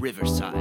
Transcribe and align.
Riverside. 0.00 0.54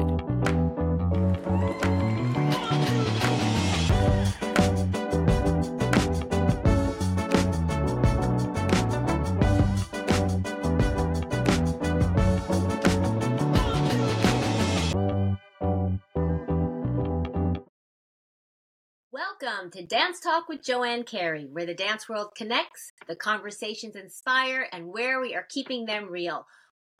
Welcome 19.11 19.71
to 19.71 19.85
Dance 19.85 20.19
Talk 20.19 20.49
with 20.49 20.63
Joanne 20.63 21.03
Carey, 21.03 21.45
where 21.51 21.65
the 21.65 21.75
dance 21.75 22.09
world 22.09 22.33
connects, 22.35 22.91
the 23.07 23.15
conversations 23.15 23.95
inspire, 23.95 24.67
and 24.71 24.87
where 24.87 25.21
we 25.21 25.35
are 25.35 25.45
keeping 25.47 25.85
them 25.85 26.09
real. 26.09 26.47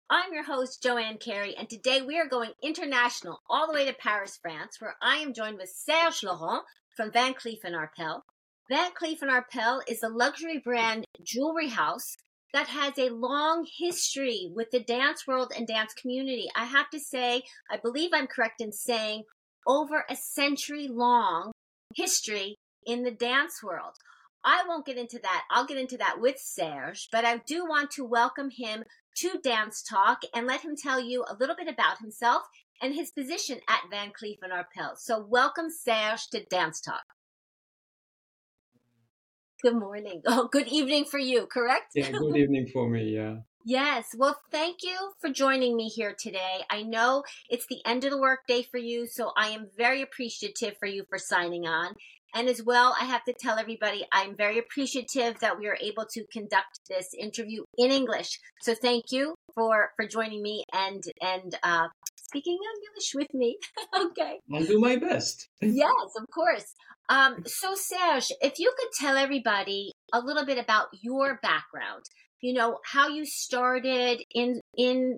I'm 0.10 0.34
your 0.34 0.44
host, 0.44 0.82
Joanne 0.82 1.18
Carey, 1.18 1.54
and 1.58 1.70
today 1.70 2.02
we 2.02 2.18
are 2.18 2.30
going 2.30 2.52
international 2.64 3.42
all 3.50 3.68
the 3.68 3.74
way 3.74 3.86
to 3.88 3.94
Paris, 3.94 4.40
France, 4.42 4.78
where 4.80 4.96
I 5.02 5.18
am 5.18 5.34
joined 5.34 5.58
with 5.58 5.70
Serge 5.70 6.24
Laurent 6.24 6.64
from 6.96 7.12
Van 7.12 7.34
Cleef 7.34 7.60
& 7.62 7.66
Arpels. 7.66 8.22
Van 8.70 8.92
Cleef 8.92 9.20
& 9.20 9.22
Arpels 9.22 9.82
is 9.86 10.04
a 10.04 10.08
luxury 10.08 10.62
brand 10.64 11.04
jewelry 11.22 11.68
house 11.68 12.16
that 12.54 12.70
has 12.70 12.94
a 12.98 13.10
long 13.10 13.68
history 13.80 14.50
with 14.56 14.72
the 14.72 14.80
dance 14.82 15.28
world 15.28 15.52
and 15.54 15.68
dance 15.68 15.94
community. 15.94 16.48
I 16.56 16.64
have 16.64 16.90
to 16.92 17.02
say, 17.02 17.44
I 17.70 17.76
believe 17.76 18.12
I'm 18.14 18.28
correct 18.28 18.62
in 18.62 18.72
saying 18.72 19.24
over 19.68 20.06
a 20.10 20.16
century 20.16 20.88
long 20.90 21.52
history 21.94 22.56
in 22.86 23.04
the 23.04 23.12
dance 23.12 23.62
world. 23.62 23.96
I 24.46 24.64
won't 24.66 24.86
get 24.86 24.98
into 24.98 25.20
that. 25.22 25.44
I'll 25.52 25.66
get 25.66 25.78
into 25.78 25.98
that 25.98 26.22
with 26.22 26.38
Serge, 26.40 27.10
but 27.12 27.26
I 27.26 27.42
do 27.46 27.66
want 27.66 27.92
to 27.92 28.06
welcome 28.06 28.50
him 28.50 28.86
to 29.18 29.40
Dance 29.44 29.82
Talk 29.82 30.22
and 30.36 30.46
let 30.46 30.62
him 30.62 30.76
tell 30.76 31.00
you 31.00 31.26
a 31.28 31.36
little 31.40 31.56
bit 31.56 31.68
about 31.68 32.00
himself 32.00 32.44
and 32.82 32.94
his 32.94 33.12
position 33.12 33.60
at 33.68 33.82
Van 33.90 34.10
Cleef 34.10 34.38
& 34.40 34.44
Arpels. 34.44 35.00
So 35.00 35.26
welcome 35.28 35.70
Serge 35.70 36.28
to 36.32 36.44
Dance 36.46 36.80
Talk. 36.82 37.04
Good 39.62 39.76
morning. 39.76 40.22
Oh, 40.28 40.48
good 40.52 40.68
evening 40.68 41.06
for 41.06 41.18
you, 41.18 41.48
correct? 41.48 41.94
Yeah, 41.96 42.12
good 42.12 42.38
evening 42.38 42.68
for 42.72 42.88
me, 42.88 43.16
yeah. 43.16 43.38
Yes. 43.70 44.06
Well, 44.18 44.40
thank 44.50 44.78
you 44.82 44.96
for 45.20 45.30
joining 45.30 45.76
me 45.76 45.90
here 45.90 46.16
today. 46.18 46.62
I 46.70 46.84
know 46.84 47.24
it's 47.50 47.66
the 47.68 47.82
end 47.86 48.06
of 48.06 48.12
the 48.12 48.18
workday 48.18 48.62
for 48.64 48.78
you, 48.78 49.06
so 49.06 49.34
I 49.36 49.50
am 49.50 49.68
very 49.78 50.02
appreciative 50.02 50.76
for 50.80 50.86
you 50.86 51.04
for 51.10 51.20
signing 51.20 51.68
on. 51.68 51.96
And 52.34 52.48
as 52.48 52.64
well, 52.64 52.96
I 52.98 53.04
have 53.04 53.26
to 53.26 53.34
tell 53.38 53.60
everybody 53.60 54.06
I'm 54.14 54.38
very 54.38 54.58
appreciative 54.58 55.42
that 55.42 55.60
we 55.60 55.68
are 55.68 55.78
able 55.82 56.06
to 56.14 56.24
conduct 56.32 56.80
this 56.88 57.10
interview 57.20 57.64
in 57.78 57.92
English. 57.92 58.40
So 58.62 58.74
thank 58.74 59.12
you 59.12 59.36
for 59.54 59.90
for 59.98 60.08
joining 60.08 60.42
me 60.42 60.64
and 60.72 61.04
and 61.22 61.54
uh, 61.62 61.90
speaking 62.16 62.58
English 62.88 63.16
with 63.16 63.34
me. 63.34 63.58
okay. 64.00 64.40
I'll 64.54 64.64
do 64.64 64.80
my 64.80 64.96
best. 64.96 65.50
yes, 65.62 66.10
of 66.18 66.26
course. 66.34 66.74
Um, 67.10 67.44
so 67.46 67.76
Serge, 67.76 68.32
if 68.40 68.60
you 68.60 68.72
could 68.78 68.92
tell 68.98 69.18
everybody 69.18 69.92
a 70.14 70.22
little 70.22 70.46
bit 70.46 70.58
about 70.58 70.88
your 71.02 71.38
background, 71.42 72.04
you 72.42 72.54
know, 72.54 72.80
how 72.86 73.08
you 73.08 73.26
started 73.26 74.22
in 74.34 74.62
in 74.78 75.18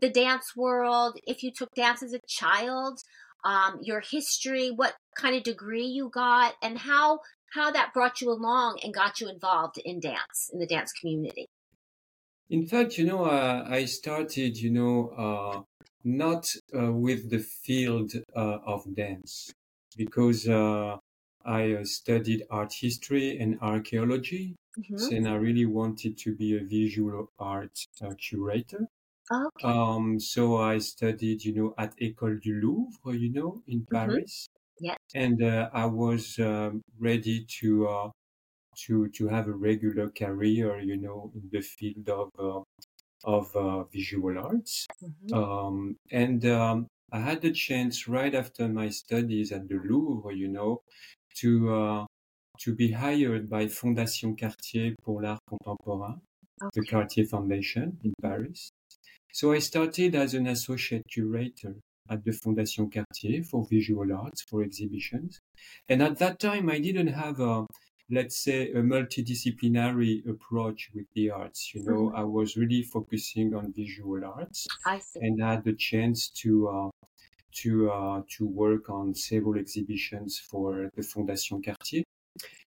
the 0.00 0.10
dance 0.10 0.56
world, 0.56 1.18
if 1.26 1.42
you 1.42 1.50
took 1.54 1.68
dance 1.74 2.02
as 2.02 2.14
a 2.14 2.20
child, 2.26 3.00
um, 3.44 3.78
your 3.82 4.00
history, 4.00 4.70
what 4.70 4.94
kind 5.16 5.36
of 5.36 5.42
degree 5.42 5.86
you 5.86 6.08
got, 6.08 6.54
and 6.62 6.78
how 6.78 7.20
how 7.52 7.70
that 7.70 7.92
brought 7.92 8.20
you 8.20 8.30
along 8.30 8.78
and 8.82 8.94
got 8.94 9.20
you 9.20 9.28
involved 9.28 9.78
in 9.84 10.00
dance 10.00 10.50
in 10.52 10.58
the 10.60 10.66
dance 10.66 10.92
community. 10.92 11.46
In 12.48 12.66
fact, 12.66 12.98
you 12.98 13.06
know, 13.06 13.24
uh, 13.24 13.64
I 13.68 13.84
started, 13.84 14.56
you 14.56 14.70
know, 14.70 15.08
uh, 15.16 15.62
not 16.02 16.52
uh, 16.76 16.92
with 16.92 17.30
the 17.30 17.38
field 17.38 18.12
uh, 18.34 18.58
of 18.66 18.82
dance 18.94 19.52
because 19.96 20.48
uh, 20.48 20.96
I 21.44 21.72
uh, 21.72 21.84
studied 21.84 22.44
art 22.50 22.72
history 22.72 23.38
and 23.38 23.58
archaeology, 23.60 24.56
Mm-hmm. 24.78 25.10
and 25.10 25.28
I 25.28 25.34
really 25.34 25.66
wanted 25.66 26.18
to 26.18 26.34
be 26.34 26.56
a 26.56 26.64
visual 26.64 27.32
art 27.38 27.78
curator. 28.18 28.88
Okay. 29.30 29.74
Um, 29.74 30.20
so 30.20 30.56
I 30.58 30.78
studied, 30.78 31.44
you 31.44 31.54
know, 31.54 31.74
at 31.78 31.96
École 31.98 32.40
du 32.42 32.54
Louvre, 32.54 33.14
you 33.16 33.32
know, 33.32 33.62
in 33.66 33.86
Mm-hmm. 33.92 33.92
Paris. 33.92 34.48
Yes. 34.80 34.98
And 35.14 35.42
uh, 35.42 35.70
I 35.72 35.86
was 35.86 36.38
um, 36.38 36.82
ready 36.98 37.44
to 37.60 37.88
uh, 37.88 38.10
to 38.86 39.08
to 39.10 39.28
have 39.28 39.48
a 39.48 39.52
regular 39.52 40.10
career, 40.10 40.80
you 40.80 40.96
know, 40.96 41.32
in 41.34 41.48
the 41.52 41.60
field 41.62 42.08
of 42.08 42.30
uh, 42.38 42.62
of 43.24 43.54
uh, 43.56 43.84
visual 43.84 44.38
arts. 44.38 44.86
Mhm. 45.00 45.32
Um, 45.32 45.96
and 46.10 46.44
um, 46.46 46.86
I 47.12 47.20
had 47.20 47.42
the 47.42 47.52
chance 47.52 48.08
right 48.08 48.34
after 48.34 48.68
my 48.68 48.88
studies 48.90 49.52
at 49.52 49.68
the 49.68 49.76
Louvre, 49.78 50.34
you 50.34 50.48
know, 50.48 50.82
to 51.36 51.74
uh, 51.74 52.06
to 52.60 52.74
be 52.74 52.92
hired 52.92 53.48
by 53.48 53.66
Fondation 53.66 54.38
Cartier 54.38 54.94
pour 55.02 55.22
l'Art 55.22 55.40
Contemporain, 55.48 56.20
the 56.74 56.84
Cartier 56.84 57.24
Foundation 57.24 57.98
in 58.04 58.12
Paris. 58.22 58.70
So 59.32 59.52
I 59.52 59.60
started 59.60 60.14
as 60.14 60.34
an 60.34 60.46
associate 60.46 61.04
curator 61.08 61.76
at 62.10 62.24
the 62.24 62.32
Fondation 62.32 62.92
Cartier 62.92 63.44
for 63.44 63.66
visual 63.70 64.12
arts, 64.12 64.42
for 64.42 64.62
exhibitions. 64.62 65.40
And 65.88 66.02
at 66.02 66.18
that 66.18 66.38
time, 66.38 66.68
I 66.68 66.80
didn't 66.80 67.06
have 67.06 67.40
a, 67.40 67.66
let's 68.10 68.42
say, 68.42 68.70
a 68.72 68.82
multidisciplinary 68.82 70.28
approach 70.28 70.90
with 70.94 71.06
the 71.14 71.30
arts. 71.30 71.72
You 71.74 71.84
know, 71.84 72.12
I 72.14 72.24
was 72.24 72.56
really 72.56 72.82
focusing 72.82 73.54
on 73.54 73.72
visual 73.72 74.22
arts 74.24 74.66
I 74.84 75.00
and 75.14 75.42
I 75.42 75.52
had 75.52 75.64
the 75.64 75.74
chance 75.74 76.28
to, 76.42 76.68
uh, 76.68 76.90
to, 77.62 77.90
uh, 77.90 78.22
to 78.36 78.46
work 78.46 78.90
on 78.90 79.14
several 79.14 79.58
exhibitions 79.58 80.38
for 80.50 80.90
the 80.96 81.02
Fondation 81.02 81.64
Cartier. 81.64 82.02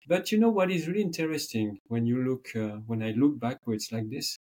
But 0.06 0.32
you 0.32 0.38
know 0.38 0.50
what 0.50 0.70
is 0.70 0.86
really 0.88 1.02
interesting 1.02 1.78
when 1.88 2.06
you 2.06 2.22
look, 2.22 2.54
uh, 2.56 2.78
when 2.86 3.02
I 3.02 3.12
look 3.12 3.38
backwards 3.38 3.90
like 3.92 4.10
this, 4.10 4.36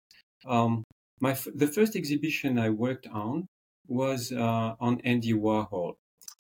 um, 0.46 0.84
my 1.20 1.32
f- 1.32 1.48
the 1.54 1.66
first 1.68 1.94
exhibition 1.96 2.58
I 2.58 2.70
worked 2.70 3.06
on 3.06 3.46
was 3.86 4.32
uh, 4.32 4.74
on 4.80 5.00
Andy 5.02 5.32
Warhol, 5.34 5.94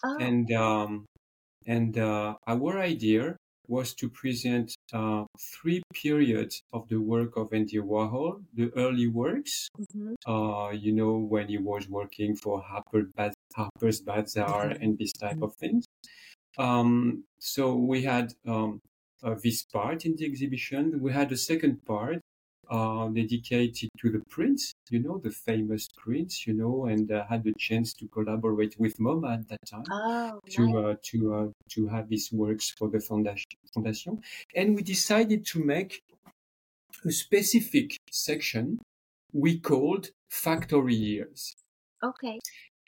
Oh, 0.04 0.18
and 0.20 0.50
um, 0.52 1.06
and 1.66 1.98
uh, 1.98 2.36
our 2.46 2.78
idea 2.80 3.36
was 3.68 3.94
to 3.96 4.10
present 4.10 4.74
uh, 4.92 5.24
three 5.40 5.82
periods 5.94 6.62
of 6.72 6.88
the 6.88 7.00
work 7.00 7.36
of 7.36 7.52
Andy 7.52 7.78
Warhol: 7.78 8.44
the 8.54 8.70
early 8.76 9.08
works, 9.08 9.68
mhm. 9.78 10.14
uh, 10.26 10.70
you 10.74 10.92
know, 10.92 11.16
when 11.18 11.48
he 11.48 11.58
was 11.58 11.88
working 11.88 12.36
for 12.36 12.62
Harper 12.62 13.04
Baz- 13.16 13.34
Harper's 13.56 14.00
Bazaar 14.02 14.70
Mhm. 14.70 14.78
and 14.80 14.98
this 14.98 15.12
type 15.12 15.42
of 15.42 15.54
things. 15.56 15.86
Um, 16.58 17.24
so 17.38 17.74
we 17.74 18.02
had 18.02 18.32
um, 18.46 18.80
uh, 19.22 19.34
this 19.42 19.62
part 19.62 20.04
in 20.04 20.16
the 20.16 20.26
exhibition. 20.26 21.00
We 21.00 21.12
had 21.12 21.32
a 21.32 21.36
second 21.36 21.84
part 21.84 22.20
uh, 22.70 23.08
dedicated 23.08 23.90
to 23.98 24.10
the 24.10 24.22
prints, 24.30 24.72
you 24.90 25.00
know, 25.00 25.18
the 25.18 25.30
famous 25.30 25.88
prints, 25.96 26.46
you 26.46 26.54
know, 26.54 26.86
and 26.86 27.10
uh, 27.10 27.24
had 27.28 27.44
the 27.44 27.52
chance 27.58 27.92
to 27.94 28.08
collaborate 28.08 28.78
with 28.78 28.96
MoMA 28.98 29.34
at 29.34 29.48
that 29.48 29.58
time 29.66 29.84
oh, 29.90 30.40
to 30.50 30.66
nice. 30.66 30.76
uh, 30.76 30.94
to 31.02 31.34
uh, 31.34 31.46
to 31.70 31.88
have 31.88 32.08
these 32.08 32.32
works 32.32 32.70
for 32.70 32.88
the 32.88 33.00
foundation. 33.00 33.44
Foundation, 33.74 34.22
and 34.54 34.74
we 34.76 34.82
decided 34.82 35.46
to 35.46 35.64
make 35.64 36.02
a 37.04 37.10
specific 37.10 37.96
section 38.10 38.78
we 39.32 39.58
called 39.58 40.10
factory 40.30 40.94
years. 40.94 41.54
okay. 42.02 42.38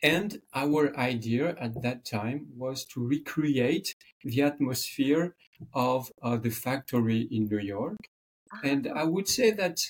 And 0.04 0.42
our 0.54 0.96
idea 0.96 1.56
at 1.58 1.82
that 1.82 2.04
time 2.04 2.52
was 2.56 2.84
to 2.94 3.04
recreate 3.04 3.96
the 4.22 4.42
atmosphere 4.42 5.34
of 5.72 6.12
uh, 6.22 6.36
the 6.36 6.50
factory 6.50 7.22
in 7.22 7.46
New 7.46 7.58
York. 7.58 7.96
And 8.62 8.86
Ah, 8.86 8.94
I 8.94 9.04
would 9.04 9.28
say 9.28 9.50
that 9.52 9.80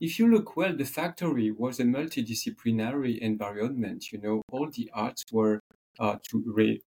if 0.00 0.18
you 0.18 0.28
look 0.30 0.56
well, 0.56 0.76
the 0.76 0.84
factory 0.84 1.50
was 1.50 1.80
a 1.80 1.84
multidisciplinary 1.84 3.18
environment. 3.18 4.12
You 4.12 4.20
know, 4.20 4.42
all 4.50 4.70
the 4.70 4.90
arts 4.94 5.24
were 5.32 5.60
uh, 5.98 6.18
to 6.30 6.42
re- 6.46 6.82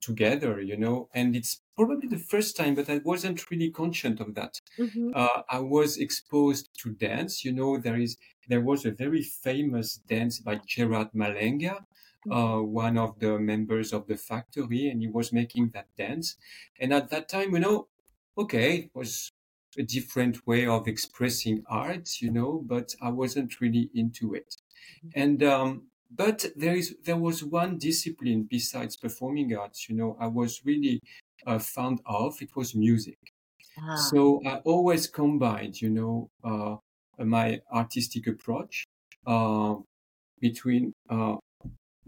together. 0.00 0.60
You 0.60 0.76
know, 0.76 1.08
and 1.14 1.36
it's 1.36 1.62
probably 1.76 2.08
the 2.08 2.18
first 2.18 2.56
time, 2.56 2.74
but 2.74 2.90
I 2.90 2.98
wasn't 2.98 3.50
really 3.50 3.70
conscious 3.70 4.20
of 4.20 4.34
that. 4.34 4.60
mhm. 4.78 5.14
Uh, 5.14 5.42
I 5.50 5.60
was 5.60 5.98
exposed 5.98 6.70
to 6.82 6.92
dance. 6.94 7.44
You 7.44 7.52
know, 7.52 7.78
there 7.78 7.98
is 7.98 8.16
there 8.48 8.60
was 8.62 8.84
a 8.84 8.92
very 8.92 9.22
famous 9.22 9.96
dance 9.96 10.40
by 10.40 10.60
Gerard 10.66 11.10
Malanga, 11.14 11.84
uh, 12.28 12.58
one 12.60 12.98
of 12.98 13.18
the 13.20 13.38
members 13.38 13.92
of 13.92 14.06
the 14.06 14.16
factory, 14.16 14.88
and 14.88 15.00
he 15.02 15.08
was 15.08 15.32
making 15.32 15.70
that 15.70 15.88
dance. 15.96 16.36
And 16.78 16.92
at 16.92 17.10
that 17.10 17.28
time, 17.28 17.52
you 17.54 17.60
know, 17.60 17.88
okay, 18.36 18.76
it 18.84 18.90
was 18.94 19.30
a 19.78 19.82
different 19.82 20.46
way 20.46 20.66
of 20.66 20.88
expressing 20.88 21.62
art, 21.68 22.20
you 22.20 22.30
know, 22.30 22.58
but 22.64 22.94
I 23.00 23.10
wasn't 23.10 23.60
really 23.60 23.90
into 23.94 24.34
it. 24.34 24.56
And 25.14 25.42
um, 25.42 25.88
but 26.10 26.46
there 26.56 26.74
is 26.76 26.96
there 27.04 27.16
was 27.18 27.44
one 27.44 27.78
discipline 27.78 28.44
besides 28.50 28.96
performing 28.96 29.54
arts, 29.56 29.88
you 29.88 29.96
know, 29.96 30.16
I 30.20 30.26
was 30.28 30.64
really 30.64 31.00
uh, 31.46 31.58
fond 31.58 32.00
of. 32.06 32.42
It 32.42 32.56
was 32.56 32.74
music. 32.74 33.18
Ah, 33.76 34.10
So 34.10 34.40
I 34.46 34.58
always 34.58 35.06
combined, 35.08 35.80
you 35.80 35.90
know, 35.90 36.30
uh, 36.44 36.76
my 37.18 37.60
artistic 37.72 38.26
approach 38.26 38.84
uh, 39.26 39.76
between 40.40 40.94
uh, 41.10 41.36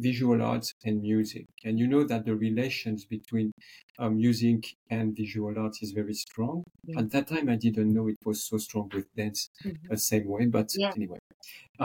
visual 0.09 0.41
arts 0.43 0.69
and 0.85 1.01
music. 1.03 1.47
And 1.65 1.79
you 1.81 1.87
know 1.93 2.05
that 2.11 2.25
the 2.27 2.35
relations 2.49 3.01
between 3.17 3.53
uh, 3.99 4.11
music 4.11 4.61
and 4.91 5.17
visual 5.23 5.55
arts 5.63 5.79
is 5.85 5.93
very 5.93 6.15
strong. 6.15 6.65
Yeah. 6.87 7.01
At 7.01 7.11
that 7.13 7.27
time, 7.29 7.49
I 7.49 7.57
didn't 7.57 7.93
know 7.95 8.09
it 8.09 8.19
was 8.25 8.39
so 8.51 8.57
strong 8.67 8.87
with 8.95 9.07
dance 9.21 9.41
Mhm. 9.65 9.89
the 9.91 9.99
same 10.11 10.27
way, 10.35 10.45
but 10.59 10.69
Yeah. 10.77 10.93
anyway. 10.97 11.19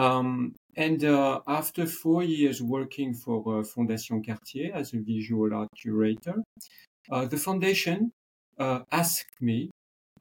Um, 0.03 0.29
and 0.75 1.03
uh, 1.03 1.41
after 1.47 1.83
four 2.03 2.21
years 2.23 2.57
working 2.77 3.13
for 3.23 3.37
uh, 3.59 3.63
Fondation 3.73 4.17
Cartier 4.27 4.69
as 4.81 4.93
a 4.93 4.99
visual 5.13 5.49
art 5.59 5.69
curator, 5.81 6.37
uh, 7.11 7.25
the 7.33 7.37
foundation 7.47 8.11
uh, 8.59 8.79
asked 8.91 9.35
me 9.41 9.59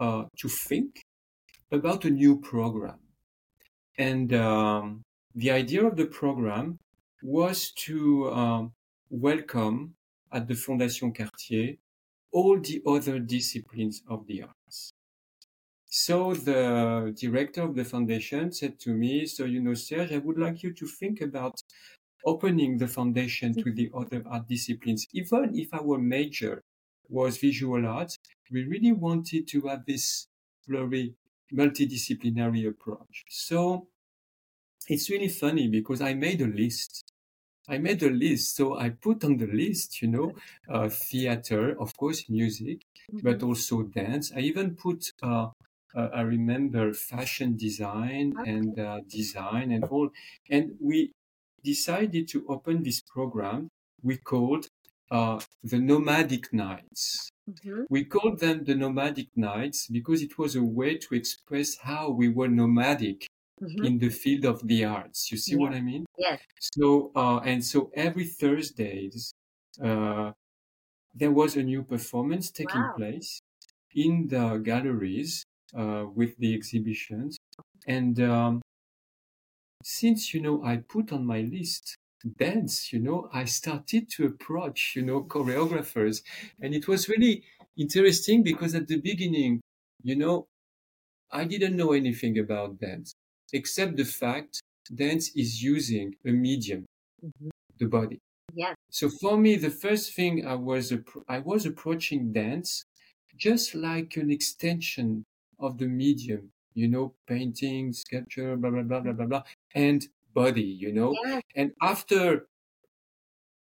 uh, 0.01 0.25
to 0.41 0.49
think 0.49 0.91
about 1.73 2.05
a 2.05 2.11
new 2.11 2.41
program. 2.41 2.99
And 3.99 4.33
um, 4.35 5.03
the 5.35 5.51
idea 5.51 5.85
of 5.87 5.97
the 5.97 6.07
program 6.07 6.79
was 7.23 7.73
to 7.73 8.31
um, 8.33 8.73
welcome 9.11 9.95
at 10.33 10.49
the 10.49 10.55
Fondation 10.55 11.15
Cartier 11.15 11.77
all 12.33 12.59
the 12.61 12.83
other 12.87 13.19
disciplines 13.19 14.03
of 14.09 14.27
the 14.27 14.43
arts. 14.43 14.93
So 15.89 16.35
the 16.35 17.15
director 17.19 17.63
of 17.63 17.75
the 17.75 17.85
foundation 17.85 18.53
said 18.53 18.79
to 18.81 18.91
me, 18.91 19.25
so 19.27 19.45
you 19.45 19.61
know, 19.63 19.75
Serge, 19.75 20.13
I 20.13 20.19
would 20.19 20.39
like 20.39 20.63
you 20.63 20.73
to 20.75 20.87
think 20.87 21.21
about 21.21 21.55
opening 22.25 22.77
the 22.79 22.89
foundation 22.89 23.55
to 23.55 23.73
the 23.73 23.91
other 23.95 24.23
art 24.27 24.49
disciplines. 24.49 25.07
Even 25.13 25.57
if 25.59 25.73
our 25.73 25.99
major 25.99 26.63
was 27.09 27.39
visual 27.39 27.87
arts, 27.87 28.19
we 28.51 28.65
really 28.65 28.93
wanted 28.93 29.47
to 29.49 29.61
have 29.69 29.87
this 29.87 30.27
very 30.69 31.15
multidisciplinary 31.53 32.69
approach. 32.69 33.25
So 33.29 33.87
it's 34.89 35.09
really 35.11 35.29
funny 35.29 35.69
because 35.69 36.01
I 36.01 36.15
made 36.15 36.41
a 36.43 36.47
list. 36.47 37.06
I 37.69 37.79
made 37.79 38.03
a 38.03 38.11
list. 38.11 38.57
So 38.57 38.79
I 38.79 38.91
put 38.91 39.25
on 39.25 39.37
the 39.39 39.47
list, 39.47 40.01
you 40.03 40.09
know, 40.09 40.35
uh, 40.69 40.89
theater, 40.89 41.79
of 41.81 41.97
course, 41.97 42.29
music, 42.29 42.83
but 43.23 43.43
also 43.43 43.83
dance. 43.83 44.33
I 44.35 44.41
even 44.41 44.77
put, 44.77 45.13
uh, 45.23 45.49
uh, 45.95 46.09
I 46.15 46.21
remember 46.23 46.93
fashion 46.93 47.57
design 47.57 48.35
and 48.45 48.79
uh, 48.79 49.01
design 49.09 49.73
and 49.73 49.85
all. 49.85 50.11
And 50.51 50.77
we 50.81 51.13
decided 51.65 52.29
to 52.29 52.47
open 52.49 52.83
this 52.83 53.03
program 53.03 53.69
we 54.03 54.17
called 54.19 54.69
uh, 55.11 55.41
the 55.63 55.79
Nomadic 55.79 56.53
Nights. 56.53 57.29
Mhm. 57.49 57.87
We 57.89 58.05
called 58.05 58.41
them 58.41 58.65
the 58.65 58.75
Nomadic 58.75 59.29
Nights 59.37 59.87
because 59.89 60.23
it 60.23 60.37
was 60.39 60.55
a 60.57 60.63
way 60.63 60.97
to 60.99 61.15
express 61.15 61.77
how 61.79 62.11
we 62.11 62.29
were 62.29 62.49
nomadic 62.49 63.27
Mhm. 63.61 63.87
in 63.87 63.99
the 63.99 64.11
field 64.11 64.45
of 64.45 64.67
the 64.67 64.85
arts. 64.85 65.31
You 65.31 65.39
see 65.39 65.57
what 65.57 65.73
I 65.75 65.81
mean? 65.81 66.07
Yes. 66.19 66.41
So, 66.61 67.13
uh, 67.15 67.41
and 67.41 67.65
so 67.65 67.91
every 67.95 68.27
Thursdays, 68.27 69.33
uh, 69.83 70.33
there 71.15 71.33
was 71.33 71.57
a 71.57 71.63
new 71.63 71.83
performance 71.83 72.51
taking 72.51 72.91
Wow. 72.91 72.97
place 72.97 73.41
in 73.95 74.29
the 74.29 74.59
galleries 74.59 75.45
uh, 75.75 76.07
with 76.15 76.37
the 76.39 76.55
exhibitions. 76.55 77.39
And 77.87 78.21
um, 78.21 78.63
since, 79.83 80.35
you 80.35 80.41
know, 80.41 80.63
I 80.63 80.79
put 80.79 81.13
on 81.13 81.25
my 81.25 81.41
list 81.41 81.97
dance, 82.39 82.93
you 82.93 82.99
know, 82.99 83.29
I 83.33 83.45
started 83.45 84.09
to 84.11 84.27
approach, 84.27 84.95
you 84.97 85.03
know, 85.03 85.23
choreographers. 85.23 86.23
And 86.61 86.75
it 86.75 86.89
was 86.89 87.09
really 87.09 87.45
interesting 87.77 88.43
because 88.43 88.75
at 88.75 88.89
the 88.89 89.01
beginning, 89.01 89.61
you 90.03 90.17
know, 90.17 90.47
I 91.31 91.45
didn't 91.47 91.77
know 91.77 91.93
anything 91.93 92.39
about 92.39 92.81
dance 92.81 93.15
except 93.53 93.97
the 93.97 94.05
fact 94.05 94.61
dance 94.95 95.35
is 95.37 95.63
using 95.63 96.17
a 96.25 96.31
medium, 96.33 96.87
Mhm. 97.23 97.51
the 97.79 97.87
body. 97.87 98.19
Yes. 98.55 98.77
So 98.91 99.11
for 99.11 99.39
me, 99.39 99.57
the 99.57 99.71
first 99.71 100.15
thing 100.15 100.47
I 100.47 100.55
was 100.57 100.93
I 101.29 101.41
was 101.41 101.67
approaching 101.67 102.33
dance 102.33 102.85
just 103.37 103.75
like 103.75 104.17
an 104.17 104.31
extension 104.31 105.25
of 105.59 105.79
the 105.79 105.89
medium, 105.89 106.53
you 106.75 106.89
know, 106.89 107.15
painting, 107.27 107.93
sculpture, 107.93 108.57
blah 108.57 108.71
blah 108.71 108.83
blah 108.85 109.01
blah 109.01 109.13
blah 109.15 109.27
blah, 109.27 109.45
and 109.75 110.09
body, 110.35 110.63
you 110.85 110.93
know. 110.93 111.21
Yes. 111.25 111.43
And 111.57 111.75
after 111.83 112.49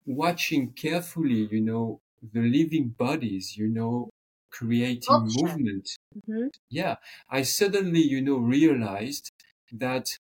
watching 0.06 0.72
carefully, 0.72 1.48
you 1.50 1.60
know, 1.60 2.00
the 2.22 2.40
living 2.40 2.88
bodies, 2.90 3.56
you 3.56 3.68
know, 3.68 4.10
creating 4.50 5.22
Sculpture. 5.26 5.32
movement, 5.32 5.88
Mhm. 6.14 6.50
yeah, 6.70 6.96
I 7.30 7.42
suddenly, 7.44 8.02
you 8.02 8.22
know, 8.22 8.38
realized 8.38 9.31
that 9.72 10.16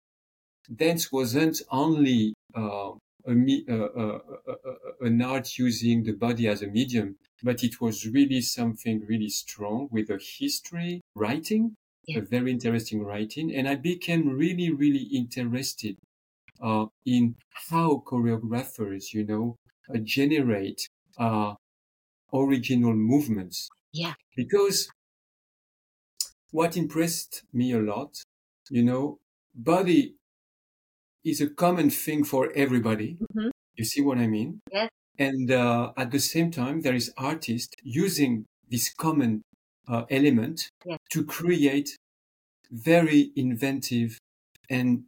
dance 0.73 1.11
wasn't 1.11 1.61
only 1.71 2.33
uh, 2.55 2.91
a 3.25 3.31
me- 3.31 3.65
uh, 3.69 3.73
uh, 3.75 4.19
uh, 4.47 4.51
uh, 4.51 4.69
uh, 4.71 4.75
an 5.01 5.21
art 5.21 5.57
using 5.57 6.03
the 6.03 6.13
body 6.13 6.47
as 6.47 6.61
a 6.61 6.67
medium, 6.67 7.17
but 7.43 7.63
it 7.63 7.81
was 7.81 8.07
really 8.07 8.41
something 8.41 9.05
really 9.05 9.29
strong 9.29 9.87
with 9.91 10.09
a 10.09 10.19
history, 10.39 11.01
writing, 11.15 11.75
Yeah. 12.05 12.17
a 12.17 12.21
very 12.21 12.51
interesting 12.51 13.03
writing, 13.03 13.53
and 13.55 13.67
I 13.67 13.75
became 13.75 14.29
really, 14.29 14.71
really 14.71 15.03
interested 15.21 15.97
uh, 16.61 16.87
in 17.05 17.35
how 17.69 18.03
choreographers, 18.07 19.13
you 19.13 19.25
know, 19.25 19.57
uh, 19.93 19.99
generate 19.99 20.87
uh, 21.17 21.55
original 22.33 22.95
movements. 22.95 23.69
Yeah. 23.91 24.15
Because 24.35 24.89
what 26.51 26.77
impressed 26.77 27.43
me 27.53 27.71
a 27.71 27.79
lot, 27.79 28.21
you 28.69 28.83
know, 28.83 29.18
body 29.55 30.15
is 31.23 31.41
a 31.41 31.49
common 31.49 31.89
thing 31.89 32.23
for 32.23 32.51
everybody. 32.55 33.17
Mhm. 33.35 33.51
You 33.75 33.85
see 33.85 34.01
what 34.01 34.17
I 34.17 34.27
mean? 34.27 34.61
Yes. 34.71 34.89
And 35.17 35.51
uh, 35.51 35.91
at 35.97 36.11
the 36.11 36.19
same 36.19 36.49
time, 36.51 36.81
there 36.81 36.95
is 36.95 37.11
artists 37.17 37.73
using 37.83 38.45
this 38.69 38.93
common 38.93 39.41
uh, 39.87 40.05
element 40.09 40.69
Yes. 40.85 40.99
to 41.11 41.25
create 41.25 41.97
very 42.71 43.31
inventive 43.35 44.19
and 44.69 45.05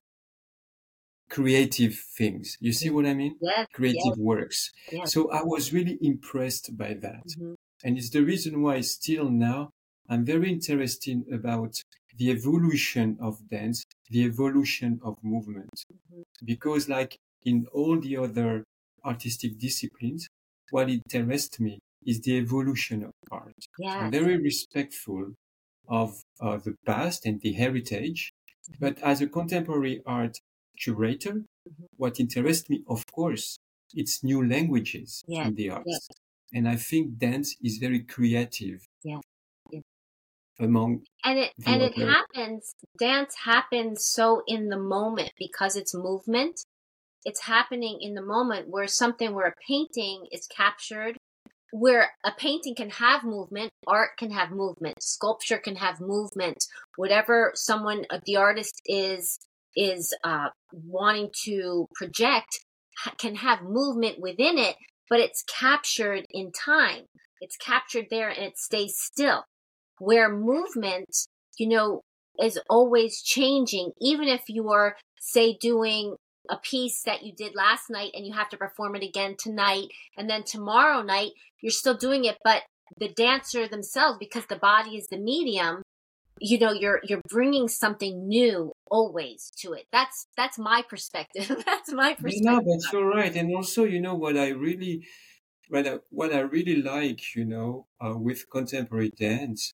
creative 1.30 1.96
things. 2.18 2.58
You 2.60 2.74
see 2.74 2.90
what 2.90 3.06
I 3.06 3.14
mean? 3.14 3.38
Yes. 3.42 3.68
Creative 3.74 4.18
works. 4.18 4.72
Yes. 4.92 5.14
So 5.14 5.32
I 5.32 5.44
was 5.44 5.72
really 5.72 5.98
impressed 6.02 6.76
by 6.78 6.94
that. 6.96 7.24
Mhm. 7.40 7.56
And 7.84 7.98
it's 7.98 8.10
the 8.10 8.24
reason 8.24 8.62
why 8.62 8.82
still 8.82 9.30
now 9.30 9.70
I'm 10.10 10.26
very 10.26 10.52
interested 10.52 11.24
about 11.32 11.74
the 12.22 12.30
evolution 12.38 13.08
of 13.28 13.34
dance, 13.56 13.80
the 14.16 14.24
evolution 14.32 14.92
of 15.08 15.14
movement. 15.34 15.76
Mhm. 15.84 16.24
Because 16.54 16.84
like 16.98 17.12
in 17.52 17.58
all 17.80 17.96
the 18.08 18.16
other 18.26 18.52
artistic 19.12 19.52
disciplines, 19.68 20.22
what 20.76 20.88
interests 20.98 21.60
me 21.68 21.74
is 22.12 22.18
the 22.26 22.36
evolution 22.44 23.00
of 23.10 23.14
art. 23.42 23.60
I'm 24.04 24.12
very 24.20 24.38
respectful 24.52 25.24
of 26.02 26.10
uh, 26.46 26.58
the 26.66 26.76
past 26.92 27.20
and 27.28 27.38
the 27.46 27.54
heritage, 27.64 28.20
but 28.84 28.96
as 29.12 29.18
a 29.22 29.28
contemporary 29.40 29.96
art 30.20 30.36
curator, 30.84 31.36
Mhm. 31.70 31.86
what 32.02 32.14
interests 32.24 32.68
me, 32.74 32.78
of 32.96 33.02
course, 33.20 33.46
it's 34.02 34.16
new 34.32 34.42
languages 34.56 35.10
Yes, 35.28 35.48
in 35.48 35.54
the 35.60 35.68
arts. 35.78 35.88
yes. 35.94 36.06
And 36.58 36.64
I 36.76 36.78
think 36.90 37.04
dance 37.28 37.50
is 37.68 37.74
very 37.86 38.02
creative. 38.16 38.80
Among 40.62 41.02
and 41.24 41.40
it 41.40 41.52
and 41.66 41.82
it 41.82 41.98
happens 41.98 42.74
dance 43.00 43.36
happens 43.44 44.06
so 44.06 44.44
in 44.48 44.70
the 44.70 44.80
moment 44.80 45.32
because 45.38 45.76
it's 45.76 45.94
movement. 45.94 46.62
It's 47.24 47.42
happening 47.42 48.00
in 48.02 48.16
the 48.16 48.24
moment 48.24 48.68
where 48.70 48.88
something 48.88 49.36
where 49.36 49.48
a 49.48 49.54
painting 49.68 50.26
is 50.32 50.48
captured 50.48 51.18
where 51.74 52.12
a 52.26 52.32
painting 52.32 52.76
can 52.76 52.90
have 52.90 53.24
movement 53.24 53.72
art 53.88 54.12
can 54.18 54.32
have 54.32 54.52
movement 54.52 55.02
sculpture 55.02 55.58
can 55.58 55.76
have 55.76 56.00
movement. 56.00 56.58
Whatever 56.96 57.52
someone 57.56 58.06
uh, 58.10 58.20
the 58.26 58.38
artist 58.38 58.82
is 58.86 59.40
is 59.76 60.14
uh, 60.24 60.50
wanting 60.72 61.30
to 61.46 61.88
project 61.96 62.60
can 63.18 63.36
have 63.36 63.62
movement 63.64 64.20
within 64.20 64.58
it 64.58 64.76
but 65.10 65.20
it's 65.20 65.44
captured 65.44 66.26
in 66.30 66.52
time. 66.52 67.04
It's 67.42 67.58
captured 67.58 68.06
there 68.10 68.30
and 68.30 68.44
it 68.46 68.58
stays 68.58 68.96
still 68.98 69.44
where 70.02 70.36
movement, 70.36 71.28
you 71.60 71.68
know, 71.68 72.02
is 72.42 72.60
always 72.70 73.22
changing, 73.22 73.92
even 74.02 74.28
if 74.28 74.42
you 74.48 74.72
are, 74.72 74.96
say, 75.20 75.56
doing 75.62 76.16
a 76.50 76.58
piece 76.58 77.04
that 77.04 77.22
you 77.22 77.32
did 77.38 77.54
last 77.54 77.84
night 77.92 78.10
and 78.16 78.26
you 78.26 78.34
have 78.34 78.50
to 78.50 78.58
perform 78.58 78.96
it 78.96 79.04
again 79.04 79.36
tonight, 79.38 79.90
and 80.18 80.28
then 80.28 80.44
tomorrow 80.44 81.04
night, 81.04 81.32
you're 81.62 81.72
still 81.72 81.96
doing 81.96 82.26
it, 82.26 82.38
but 82.44 82.64
the 82.98 83.10
dancer 83.10 83.68
themselves, 83.68 84.18
because 84.20 84.48
the 84.48 84.56
body 84.56 84.98
is 84.98 85.08
the 85.08 85.20
medium, 85.20 85.84
you 86.40 86.58
know, 86.58 86.72
you're 86.72 87.00
you're 87.04 87.22
bringing 87.30 87.68
something 87.68 88.28
new 88.28 88.74
always 88.90 89.52
to 89.60 89.74
it. 89.74 89.86
That's 89.92 90.26
that's 90.36 90.58
my 90.58 90.82
perspective. 90.90 91.48
that's 91.66 91.94
my 91.94 92.16
perspective. 92.16 92.42
No, 92.44 92.60
but 92.60 92.92
you're 92.92 93.08
right. 93.08 93.36
And 93.36 93.56
also, 93.56 93.84
you 93.84 94.02
know, 94.02 94.16
what 94.16 94.36
I 94.36 94.50
really, 94.50 95.06
what 95.70 95.88
I, 95.88 96.00
what 96.10 96.34
I 96.34 96.40
really 96.40 96.82
like, 96.82 97.36
you 97.36 97.46
know, 97.46 97.86
uh, 98.04 98.18
with 98.18 98.50
contemporary 98.50 99.12
dance, 99.12 99.76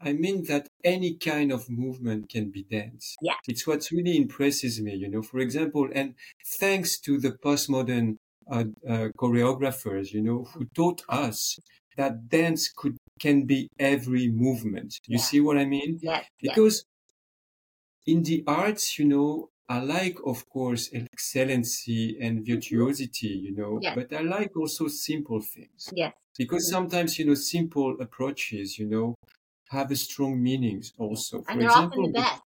I 0.00 0.12
mean 0.12 0.44
that 0.44 0.68
any 0.84 1.16
kind 1.16 1.52
of 1.52 1.68
movement 1.70 2.28
can 2.28 2.50
be 2.50 2.62
dance. 2.64 3.16
Yeah. 3.20 3.34
It's 3.46 3.66
what 3.66 3.90
really 3.90 4.16
impresses 4.16 4.80
me, 4.80 4.94
you 4.94 5.08
know, 5.08 5.22
for 5.22 5.38
example, 5.38 5.88
and 5.92 6.14
thanks 6.58 6.98
to 7.00 7.18
the 7.18 7.32
postmodern 7.32 8.16
uh, 8.50 8.64
uh, 8.86 9.08
choreographers, 9.18 10.12
you 10.12 10.22
know, 10.22 10.44
who 10.44 10.66
taught 10.74 11.02
us 11.08 11.58
that 11.96 12.28
dance 12.28 12.68
could 12.68 12.96
can 13.20 13.44
be 13.46 13.68
every 13.78 14.28
movement. 14.28 15.00
You 15.06 15.18
Yeah. 15.18 15.18
see 15.18 15.40
what 15.40 15.58
I 15.58 15.64
mean? 15.64 16.00
Yes. 16.00 16.28
Because 16.40 16.84
in 18.06 18.22
the 18.22 18.42
arts, 18.46 18.98
you 18.98 19.04
know, 19.04 19.50
I 19.68 19.80
like, 19.80 20.18
of 20.24 20.48
course, 20.48 20.90
excellency 20.92 22.18
and 22.20 22.44
virtuosity, 22.46 23.28
you 23.28 23.54
know, 23.54 23.82
Yes. 23.82 23.94
but 23.94 24.12
I 24.12 24.20
like 24.22 24.56
also 24.56 24.88
simple 24.88 25.40
things 25.40 25.92
Yes. 25.92 26.14
because 26.38 26.62
Mhm. 26.64 26.70
sometimes, 26.70 27.18
you 27.18 27.26
know, 27.26 27.34
simple 27.34 28.00
approaches, 28.00 28.78
you 28.78 28.86
know, 28.86 29.14
have 29.70 29.90
a 29.90 29.96
strong 29.96 30.42
meanings 30.42 30.92
also. 30.98 31.42
For 31.42 31.46
And 31.48 31.60
they're 31.60 31.70
often 31.72 32.02
example, 32.02 32.02
the 32.02 32.12
with- 32.12 32.16
best. 32.20 32.42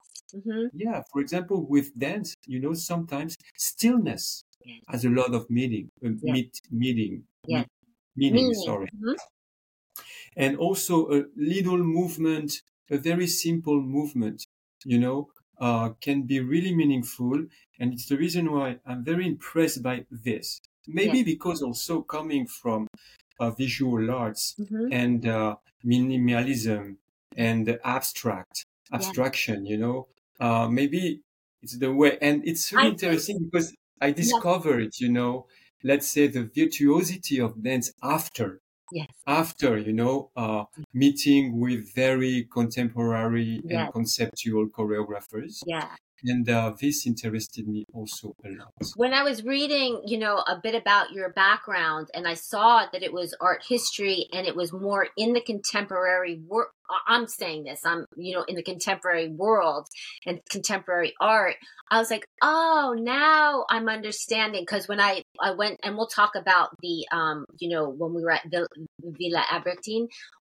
hmm 0.45 0.67
yeah, 0.73 1.03
for 1.11 1.21
example, 1.21 1.65
with 1.67 1.97
dance, 1.97 2.35
you 2.47 2.59
know, 2.59 2.73
sometimes 2.73 3.35
stillness 3.57 4.43
Yes. 4.65 4.85
has 4.87 5.05
a 5.05 5.09
lot 5.09 5.33
of 5.33 5.49
meaning, 5.49 5.89
uh, 6.05 6.09
Yes. 6.21 6.35
meet, 6.35 6.59
meaning, 6.71 7.25
me- 7.47 7.67
meaning, 8.15 8.53
Meaning. 8.53 8.53
sorry. 8.53 8.89
Mhm. 8.93 9.15
And 10.35 10.57
also 10.57 11.09
a 11.11 11.25
little 11.35 11.77
movement, 11.77 12.61
a 12.89 12.97
very 12.97 13.27
simple 13.27 13.81
movement, 13.81 14.45
you 14.85 14.99
know, 14.99 15.31
uh, 15.59 15.89
can 16.01 16.23
be 16.23 16.39
really 16.39 16.73
meaningful. 16.73 17.47
And 17.79 17.93
it's 17.93 18.07
the 18.07 18.17
reason 18.17 18.51
why 18.51 18.79
I'm 18.85 19.03
very 19.03 19.27
impressed 19.27 19.83
by 19.83 20.05
this. 20.09 20.59
Maybe 20.87 21.23
Yes. 21.23 21.23
because 21.23 21.61
also 21.61 22.01
coming 22.01 22.47
from 22.47 22.87
uh, 23.39 23.51
visual 23.51 24.11
arts 24.11 24.57
Mhm. 24.57 24.91
and 24.91 25.25
uh, 25.27 25.57
minimalism 25.85 26.97
and 27.35 27.77
abstract 27.83 28.65
abstraction 28.93 29.65
you 29.65 29.77
know 29.77 30.07
uh, 30.39 30.67
maybe 30.67 31.21
it's 31.61 31.77
the 31.77 31.91
way 31.93 32.17
and 32.21 32.45
it's 32.47 32.71
really 32.71 32.87
I 32.87 32.89
think- 32.89 33.03
interesting 33.03 33.39
because 33.45 33.73
i 34.01 34.11
discovered 34.11 34.91
you 34.99 35.09
know 35.09 35.47
let's 35.83 36.07
say 36.07 36.27
the 36.27 36.43
virtuosity 36.43 37.39
of 37.39 37.61
dance 37.63 37.91
after 38.03 38.59
Yes. 38.93 39.07
after 39.25 39.77
you 39.77 39.93
know 39.93 40.31
uh, 40.35 40.65
meeting 40.93 41.61
with 41.61 41.93
very 41.95 42.35
contemporary 42.51 43.61
Yes. 43.63 43.85
and 43.85 43.93
conceptual 43.93 44.67
choreographers 44.67 45.63
Yeah. 45.65 45.87
And 46.23 46.49
uh, 46.49 46.73
this 46.79 47.05
interested 47.07 47.67
me 47.67 47.85
also 47.93 48.35
a 48.45 48.49
lot 48.49 48.73
when 48.95 49.13
I 49.13 49.23
was 49.23 49.43
reading, 49.43 50.01
you 50.05 50.17
know, 50.17 50.37
a 50.37 50.59
bit 50.61 50.75
about 50.75 51.11
your 51.11 51.29
background 51.29 52.09
and 52.13 52.27
I 52.27 52.33
saw 52.33 52.85
that 52.91 53.03
it 53.03 53.13
was 53.13 53.35
art 53.41 53.63
history 53.67 54.27
and 54.33 54.47
it 54.47 54.55
was 54.55 54.73
more 54.73 55.07
in 55.17 55.33
the 55.33 55.41
contemporary 55.41 56.41
world. 56.47 56.69
I'm 57.07 57.27
saying 57.27 57.63
this, 57.63 57.85
I'm, 57.85 58.05
you 58.17 58.35
know, 58.35 58.43
in 58.43 58.55
the 58.55 58.63
contemporary 58.63 59.29
world 59.29 59.87
and 60.25 60.41
contemporary 60.49 61.13
art. 61.21 61.55
I 61.89 61.99
was 61.99 62.11
like, 62.11 62.25
oh, 62.41 62.95
now 62.97 63.65
I'm 63.69 63.87
understanding. 63.87 64.65
Cause 64.65 64.87
when 64.87 64.99
I, 64.99 65.23
I 65.41 65.51
went 65.51 65.79
and 65.83 65.95
we'll 65.95 66.07
talk 66.07 66.31
about 66.35 66.69
the, 66.81 67.05
um, 67.11 67.45
you 67.59 67.69
know, 67.69 67.89
when 67.89 68.13
we 68.13 68.23
were 68.23 68.31
at 68.31 68.45
Villa, 68.49 69.45
Albertine, 69.51 70.07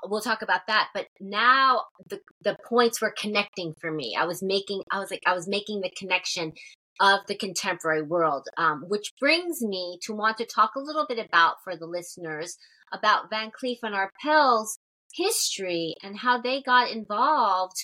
we'll 0.05 0.21
talk 0.21 0.41
about 0.41 0.61
that. 0.67 0.89
But 0.93 1.07
now 1.19 1.83
the, 2.09 2.19
the 2.43 2.57
points 2.67 3.01
were 3.01 3.13
connecting 3.19 3.73
for 3.79 3.91
me. 3.91 4.15
I 4.19 4.25
was 4.25 4.41
making, 4.41 4.83
I 4.91 4.99
was 4.99 5.11
like, 5.11 5.23
I 5.25 5.33
was 5.33 5.47
making 5.47 5.81
the 5.81 5.91
connection 5.97 6.53
of 6.99 7.21
the 7.27 7.35
contemporary 7.35 8.01
world, 8.01 8.47
um, 8.57 8.83
which 8.87 9.13
brings 9.19 9.61
me 9.61 9.97
to 10.03 10.13
want 10.13 10.37
to 10.37 10.45
talk 10.45 10.71
a 10.75 10.81
little 10.81 11.05
bit 11.07 11.23
about 11.23 11.55
for 11.63 11.75
the 11.75 11.85
listeners 11.85 12.57
about 12.91 13.29
Van 13.29 13.51
Cleef 13.51 13.77
and 13.83 13.95
Arpels 13.95 14.77
history 15.13 15.95
and 16.03 16.17
how 16.17 16.39
they 16.39 16.61
got 16.61 16.91
involved 16.91 17.77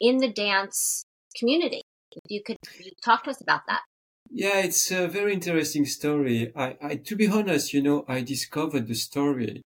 in 0.00 0.18
the 0.18 0.32
dance 0.32 1.04
community. 1.38 1.82
If 2.12 2.22
you 2.28 2.42
could 2.44 2.56
talk 3.04 3.24
to 3.24 3.30
us 3.30 3.40
about 3.40 3.62
that. 3.68 3.82
Yeah, 4.30 4.60
it's 4.60 4.90
a 4.90 5.06
very 5.06 5.34
interesting 5.34 5.84
story. 5.84 6.52
I, 6.56 6.76
I, 6.82 6.96
to 6.96 7.16
be 7.16 7.28
honest, 7.28 7.72
you 7.72 7.82
know, 7.82 8.04
I 8.08 8.22
discovered 8.22 8.88
the 8.88 8.94
story 8.94 9.62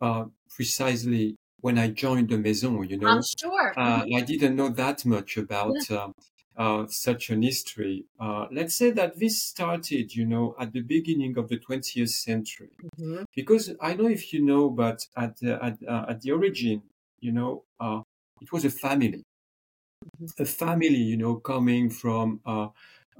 uh, 0.00 0.24
precisely 0.54 1.36
when 1.60 1.78
I 1.78 1.88
joined 1.90 2.28
the 2.30 2.38
Maison. 2.38 2.82
You 2.88 2.98
know, 2.98 3.16
I'm 3.16 3.22
sure. 3.22 3.74
uh, 3.76 4.04
I 4.14 4.20
didn't 4.22 4.56
know 4.56 4.68
that 4.70 5.04
much 5.06 5.36
about 5.36 5.90
um, 5.90 6.14
uh, 6.56 6.86
such 6.88 7.30
an 7.30 7.42
history. 7.42 8.06
Uh, 8.18 8.46
let's 8.52 8.74
say 8.76 8.90
that 8.92 9.18
this 9.18 9.42
started, 9.42 10.14
you 10.14 10.26
know, 10.26 10.54
at 10.58 10.72
the 10.72 10.80
beginning 10.82 11.38
of 11.38 11.48
the 11.48 11.58
20th 11.58 12.10
century, 12.10 12.72
Mhm. 12.82 13.24
because 13.34 13.74
I 13.80 13.94
know 13.94 14.08
if 14.08 14.32
you 14.32 14.44
know, 14.44 14.70
but 14.70 15.06
at 15.16 15.38
the, 15.38 15.62
at, 15.64 15.78
uh, 15.86 16.06
at 16.10 16.20
the 16.22 16.32
origin, 16.32 16.82
you 17.20 17.32
know, 17.32 17.64
uh, 17.80 18.02
it 18.40 18.52
was 18.52 18.64
a 18.64 18.70
family, 18.70 19.24
a 20.38 20.44
family, 20.44 20.96
you 21.12 21.16
know, 21.16 21.36
coming 21.36 21.90
from 21.90 22.40
uh, 22.44 22.68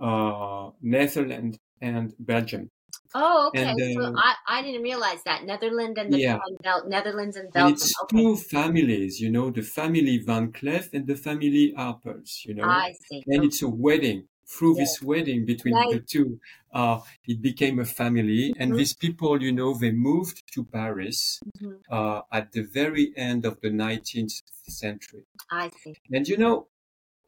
uh, 0.01 0.71
Netherlands 0.81 1.59
and 1.81 2.15
Belgium. 2.19 2.69
Oh, 3.15 3.49
okay. 3.51 3.73
And, 3.73 3.81
so 3.91 4.01
uh, 4.05 4.13
I, 4.17 4.35
I 4.49 4.63
didn't 4.63 4.83
realize 4.83 5.23
that 5.25 5.45
Netherlands 5.45 5.99
and 5.99 6.13
the 6.13 6.21
Yeah. 6.21 6.39
and 6.47 6.59
Bel- 6.63 6.89
Netherlands 6.89 7.37
and 7.37 7.53
And 7.55 7.69
Belgium. 7.69 7.75
it's 7.75 8.01
Okay, 8.05 8.23
two 8.23 8.37
families, 8.37 9.21
you 9.21 9.31
know, 9.31 9.51
the 9.51 9.63
family 9.63 10.19
Van 10.19 10.53
Cleef 10.53 10.93
and 10.93 11.07
the 11.07 11.17
family 11.17 11.73
Arpels, 11.77 12.45
you 12.45 12.55
know. 12.55 12.85
I 12.85 12.93
see. 12.93 13.27
and 13.27 13.45
it's 13.45 13.63
a 13.63 13.69
wedding. 13.69 14.29
Through 14.47 14.75
this 14.77 15.01
wedding 15.01 15.45
between 15.47 15.87
Right. 15.87 15.89
the 15.89 16.01
two, 16.01 16.41
uh, 16.73 17.01
it 17.27 17.41
became 17.41 17.79
a 17.79 17.85
family. 17.85 18.53
And 18.59 18.75
Mhm. 18.75 18.77
these 18.77 18.95
people, 18.95 19.41
you 19.43 19.53
know, 19.53 19.75
they 19.79 19.93
moved 19.93 20.43
to 20.55 20.65
Paris 20.65 21.41
Mhm. 21.45 21.81
uh, 21.89 22.23
at 22.33 22.53
the 22.53 22.63
very 22.63 23.13
end 23.17 23.45
of 23.47 23.61
the 23.61 23.71
19th 23.71 24.43
century. 24.69 25.27
I 25.51 25.69
see. 25.69 25.97
And 26.13 26.29
you 26.29 26.37
know, 26.37 26.69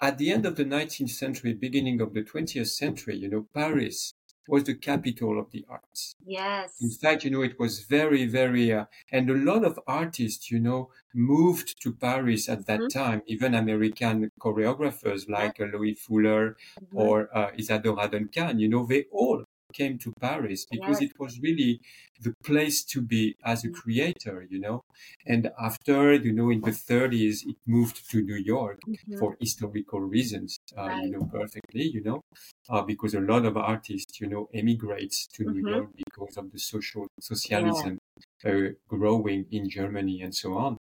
at 0.00 0.18
the 0.18 0.30
end 0.32 0.46
of 0.46 0.56
the 0.56 0.64
19th 0.66 1.12
century, 1.12 1.54
beginning 1.54 2.00
of 2.00 2.14
the 2.14 2.22
20th 2.24 2.68
century, 2.68 3.16
you 3.16 3.28
know, 3.28 3.48
Paris 3.54 4.14
was 4.48 4.64
the 4.64 4.74
capital 4.74 5.38
of 5.38 5.50
the 5.50 5.64
arts. 5.68 6.16
Yes. 6.24 6.72
In 6.80 6.90
fact, 6.90 7.24
you 7.24 7.30
know, 7.30 7.42
it 7.42 7.58
was 7.58 7.84
very, 7.84 8.26
very, 8.26 8.72
uh, 8.72 8.86
and 9.10 9.30
a 9.30 9.34
lot 9.34 9.64
of 9.64 9.78
artists, 9.86 10.50
you 10.50 10.60
know, 10.60 10.90
moved 11.14 11.80
to 11.82 11.94
Paris 11.94 12.48
at 12.48 12.66
that 12.66 12.82
Mhm. 12.82 12.90
time, 12.90 13.22
even 13.26 13.54
American 13.54 14.30
choreographers 14.40 15.28
like 15.28 15.60
uh, 15.60 15.64
Loie 15.66 15.94
Fuller 15.96 16.56
Mhm. 16.80 17.06
or 17.06 17.34
uh, 17.36 17.52
Isadora 17.58 18.08
Duncan, 18.08 18.58
you 18.58 18.68
know, 18.68 18.84
they 18.86 19.04
all 19.12 19.44
came 19.72 19.98
to 19.98 20.12
Paris 20.20 20.66
because 20.70 21.00
it 21.00 21.12
was 21.18 21.40
really 21.40 21.80
the 22.20 22.34
place 22.44 22.84
to 22.84 23.00
be 23.02 23.36
as 23.44 23.64
a 23.64 23.70
Mhm. 23.70 23.78
creator, 23.80 24.46
you 24.50 24.58
know. 24.60 24.82
And 25.26 25.50
after, 25.58 26.14
you 26.14 26.32
know, 26.32 26.50
in 26.50 26.62
the 26.62 26.72
30s, 26.72 27.44
it 27.46 27.56
moved 27.66 28.08
to 28.10 28.22
New 28.22 28.36
York 28.36 28.80
Mhm. 28.86 28.96
for 29.18 29.36
historical 29.40 30.00
reasons, 30.00 30.56
uh, 30.76 30.88
Right. 30.88 31.02
you 31.02 31.10
know, 31.10 31.24
perfectly, 31.30 31.82
you 31.84 32.02
know, 32.02 32.20
uh, 32.68 32.82
because 32.82 33.14
a 33.14 33.20
lot 33.20 33.44
of 33.44 33.56
artists, 33.56 34.20
you 34.20 34.26
know, 34.28 34.48
emigrates 34.54 35.26
to 35.28 35.44
New 35.44 35.62
Mhm. 35.62 35.74
York 35.74 35.90
because 35.96 36.36
of 36.36 36.50
the 36.52 36.58
social 36.58 37.06
socialism 37.20 37.98
uh, 38.44 38.68
growing 38.88 39.46
in 39.50 39.68
Germany 39.68 40.20
and 40.22 40.34
so 40.34 40.54
on. 40.54 40.78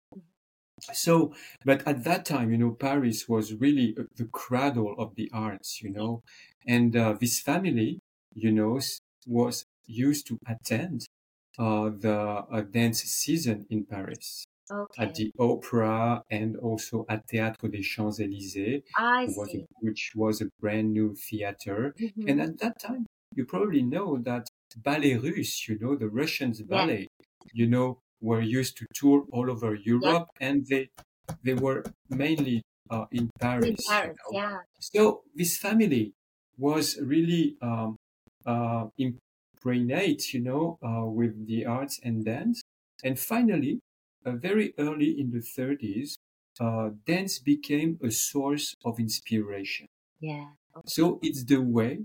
So, 0.93 1.35
but 1.65 1.87
at 1.87 2.05
that 2.05 2.25
time, 2.25 2.51
you 2.51 2.59
know, 2.59 2.73
Paris 2.73 3.29
was 3.29 3.55
really 3.55 3.95
uh, 3.99 4.05
the 4.15 4.27
cradle 4.27 4.95
of 4.99 5.15
the 5.17 5.31
arts, 5.33 5.83
you 5.83 5.91
know, 5.91 6.23
and 6.67 6.95
uh, 6.95 7.15
this 7.19 7.41
family, 7.41 8.01
you 8.37 8.53
know, 8.53 8.81
was 9.27 9.65
used 9.87 10.27
to 10.29 10.39
attend 10.47 11.07
uh, 11.59 11.91
the 11.91 12.17
uh, 12.19 12.61
dance 12.63 13.01
season 13.03 13.67
in 13.71 13.85
Paris 13.87 14.45
Okay. 14.71 15.05
at 15.05 15.15
the 15.15 15.33
opera 15.39 16.23
and 16.29 16.57
also 16.57 17.07
at 17.09 17.27
Théâtre 17.29 17.71
des 17.71 17.83
Champs-Élysées, 17.83 18.83
I 18.99 19.27
who 19.27 19.33
was 19.41 19.49
a- 19.49 19.53
see. 19.53 19.67
which 19.81 20.13
was 20.17 20.41
a 20.43 20.49
brand 20.61 20.93
new 20.93 21.15
theater. 21.15 21.95
Mhm. 22.01 22.29
And 22.31 22.41
at 22.43 22.59
that 22.59 22.81
time, 22.81 23.07
you 23.37 23.45
probably 23.47 23.83
know 23.83 24.19
that 24.19 24.49
ballet 24.89 25.15
russe, 25.17 25.69
you 25.69 25.79
know, 25.79 25.95
the 25.97 26.09
Russians 26.09 26.63
ballet, 26.63 27.07
you 27.55 27.67
know, 27.69 28.01
were 28.21 28.41
used 28.43 28.77
to 28.79 28.87
tour 28.95 29.25
all 29.33 29.51
over 29.51 29.75
Europe 29.77 30.29
and 30.41 30.67
they, 30.67 30.89
they 31.45 31.55
were 31.55 31.85
mainly 32.11 32.63
uh, 32.91 33.07
in 33.13 33.31
Paris. 33.41 33.69
In 33.89 33.97
you 34.09 34.09
know. 34.09 34.15
yeah. 34.33 34.59
So 34.81 35.23
this 35.35 35.57
family 35.59 36.13
was 36.59 36.99
really 37.01 37.57
um, 37.63 37.97
uh, 38.47 38.87
impregnated, 38.99 40.33
you 40.33 40.41
know, 40.41 40.79
uh, 40.83 41.05
with 41.07 41.47
the 41.47 41.67
arts 41.67 42.01
and 42.03 42.25
dance. 42.25 42.63
And 43.05 43.19
finally, 43.19 43.81
uh, 44.25 44.33
very 44.33 44.75
early 44.79 45.21
in 45.21 45.31
the 45.31 45.43
30s, 45.43 46.17
uh, 46.59 46.91
dance 47.07 47.39
became 47.39 47.99
a 48.03 48.11
source 48.11 48.75
of 48.85 48.99
inspiration. 48.99 49.87
Yeah. 50.21 50.51
So 50.87 51.19
it's 51.23 51.45
the 51.45 51.61
way 51.61 52.01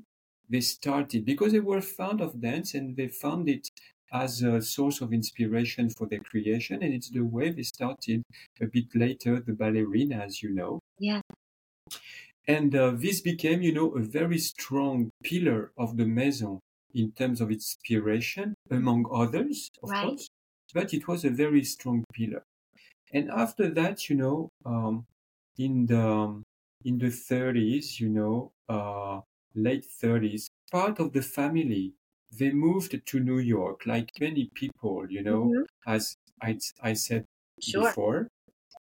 they 0.49 0.61
started 0.61 1.25
because 1.25 1.53
they 1.53 1.59
were 1.59 1.81
fond 1.81 2.21
of 2.21 2.41
dance 2.41 2.73
and 2.73 2.95
they 2.95 3.07
found 3.07 3.47
it 3.49 3.69
as 4.11 4.41
a 4.41 4.61
source 4.61 4.99
of 5.01 5.13
inspiration 5.13 5.89
for 5.89 6.07
their 6.07 6.19
creation. 6.19 6.83
And 6.83 6.93
it's 6.93 7.09
the 7.09 7.21
way 7.21 7.51
they 7.51 7.63
started 7.63 8.23
a 8.59 8.65
bit 8.65 8.93
later, 8.93 9.39
the 9.39 9.53
ballerina, 9.53 10.17
as 10.17 10.43
you 10.43 10.53
know. 10.53 10.79
Yeah. 10.99 11.21
And 12.47 12.75
uh, 12.75 12.91
this 12.91 13.21
became, 13.21 13.61
you 13.61 13.73
know, 13.73 13.91
a 13.91 14.01
very 14.01 14.37
strong 14.37 15.11
pillar 15.23 15.71
of 15.77 15.97
the 15.97 16.05
maison 16.05 16.59
in 16.93 17.11
terms 17.13 17.39
of 17.41 17.51
its 17.51 17.75
inspiration, 17.75 18.55
among 18.69 19.05
others, 19.11 19.69
of 19.83 19.91
Right. 19.91 19.99
course. 19.99 20.27
But 20.73 20.93
it 20.93 21.07
was 21.07 21.23
a 21.25 21.29
very 21.29 21.63
strong 21.63 22.03
pillar. 22.13 22.43
And 23.13 23.29
after 23.29 23.69
that, 23.71 24.09
you 24.09 24.15
know, 24.15 24.49
um, 24.65 25.05
in 25.57 25.85
the 25.87 26.01
um, 26.01 26.43
in 26.83 26.97
the 26.97 27.11
30s, 27.11 27.99
you 27.99 28.09
know, 28.09 28.51
uh, 28.69 29.21
late 29.53 29.85
30s, 29.85 30.49
part 30.71 30.99
of 30.99 31.13
the 31.13 31.21
family, 31.21 31.93
they 32.31 32.51
moved 32.51 33.05
to 33.05 33.19
New 33.19 33.39
York, 33.39 33.85
like 33.85 34.11
many 34.19 34.49
people, 34.55 35.11
you 35.11 35.21
know, 35.23 35.53
Mhm. 35.53 35.65
as 35.85 36.15
I, 36.41 36.59
I 36.81 36.93
said 36.93 37.25
Sure. 37.59 37.95
before, 37.95 38.27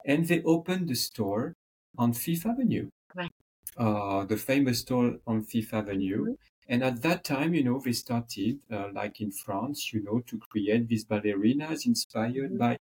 and 0.05 0.27
they 0.27 0.43
opened 0.43 0.89
the 0.89 0.95
store 0.97 1.55
on 1.97 2.13
Fifth 2.13 2.47
Avenue, 2.47 2.89
Right. 3.15 3.31
uh, 3.77 4.25
the 4.25 4.37
famous 4.37 4.81
store 4.81 5.19
on 5.27 5.43
Fifth 5.45 5.73
Avenue. 5.75 6.27
Mhm. 6.27 6.37
And 6.69 6.83
at 6.83 7.01
that 7.03 7.25
time, 7.25 7.55
you 7.55 7.65
know, 7.65 7.81
they 7.81 7.93
started, 7.93 8.61
uh, 8.71 8.89
like 8.93 9.21
in 9.21 9.31
France, 9.31 9.93
you 9.93 10.03
know, 10.03 10.21
to 10.21 10.39
create 10.51 10.89
these 10.89 11.05
ballerinas 11.05 11.87
inspired 11.87 12.53
Mhm. 12.53 12.59
by 12.59 12.77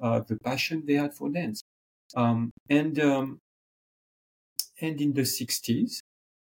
uh, 0.00 0.20
the 0.20 0.36
passion 0.38 0.84
they 0.86 0.94
had 0.94 1.14
for 1.14 1.30
dance. 1.30 1.62
Um, 2.16 2.50
and 2.68 2.98
um, 3.00 3.38
and 4.80 5.00
in 5.00 5.12
the 5.14 5.24
60s, 5.24 6.00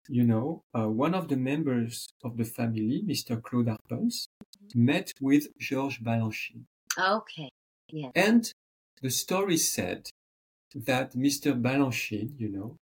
you 0.10 0.24
know, 0.24 0.64
uh, 0.74 0.88
one 0.90 1.14
of 1.14 1.28
the 1.28 1.38
members 1.38 2.10
of 2.24 2.38
the 2.38 2.46
family, 2.46 3.04
Mr. 3.06 3.42
Claude 3.42 3.68
Arpels, 3.78 4.26
met 4.74 5.12
with 5.22 5.48
Georges 5.60 6.00
Balanchine. 6.00 6.64
Okay. 6.98 7.50
Yeah. 7.90 8.12
And 8.16 8.52
the 9.02 9.10
story 9.10 9.58
said 9.58 10.10
that 10.76 11.14
Mr. 11.16 11.54
Balanchine, 11.54 12.40
you 12.40 12.50
know, 12.50 12.78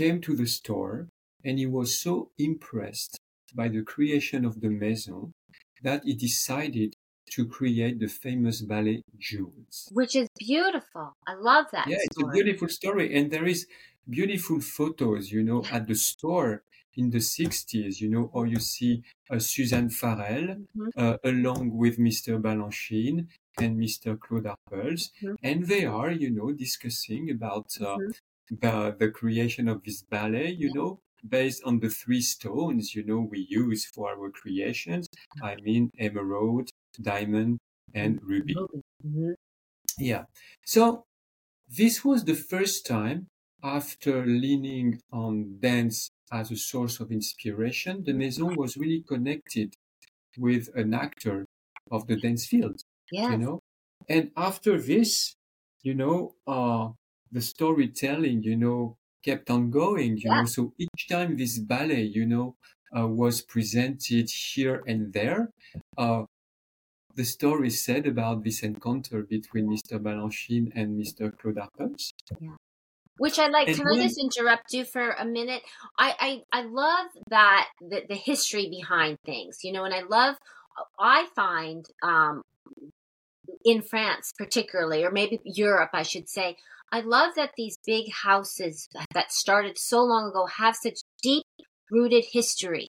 came 0.00 0.20
to 0.26 0.32
the 0.36 0.46
store 0.58 1.08
and 1.44 1.58
he 1.58 1.66
was 1.78 1.88
so 2.06 2.14
impressed 2.38 3.14
by 3.54 3.66
the 3.68 3.82
creation 3.82 4.44
of 4.44 4.60
the 4.60 4.68
maison 4.84 5.32
that 5.82 6.00
he 6.04 6.14
decided 6.14 6.90
to 7.34 7.46
create 7.46 7.98
the 7.98 8.08
famous 8.24 8.56
ballet 8.70 9.02
Jewels. 9.18 9.76
Which 9.98 10.14
is 10.22 10.28
beautiful. 10.38 11.06
I 11.26 11.34
love 11.34 11.66
that 11.72 11.88
Yeah, 11.90 12.00
it's 12.06 12.20
a 12.20 12.26
beautiful 12.36 12.68
story, 12.68 13.06
and 13.16 13.30
there 13.30 13.46
is 13.46 13.66
beautiful 14.08 14.60
photos, 14.60 15.30
you 15.32 15.42
know, 15.42 15.60
at 15.76 15.86
the 15.86 15.94
store 15.94 16.62
in 16.94 17.10
the 17.10 17.20
60s, 17.20 18.00
you 18.00 18.08
know, 18.08 18.24
or 18.32 18.46
you 18.46 18.58
see 18.58 19.02
uh, 19.30 19.38
Suzanne 19.38 19.90
Farrell 19.90 20.48
Mhm. 20.74 20.90
uh, 20.96 21.16
along 21.24 21.76
with 21.76 21.98
Mr. 21.98 22.38
Balanchine 22.46 23.28
and 23.60 23.78
Mr. 23.78 24.16
Claude 24.16 24.48
Arpels, 24.54 25.02
Mhm. 25.20 25.36
and 25.42 25.58
they 25.66 25.84
are, 25.84 26.10
you 26.10 26.30
know, 26.30 26.52
discussing 26.52 27.30
about 27.30 27.68
uh, 27.80 27.98
Mhm. 27.98 28.12
The, 28.50 28.96
the 28.98 29.10
creation 29.10 29.68
of 29.68 29.82
this 29.84 30.02
ballet, 30.02 30.50
you 30.50 30.72
know, 30.72 31.00
based 31.26 31.62
on 31.64 31.80
the 31.80 31.88
three 31.90 32.20
stones, 32.20 32.94
you 32.94 33.04
know, 33.04 33.20
we 33.20 33.46
use 33.48 33.84
for 33.86 34.10
our 34.10 34.30
creations. 34.30 35.08
I 35.42 35.56
mean, 35.56 35.90
emerald, 35.98 36.70
diamond, 37.00 37.58
and 37.94 38.20
ruby. 38.22 38.54
Mhm. 39.04 39.34
Yeah. 39.98 40.24
So 40.64 41.04
this 41.68 42.04
was 42.04 42.24
the 42.24 42.34
first 42.34 42.86
time 42.86 43.28
after 43.62 44.26
leaning 44.26 45.00
on 45.12 45.58
dance 45.60 46.10
as 46.32 46.50
a 46.50 46.56
source 46.56 47.00
of 47.00 47.12
inspiration, 47.12 48.04
the 48.04 48.14
Maison 48.14 48.54
was 48.56 48.76
really 48.76 49.02
connected 49.08 49.74
with 50.38 50.68
an 50.76 50.94
actor 50.94 51.46
of 51.90 52.06
the 52.06 52.16
dance 52.16 52.46
field, 52.46 52.82
Yes. 53.10 53.30
you 53.30 53.38
know. 53.38 53.60
And 54.08 54.32
after 54.36 54.80
this, 54.80 55.36
you 55.82 55.94
know, 55.94 56.34
uh, 56.46 56.90
the 57.32 57.40
storytelling, 57.40 58.42
you 58.42 58.56
know, 58.56 58.96
kept 59.24 59.50
on 59.50 59.70
going, 59.70 60.16
you 60.18 60.30
Yeah. 60.30 60.40
know. 60.40 60.44
So 60.46 60.72
each 60.78 61.08
time 61.08 61.36
this 61.36 61.58
ballet, 61.58 62.02
you 62.02 62.26
know, 62.26 62.56
uh, 62.96 63.08
was 63.08 63.42
presented 63.42 64.30
here 64.30 64.82
and 64.86 65.12
there, 65.12 65.50
uh, 65.98 66.24
the 67.14 67.24
story 67.24 67.70
said 67.70 68.06
about 68.06 68.44
this 68.44 68.62
encounter 68.62 69.22
between 69.22 69.68
Mr. 69.68 69.98
Balanchine 69.98 70.70
and 70.74 70.98
Mr. 71.00 71.30
Claude 71.36 71.56
Arpels. 71.56 72.12
Which 73.18 73.38
I 73.38 73.48
like. 73.48 73.68
And 73.68 73.76
Can 73.76 73.86
I 73.86 73.96
just 74.02 74.18
interrupt 74.18 74.72
you 74.74 74.84
for 74.84 75.10
a 75.12 75.24
minute? 75.24 75.62
I, 75.98 76.42
I, 76.52 76.60
I 76.60 76.62
love 76.64 77.06
that 77.30 77.68
the, 77.80 78.02
the 78.06 78.14
history 78.14 78.68
behind 78.68 79.18
things, 79.24 79.64
you 79.64 79.72
know, 79.72 79.84
and 79.84 79.94
I 79.94 80.02
love, 80.02 80.36
I 80.98 81.26
find, 81.34 81.86
um, 82.02 82.42
in 83.64 83.82
France 83.82 84.32
particularly, 84.36 85.04
or 85.04 85.10
maybe 85.10 85.40
Europe, 85.44 85.90
I 85.92 86.02
should 86.02 86.28
say, 86.28 86.56
I 86.92 87.00
love 87.00 87.34
that 87.36 87.50
these 87.56 87.76
big 87.84 88.12
houses 88.12 88.88
that 89.12 89.32
started 89.32 89.78
so 89.78 90.02
long 90.02 90.30
ago 90.30 90.46
have 90.46 90.76
such 90.76 91.00
deep 91.22 91.44
rooted 91.90 92.24
history 92.32 92.88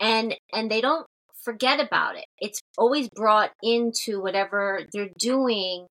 and, 0.00 0.36
and 0.52 0.70
they 0.70 0.80
don't 0.80 1.06
forget 1.42 1.80
about 1.80 2.16
it. 2.16 2.26
It's 2.38 2.60
always 2.78 3.08
brought 3.08 3.50
into 3.62 4.20
whatever 4.20 4.80
they're 4.92 5.10
doing 5.18 5.86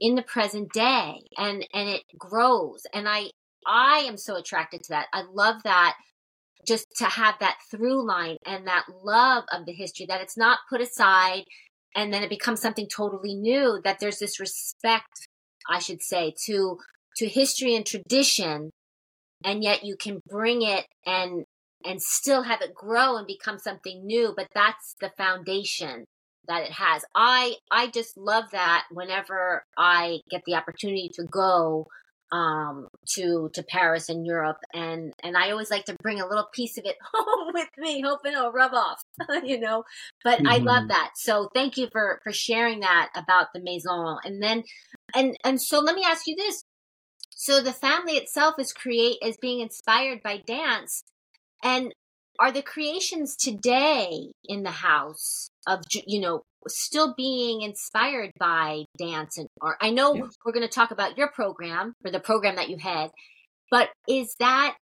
in 0.00 0.14
the 0.14 0.22
present 0.22 0.72
day 0.72 1.20
and 1.38 1.66
and 1.72 1.88
it 1.88 2.02
grows 2.18 2.82
and 2.92 3.08
i 3.08 3.30
i 3.66 3.98
am 3.98 4.16
so 4.16 4.36
attracted 4.36 4.82
to 4.82 4.88
that 4.90 5.06
i 5.12 5.22
love 5.32 5.62
that 5.62 5.94
just 6.66 6.86
to 6.96 7.04
have 7.04 7.34
that 7.40 7.58
through 7.70 8.06
line 8.06 8.36
and 8.46 8.66
that 8.66 8.84
love 9.02 9.44
of 9.52 9.66
the 9.66 9.72
history 9.72 10.06
that 10.06 10.20
it's 10.20 10.36
not 10.36 10.58
put 10.68 10.80
aside 10.80 11.44
and 11.94 12.12
then 12.12 12.22
it 12.22 12.30
becomes 12.30 12.60
something 12.60 12.88
totally 12.88 13.34
new 13.34 13.80
that 13.84 13.98
there's 14.00 14.18
this 14.18 14.40
respect 14.40 15.28
i 15.68 15.78
should 15.78 16.02
say 16.02 16.34
to 16.46 16.78
to 17.16 17.28
history 17.28 17.74
and 17.74 17.86
tradition 17.86 18.70
and 19.44 19.62
yet 19.62 19.84
you 19.84 19.96
can 19.96 20.20
bring 20.28 20.62
it 20.62 20.86
and 21.06 21.44
and 21.84 22.00
still 22.00 22.42
have 22.42 22.62
it 22.62 22.74
grow 22.74 23.16
and 23.16 23.26
become 23.26 23.58
something 23.58 24.06
new 24.06 24.32
but 24.36 24.48
that's 24.54 24.94
the 25.00 25.10
foundation 25.16 26.04
that 26.46 26.62
it 26.62 26.72
has. 26.72 27.04
I 27.14 27.54
I 27.70 27.86
just 27.88 28.16
love 28.16 28.44
that 28.52 28.84
whenever 28.90 29.62
I 29.78 30.20
get 30.30 30.42
the 30.46 30.54
opportunity 30.54 31.10
to 31.14 31.24
go 31.24 31.86
um 32.32 32.88
to 33.10 33.50
to 33.54 33.62
Paris 33.62 34.08
and 34.08 34.26
Europe 34.26 34.58
and 34.72 35.12
and 35.22 35.36
I 35.36 35.50
always 35.50 35.70
like 35.70 35.84
to 35.86 35.96
bring 36.02 36.20
a 36.20 36.26
little 36.26 36.48
piece 36.52 36.78
of 36.78 36.84
it 36.86 36.96
home 37.14 37.50
with 37.54 37.68
me 37.78 38.02
hoping 38.02 38.32
it'll 38.32 38.50
rub 38.52 38.72
off 38.74 39.00
you 39.44 39.58
know 39.60 39.84
but 40.22 40.40
I 40.46 40.58
love 40.58 40.84
Mhm. 40.84 40.88
that 40.88 41.10
so 41.16 41.48
thank 41.54 41.76
you 41.76 41.88
for 41.92 42.20
for 42.24 42.32
sharing 42.32 42.80
that 42.80 43.10
about 43.14 43.48
the 43.54 43.60
maison 43.60 44.16
and 44.24 44.42
then 44.42 44.64
and 45.14 45.36
and 45.44 45.60
so 45.60 45.80
let 45.80 45.94
me 45.94 46.04
ask 46.04 46.26
you 46.26 46.36
this. 46.36 46.62
So 47.30 47.60
the 47.60 47.72
family 47.72 48.14
itself 48.14 48.54
is 48.58 48.72
create 48.72 49.18
is 49.22 49.36
being 49.40 49.60
inspired 49.60 50.22
by 50.22 50.42
dance. 50.46 51.02
And 51.62 51.92
are 52.38 52.52
the 52.52 52.62
creations 52.62 53.36
today 53.36 54.32
in 54.44 54.62
the 54.62 54.70
house 54.70 55.48
of 55.66 55.80
you 56.06 56.20
know 56.20 56.42
still 56.66 57.14
being 57.16 57.62
inspired 57.62 58.30
by 58.38 58.84
dance 58.98 59.38
and 59.38 59.48
art? 59.60 59.76
I 59.80 59.90
know 59.90 60.14
Yes. 60.14 60.34
we're 60.44 60.52
going 60.52 60.66
to 60.66 60.72
talk 60.72 60.90
about 60.90 61.16
your 61.18 61.28
program 61.28 61.94
or 62.04 62.10
the 62.10 62.20
program 62.20 62.56
that 62.56 62.68
you 62.68 62.78
had 62.78 63.10
but 63.70 63.88
is 64.08 64.34
that 64.38 64.76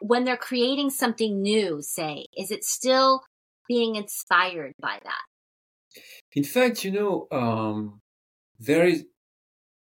when 0.00 0.24
they're 0.24 0.36
creating 0.36 0.90
something 0.90 1.40
new 1.42 1.80
say 1.82 2.26
is 2.36 2.50
it 2.50 2.62
still 2.62 3.22
being 3.68 3.96
inspired 3.96 4.72
by 4.80 4.98
that? 5.02 5.22
In 6.32 6.44
fact, 6.44 6.84
you 6.84 6.92
know, 6.92 7.26
um, 7.32 8.00
there 8.60 8.86
is 8.86 9.06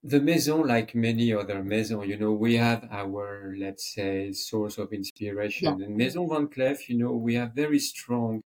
the 0.02 0.20
maison, 0.20 0.66
like 0.66 0.94
many 0.94 1.32
other 1.32 1.62
maisons, 1.62 2.06
you 2.08 2.16
know, 2.16 2.32
we 2.32 2.56
have 2.56 2.88
our, 2.90 3.54
let's 3.58 3.92
say, 3.94 4.32
source 4.32 4.78
of 4.78 4.92
inspiration. 4.92 5.82
And 5.82 5.96
Maison 5.96 6.28
Van 6.28 6.48
Cleef, 6.48 6.88
you 6.88 6.96
know, 6.96 7.12
we 7.12 7.34
have 7.34 7.52
very 7.54 7.78
strong, 7.78 8.42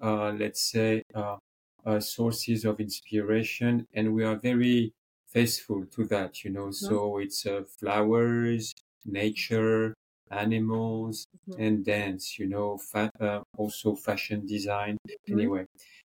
uh, 0.00 0.30
let's 0.32 0.62
say, 0.70 1.02
uh, 1.14 1.36
uh, 1.84 2.00
sources 2.00 2.64
of 2.64 2.80
inspiration, 2.80 3.86
and 3.94 4.14
we 4.14 4.24
are 4.24 4.36
very 4.36 4.92
faithful 5.26 5.86
to 5.86 6.04
that, 6.06 6.44
you 6.44 6.50
know. 6.50 6.70
So 6.70 7.18
it's 7.18 7.46
uh, 7.46 7.64
flowers, 7.64 8.72
nature, 9.04 9.94
animals, 10.30 11.26
Mhm. 11.46 11.58
and 11.58 11.84
dance, 11.84 12.38
you 12.38 12.46
know, 12.48 12.78
fa- 12.78 13.10
uh, 13.20 13.42
also 13.56 13.94
fashion 13.94 14.46
design. 14.46 14.96
Mhm. 15.28 15.28
Anyway, 15.32 15.66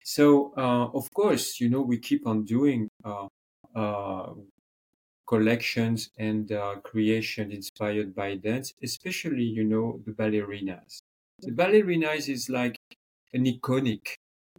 so 0.04 0.52
uh, 0.56 0.88
of 0.94 1.12
course, 1.14 1.60
you 1.60 1.68
know, 1.70 1.82
we 1.82 1.98
keep 1.98 2.26
on 2.26 2.44
doing 2.44 2.88
uh, 3.04 3.28
uh, 3.74 4.34
collections 5.32 6.10
and 6.18 6.52
uh, 6.52 6.80
creation 6.90 7.46
inspired 7.52 8.14
by 8.14 8.28
dance, 8.36 8.68
especially, 8.82 9.44
you 9.58 9.64
know, 9.64 9.86
the 10.06 10.12
ballerinas. 10.12 10.92
The 11.46 11.52
ballerinas 11.52 12.28
is 12.28 12.48
like 12.50 12.76
an 13.32 13.44
iconic, 13.46 14.04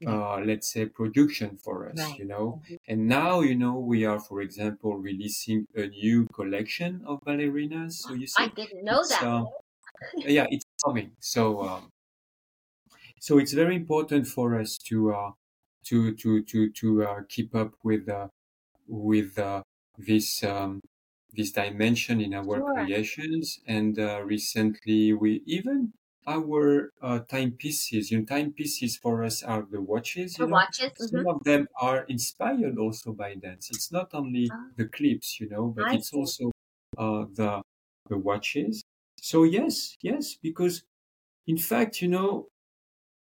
uh, 0.06 0.40
let's 0.40 0.72
say, 0.74 0.86
production 0.88 1.58
for 1.58 1.90
us, 1.90 2.02
Right. 2.02 2.18
you 2.18 2.26
know. 2.26 2.62
Mhm. 2.70 2.78
And 2.88 3.08
now, 3.08 3.42
you 3.42 3.56
know, 3.56 3.76
we 3.80 4.06
are, 4.06 4.20
for 4.20 4.42
example, 4.42 4.92
releasing 4.98 5.66
a 5.76 5.88
new 5.88 6.28
collection 6.40 7.04
of 7.06 7.20
ballerinas. 7.28 7.94
So 8.06 8.14
you 8.14 8.28
see, 8.28 8.44
i 8.44 8.48
didn't 8.48 8.84
know 8.84 9.08
that 9.08 9.26
uh, 9.26 9.46
yeah, 10.26 10.48
it's 10.52 10.66
coming. 10.86 11.16
So, 11.20 11.62
um, 11.64 11.90
so 13.20 13.38
it's 13.38 13.54
very 13.54 13.76
important 13.76 14.28
for 14.28 14.60
us 14.60 14.78
to 14.78 15.14
uh, 15.14 15.32
to 15.86 16.14
to 16.16 16.44
to 16.44 16.72
to 16.72 17.04
uh, 17.04 17.22
keep 17.30 17.56
up 17.56 17.74
with 17.84 18.08
uh, 18.10 18.28
with 18.88 19.38
uh, 19.40 19.64
this 20.06 20.44
um, 20.44 20.82
this 21.32 21.52
dimension 21.52 22.22
in 22.22 22.34
our 22.34 22.62
Sure. 22.62 22.74
creations. 22.74 23.60
And 23.68 23.98
uh, 24.00 24.22
recently, 24.24 25.13
we 25.13 25.42
even 25.46 25.94
our 26.28 26.92
uh, 27.02 27.20
timepieces. 27.20 28.12
You 28.12 28.20
know, 28.20 28.26
timepieces 28.26 28.98
for 28.98 29.24
us 29.24 29.44
are 29.44 29.63
the 29.63 29.82
watches. 29.82 30.38
know, 30.48 30.48
watches 30.48 30.94
some 30.96 31.26
Mhm. 31.26 31.28
of 31.28 31.44
them 31.44 31.68
are 31.82 32.04
inspired 32.06 32.78
also 32.78 33.13
by 33.13 33.36
dance. 33.36 33.70
It's 33.72 33.92
not 33.92 34.13
only 34.13 34.54
Ah. 34.54 34.74
the 34.78 34.88
clips, 34.88 35.39
you 35.39 35.50
know, 35.50 35.68
but 35.68 35.88
I 35.88 35.94
it's 35.94 36.13
see. 36.13 36.13
also 36.13 36.52
uh, 36.98 37.26
the 37.34 37.62
the 38.10 38.18
watches. 38.18 38.84
So 39.20 39.44
yes, 39.44 39.96
yes, 40.02 40.36
because 40.36 40.84
in 41.48 41.58
fact, 41.58 42.02
you 42.02 42.10
know, 42.10 42.50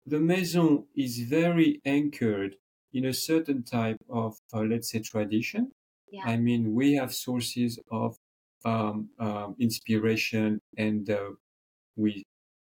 the 0.05 0.19
maison 0.19 0.87
is 0.95 1.19
very 1.19 1.81
anchored 1.85 2.57
in 2.93 3.05
a 3.05 3.13
certain 3.13 3.63
type 3.63 3.97
of, 4.09 4.37
uh, 4.53 4.61
let's 4.61 4.91
say, 4.91 4.99
tradition. 4.99 5.71
Yeah. 6.09 6.27
I 6.27 6.37
mean, 6.37 6.73
we 6.73 6.93
have 6.93 7.13
sources 7.13 7.79
of 7.91 8.17
um, 8.65 9.11
um, 9.19 9.55
inspiration 9.59 10.61
and 10.77 11.09
uh, 11.09 11.31
we 11.95 12.25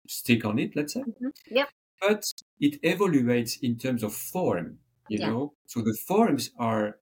stick 0.09 0.45
on 0.45 0.59
it, 0.59 0.77
let's 0.77 0.95
say. 0.95 1.07
Mhm. 1.07 1.33
Yep. 1.51 1.71
But 2.01 2.25
it 2.59 2.79
evolves 2.83 3.59
in 3.63 3.79
terms 3.79 4.03
of 4.03 4.15
form, 4.15 4.81
you 5.09 5.19
Yeah. 5.19 5.31
know. 5.31 5.55
So 5.67 5.81
the 5.83 5.97
forms 6.07 6.51
are 6.59 7.01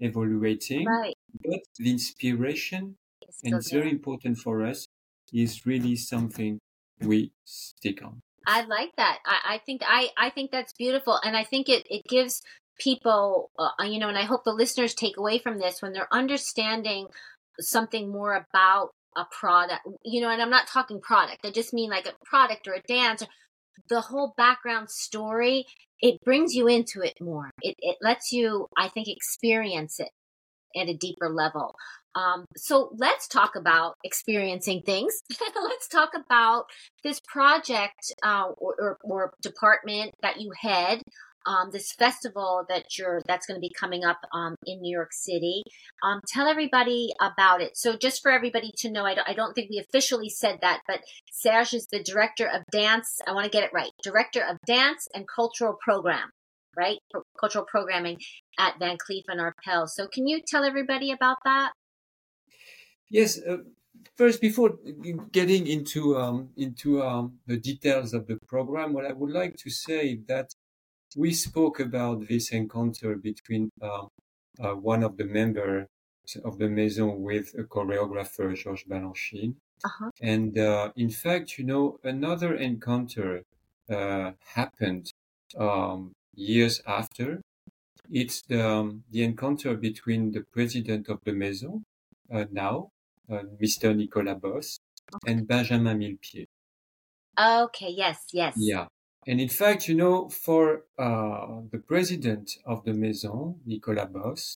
evaluating, 0.00 0.86
Right. 0.86 1.14
but 1.44 1.60
the 1.78 1.90
inspiration, 1.90 2.98
It's 3.22 3.40
and 3.44 3.56
it's 3.56 3.70
very 3.70 3.90
important 3.90 4.38
for 4.38 4.64
us, 4.66 4.86
is 5.32 5.66
really 5.66 5.96
something 5.96 6.60
we 7.00 7.32
stick 7.44 8.02
on. 8.04 8.20
I 8.46 8.62
like 8.62 8.96
that. 8.96 9.20
I, 9.24 9.54
I 9.54 9.58
think 9.58 9.82
I, 9.84 10.10
I 10.16 10.30
think 10.30 10.50
that's 10.50 10.72
beautiful, 10.72 11.18
and 11.24 11.36
I 11.36 11.44
think 11.44 11.68
it 11.68 11.86
it 11.90 12.04
gives 12.08 12.42
people, 12.80 13.50
uh, 13.58 13.84
you 13.84 13.98
know, 13.98 14.08
and 14.08 14.18
I 14.18 14.24
hope 14.24 14.44
the 14.44 14.52
listeners 14.52 14.94
take 14.94 15.16
away 15.16 15.38
from 15.38 15.58
this 15.58 15.80
when 15.80 15.92
they're 15.92 16.12
understanding 16.12 17.06
something 17.60 18.10
more 18.10 18.34
about 18.34 18.90
a 19.16 19.24
product, 19.30 19.82
you 20.04 20.20
know, 20.20 20.30
and 20.30 20.40
I'm 20.40 20.50
not 20.50 20.66
talking 20.66 21.00
product. 21.00 21.44
I 21.44 21.50
just 21.50 21.74
mean 21.74 21.90
like 21.90 22.06
a 22.06 22.14
product 22.24 22.66
or 22.66 22.74
a 22.74 22.82
dance, 22.82 23.22
or 23.22 23.28
the 23.88 24.00
whole 24.00 24.34
background 24.36 24.90
story. 24.90 25.66
It 26.00 26.18
brings 26.24 26.54
you 26.54 26.66
into 26.66 27.02
it 27.02 27.14
more. 27.20 27.50
It 27.60 27.74
it 27.78 27.96
lets 28.00 28.32
you, 28.32 28.68
I 28.76 28.88
think, 28.88 29.08
experience 29.08 30.00
it 30.00 30.10
at 30.76 30.88
a 30.88 30.94
deeper 30.94 31.28
level. 31.28 31.74
Um, 32.14 32.44
so 32.56 32.90
let's 32.96 33.28
talk 33.28 33.54
about 33.56 33.94
experiencing 34.04 34.82
things. 34.82 35.20
let's 35.62 35.88
talk 35.88 36.10
about 36.14 36.64
this 37.04 37.20
project 37.20 38.12
uh, 38.22 38.48
or, 38.56 38.74
or, 38.78 38.98
or 39.02 39.32
department 39.42 40.12
that 40.22 40.40
you 40.40 40.52
head. 40.60 41.02
Um, 41.46 41.70
this 41.72 41.92
festival 41.92 42.64
that 42.68 42.98
you're 42.98 43.22
that's 43.26 43.46
going 43.46 43.56
to 43.56 43.66
be 43.66 43.72
coming 43.78 44.04
up 44.04 44.18
um, 44.32 44.56
in 44.66 44.80
New 44.80 44.94
York 44.94 45.12
City. 45.12 45.62
Um, 46.02 46.20
tell 46.26 46.46
everybody 46.46 47.12
about 47.20 47.60
it. 47.60 47.76
So, 47.76 47.96
just 47.96 48.22
for 48.22 48.30
everybody 48.30 48.72
to 48.78 48.90
know, 48.90 49.04
I 49.04 49.14
don't, 49.14 49.28
I 49.28 49.32
don't 49.32 49.54
think 49.54 49.70
we 49.70 49.78
officially 49.78 50.28
said 50.28 50.58
that, 50.60 50.80
but 50.86 51.00
Serge 51.32 51.74
is 51.74 51.86
the 51.90 52.02
director 52.02 52.46
of 52.46 52.62
dance. 52.70 53.20
I 53.26 53.32
want 53.32 53.44
to 53.44 53.50
get 53.50 53.64
it 53.64 53.70
right. 53.72 53.90
Director 54.02 54.42
of 54.42 54.58
dance 54.66 55.08
and 55.14 55.26
cultural 55.26 55.76
program, 55.82 56.30
right? 56.76 56.98
Cultural 57.38 57.64
programming 57.66 58.18
at 58.58 58.78
Van 58.78 58.98
Cleef 58.98 59.22
and 59.28 59.40
Arpels. 59.40 59.90
So, 59.90 60.06
can 60.06 60.26
you 60.26 60.40
tell 60.46 60.64
everybody 60.64 61.10
about 61.10 61.38
that? 61.44 61.72
Yes. 63.10 63.40
Uh, 63.42 63.58
first, 64.16 64.40
before 64.40 64.78
getting 65.32 65.66
into 65.66 66.16
um, 66.16 66.50
into 66.56 67.02
um, 67.02 67.38
the 67.46 67.56
details 67.56 68.14
of 68.14 68.26
the 68.26 68.38
program, 68.46 68.92
what 68.92 69.04
I 69.04 69.12
would 69.12 69.30
like 69.30 69.56
to 69.58 69.70
say 69.70 70.20
that 70.28 70.54
we 71.16 71.32
spoke 71.32 71.80
about 71.80 72.28
this 72.28 72.52
encounter 72.52 73.16
between 73.16 73.70
um, 73.82 74.08
uh, 74.60 74.74
one 74.74 75.02
of 75.02 75.16
the 75.16 75.24
members 75.24 75.88
of 76.44 76.58
the 76.58 76.68
maison 76.68 77.22
with 77.22 77.54
a 77.58 77.64
choreographer, 77.64 78.54
Georges 78.56 78.86
Balanchine, 78.88 79.56
Uh-huh. 79.84 80.10
and 80.20 80.58
uh, 80.58 80.92
in 80.96 81.10
fact, 81.10 81.58
you 81.58 81.64
know, 81.64 81.98
another 82.04 82.54
encounter 82.56 83.44
uh, 83.90 84.32
happened 84.40 85.12
um, 85.58 86.12
years 86.34 86.82
after. 86.86 87.42
It's 88.10 88.42
the, 88.42 88.66
um, 88.68 89.04
the 89.10 89.24
encounter 89.24 89.74
between 89.76 90.32
the 90.32 90.44
president 90.52 91.08
of 91.08 91.20
the 91.24 91.32
maison 91.32 91.84
uh, 92.32 92.46
now, 92.50 92.90
uh, 93.30 93.44
Mr. 93.60 93.94
Nicolas 93.94 94.38
Bos, 94.40 94.78
and 95.26 95.48
Benjamin 95.48 95.98
Millepied. 96.00 96.46
Okay. 97.38 97.90
Yes. 97.90 98.28
Yes. 98.32 98.70
Yeah. 98.70 98.86
And 99.26 99.40
in 99.40 99.48
fact, 99.48 99.88
you 99.88 99.94
know, 99.94 100.28
for 100.28 100.84
uh, 100.98 101.60
the 101.70 101.78
president 101.86 102.52
of 102.66 102.84
the 102.84 102.94
maison, 102.94 103.60
Nicolas 103.66 104.08
Bos, 104.10 104.56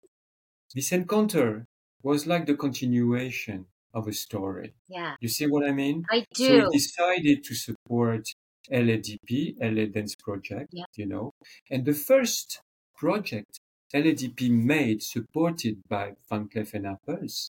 this 0.75 0.93
encounter 0.93 1.67
was 2.03 2.27
like 2.27 2.47
the 2.47 2.55
continuation 2.57 3.67
of 3.95 4.09
a 4.09 4.13
story. 4.13 4.75
Yeah. 4.89 5.17
You 5.21 5.29
see 5.29 5.47
what 5.47 5.65
I 5.69 5.73
mean? 5.73 6.05
I 6.11 6.25
do. 6.35 6.47
So 6.47 6.71
he 6.71 6.79
decided 6.79 7.45
to 7.45 7.55
support 7.55 8.29
LADP, 8.71 9.57
LA 9.61 9.87
Dance 9.87 10.15
Project, 10.17 10.69
Yeah. 10.73 10.85
you 10.97 11.07
know. 11.07 11.33
And 11.71 11.85
the 11.85 11.93
first 11.95 12.61
project 12.97 13.59
LADP 13.95 14.51
made, 14.51 15.03
supported 15.03 15.83
by 15.89 16.15
Van 16.31 16.49
Cleef 16.49 16.73
and 16.75 16.87
Arpels, 16.87 17.51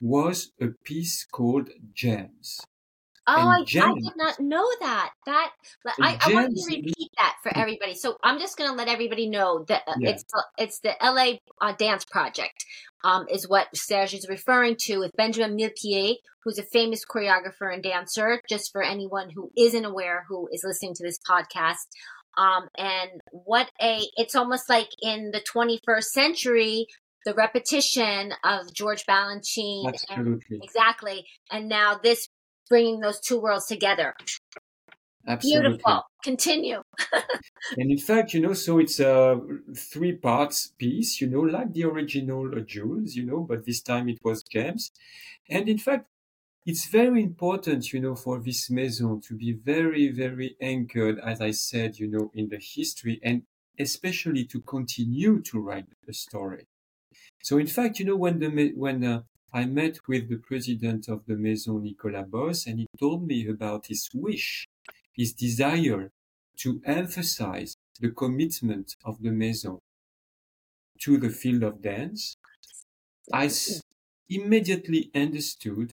was 0.00 0.52
a 0.60 0.68
piece 0.84 1.24
called 1.24 1.70
Gems. 1.92 2.60
Oh, 3.26 3.32
I, 3.48 3.60
I 3.60 3.64
did 3.64 4.16
not 4.16 4.40
know 4.40 4.66
that. 4.80 5.10
That 5.26 5.52
I, 6.00 6.18
I 6.20 6.34
want 6.34 6.52
you 6.56 6.64
to 6.70 6.76
repeat 6.76 7.10
that 7.18 7.36
for 7.42 7.56
everybody. 7.56 7.94
So 7.94 8.16
I'm 8.22 8.40
just 8.40 8.56
going 8.58 8.68
to 8.70 8.76
let 8.76 8.88
everybody 8.88 9.28
know 9.28 9.64
that 9.68 9.82
uh, 9.86 9.94
Yeah. 9.98 10.10
it's 10.10 10.24
the- 10.24 10.44
it's 10.58 10.80
the 10.80 10.94
LA 11.00 11.38
uh, 11.60 11.72
Dance 11.78 12.04
Project, 12.04 12.64
um, 13.04 13.26
is 13.30 13.48
what 13.48 13.68
Serge 13.74 14.14
is 14.14 14.26
referring 14.28 14.76
to 14.82 14.98
with 14.98 15.12
Benjamin 15.16 15.56
Millepied, 15.56 16.16
who's 16.42 16.58
a 16.58 16.64
famous 16.64 17.04
choreographer 17.04 17.72
and 17.72 17.82
dancer. 17.82 18.40
Just 18.48 18.72
for 18.72 18.82
anyone 18.82 19.30
who 19.30 19.50
isn't 19.56 19.84
aware, 19.84 20.24
who 20.28 20.48
is 20.52 20.64
listening 20.64 20.94
to 20.94 21.04
this 21.04 21.18
podcast. 21.28 21.86
Um, 22.36 22.68
and 22.76 23.10
what 23.30 23.70
a 23.80 24.00
it's 24.16 24.34
almost 24.34 24.68
like 24.68 24.88
in 25.02 25.30
the 25.32 25.40
21st 25.54 26.04
century, 26.04 26.86
the 27.24 27.34
repetition 27.34 28.32
of 28.42 28.72
George 28.74 29.04
Balanchine 29.06 29.92
and 30.08 30.42
Exactly. 30.50 31.26
And 31.52 31.68
now 31.68 32.00
this 32.02 32.28
bringing 32.72 33.00
those 33.00 33.20
two 33.20 33.38
worlds 33.38 33.66
together. 33.66 34.14
Absolutely. 35.28 35.68
Beautiful. 35.68 36.02
Continue. 36.24 36.80
And 37.78 37.90
in 37.90 37.98
fact, 37.98 38.32
you 38.34 38.40
know, 38.40 38.54
so 38.54 38.78
it's 38.78 38.98
a 38.98 39.38
three 39.76 40.14
parts 40.28 40.72
piece, 40.78 41.20
you 41.20 41.28
know, 41.28 41.42
like 41.42 41.72
the 41.72 41.84
original 41.84 42.50
Jewels, 42.72 43.14
you 43.14 43.24
know, 43.24 43.40
but 43.40 43.66
this 43.66 43.80
time 43.82 44.08
it 44.08 44.18
was 44.24 44.42
Gems. 44.42 44.90
And 45.48 45.68
in 45.68 45.78
fact, 45.78 46.06
it's 46.66 46.86
very 46.86 47.22
important, 47.22 47.92
you 47.92 48.00
know, 48.00 48.16
for 48.16 48.40
this 48.40 48.70
maison 48.70 49.20
to 49.20 49.34
be 49.34 49.52
very, 49.52 50.08
very 50.10 50.56
anchored, 50.60 51.20
as 51.20 51.40
I 51.40 51.52
said, 51.52 51.98
you 52.00 52.08
know, 52.08 52.30
in 52.34 52.48
the 52.48 52.60
history 52.76 53.20
and 53.22 53.42
especially 53.78 54.44
to 54.46 54.60
continue 54.60 55.40
to 55.42 55.60
write 55.60 55.88
the 56.06 56.14
story. 56.14 56.66
So 57.42 57.58
in 57.58 57.66
fact, 57.66 57.98
you 57.98 58.06
know, 58.06 58.16
when 58.16 58.38
the, 58.40 58.72
when 58.74 59.04
uh, 59.04 59.22
I 59.52 59.66
met 59.66 60.08
with 60.08 60.28
the 60.28 60.38
president 60.38 61.08
of 61.08 61.26
the 61.26 61.36
maison, 61.36 61.82
Nicolas 61.82 62.28
Bos, 62.28 62.66
and 62.66 62.80
he 62.80 62.86
told 62.98 63.26
me 63.26 63.46
about 63.48 63.86
his 63.86 64.08
wish, 64.14 64.66
his 65.12 65.32
desire 65.32 66.10
to 66.58 66.82
emphasize 66.84 67.76
the 68.00 68.10
commitment 68.10 68.96
of 69.04 69.22
the 69.22 69.30
maison 69.32 69.78
to 71.00 71.18
the 71.18 71.30
field 71.30 71.62
of 71.62 71.82
dance, 71.82 72.36
I 73.32 73.46
s- 73.46 73.82
immediately 74.28 75.10
understood 75.14 75.92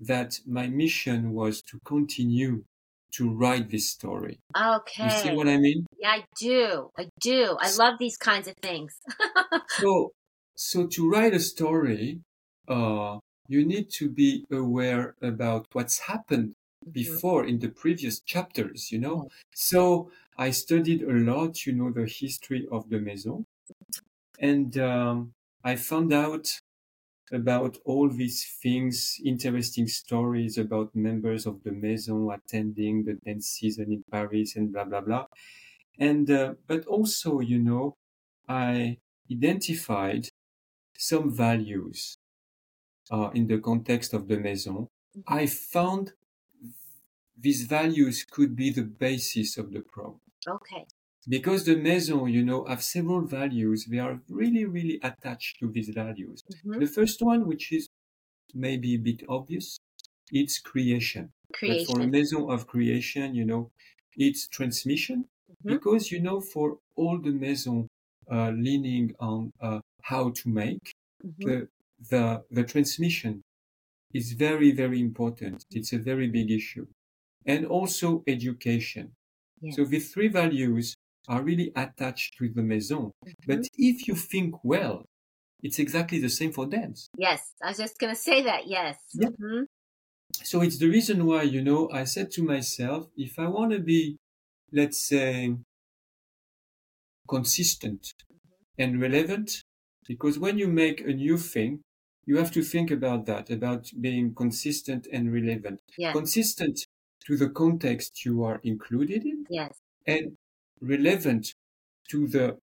that 0.00 0.40
my 0.46 0.66
mission 0.68 1.32
was 1.32 1.62
to 1.62 1.80
continue 1.84 2.64
to 3.12 3.30
write 3.34 3.70
this 3.70 3.90
story. 3.90 4.40
Okay. 4.56 5.02
You 5.02 5.10
see 5.10 5.30
what 5.30 5.48
I 5.48 5.58
mean? 5.58 5.86
yeah, 5.98 6.10
I 6.10 6.24
do. 6.38 6.90
I 6.98 7.08
do. 7.20 7.56
I 7.60 7.70
love 7.72 7.98
these 7.98 8.16
kinds 8.16 8.48
of 8.48 8.54
things. 8.62 8.94
So, 9.66 10.12
so 10.56 10.86
to 10.88 11.08
write 11.08 11.34
a 11.34 11.40
story, 11.40 12.22
uh, 12.70 13.20
you 13.48 13.66
need 13.66 13.90
to 13.90 14.10
be 14.10 14.46
aware 14.52 15.16
about 15.22 15.66
what's 15.74 16.00
happened 16.00 16.54
before 16.92 17.46
in 17.46 17.60
the 17.60 17.70
previous 17.70 18.20
chapters, 18.20 18.92
you 18.92 19.00
know. 19.00 19.28
So 19.54 20.10
I 20.38 20.52
studied 20.52 21.02
a 21.02 21.12
lot, 21.12 21.66
you 21.66 21.74
know, 21.74 21.92
the 21.92 22.06
history 22.06 22.66
of 22.72 22.90
the 22.90 23.00
maison, 23.00 23.46
and 24.38 24.76
um, 24.78 25.32
I 25.64 25.76
found 25.76 26.12
out 26.12 26.60
about 27.32 27.78
all 27.84 28.08
these 28.10 28.46
things, 28.62 29.18
interesting 29.24 29.88
stories 29.88 30.58
about 30.58 30.94
members 30.96 31.46
of 31.46 31.62
the 31.64 31.72
maison 31.72 32.30
attending 32.32 33.04
the 33.04 33.14
dance 33.26 33.48
season 33.48 33.92
in 33.92 34.04
Paris 34.10 34.56
and 34.56 34.72
blah 34.72 34.84
blah 34.84 35.02
blah. 35.02 35.26
And 35.98 36.30
uh, 36.30 36.54
but 36.66 36.86
also, 36.86 37.40
you 37.40 37.58
know, 37.60 37.94
I 38.48 38.98
identified 39.32 40.28
some 40.98 41.34
values 41.34 42.16
uh, 43.10 43.30
in 43.34 43.46
the 43.46 43.58
context 43.60 44.14
of 44.14 44.28
the 44.28 44.38
maison. 44.38 44.88
I 45.26 45.46
found 45.46 46.12
these 47.36 47.62
values 47.66 48.22
could 48.22 48.54
be 48.54 48.70
the 48.70 48.84
basis 48.84 49.58
of 49.58 49.72
the 49.72 49.80
program 49.80 50.20
Okay. 50.46 50.86
because 51.28 51.64
the 51.64 51.76
maison, 51.76 52.28
you 52.28 52.44
know, 52.44 52.64
have 52.64 52.82
several 52.82 53.22
values. 53.22 53.86
They 53.86 53.98
are 53.98 54.20
really, 54.28 54.64
really 54.64 54.98
attached 55.02 55.58
to 55.60 55.70
these 55.70 55.90
values. 55.90 56.42
Mhm. 56.48 56.80
The 56.80 56.86
first 56.86 57.20
one, 57.22 57.46
which 57.46 57.72
is 57.72 57.88
maybe 58.54 58.94
a 58.94 58.98
bit 58.98 59.22
obvious, 59.28 59.78
it's 60.30 60.58
creation. 60.60 61.32
But 61.66 61.82
for 61.82 62.00
a 62.00 62.04
maison 62.06 62.50
of 62.50 62.66
creation, 62.66 63.34
you 63.34 63.44
know, 63.44 63.70
it's 64.16 64.48
transmission 64.48 65.28
Mhm. 65.48 65.74
because, 65.74 66.10
you 66.12 66.20
know, 66.20 66.40
for 66.40 66.78
all 66.96 67.20
the 67.20 67.32
maison 67.32 67.88
uh, 68.30 68.50
leaning 68.50 69.14
on 69.20 69.52
uh, 69.60 69.80
how 70.02 70.30
to 70.30 70.48
make, 70.48 70.94
Mhm. 71.22 71.44
the, 71.44 71.68
the, 72.08 72.44
the 72.50 72.64
transmission 72.64 73.42
is 74.12 74.32
very, 74.32 74.72
very 74.72 75.00
important. 75.00 75.64
It's 75.70 75.92
a 75.92 75.98
very 75.98 76.28
big 76.28 76.50
issue. 76.50 76.86
And 77.46 77.66
also 77.66 78.24
education. 78.26 79.12
Yes. 79.60 79.76
So 79.76 79.84
the 79.84 80.00
three 80.00 80.28
values 80.28 80.96
are 81.28 81.42
really 81.42 81.72
attached 81.76 82.36
to 82.38 82.48
the 82.48 82.62
maison. 82.62 83.12
But 83.46 83.68
if 83.76 84.08
you 84.08 84.14
think 84.14 84.64
well, 84.64 85.06
it's 85.62 85.78
exactly 85.78 86.18
the 86.20 86.30
same 86.30 86.52
for 86.52 86.66
dance. 86.66 87.08
Yes, 87.16 87.54
I 87.62 87.68
was 87.68 87.78
just 87.78 87.98
going 87.98 88.14
to 88.14 88.20
say 88.20 88.42
that. 88.42 88.66
Yes. 88.66 88.98
Yeah. 89.14 89.28
Mhm. 89.28 89.66
So 90.42 90.60
it's 90.60 90.78
the 90.78 90.88
reason 90.88 91.24
why, 91.26 91.42
you 91.42 91.62
know, 91.62 91.90
I 91.90 92.04
said 92.04 92.30
to 92.32 92.42
myself, 92.42 93.08
if 93.16 93.38
I 93.38 93.48
want 93.48 93.72
to 93.72 93.80
be, 93.80 94.18
let's 94.72 94.98
say, 95.06 95.56
consistent 97.28 98.12
and 98.78 99.00
relevant, 99.00 99.62
because 100.06 100.38
when 100.38 100.58
you 100.58 100.68
make 100.68 101.00
a 101.00 101.12
new 101.12 101.38
thing, 101.38 101.82
you 102.26 102.36
have 102.38 102.52
to 102.52 102.62
think 102.62 102.90
about 102.90 103.26
that, 103.26 103.50
about 103.50 103.90
being 104.00 104.34
consistent 104.34 105.06
and 105.12 105.32
relevant. 105.32 105.80
Yes. 105.96 106.16
Consistent 106.16 106.86
to 107.26 107.36
the 107.36 107.50
context 107.50 108.24
you 108.24 108.42
are 108.44 108.60
included 108.64 109.24
in 109.24 109.48
Yes. 109.48 109.82
and 110.06 110.36
relevant 110.80 111.54
to 112.10 112.28
the 112.28 112.58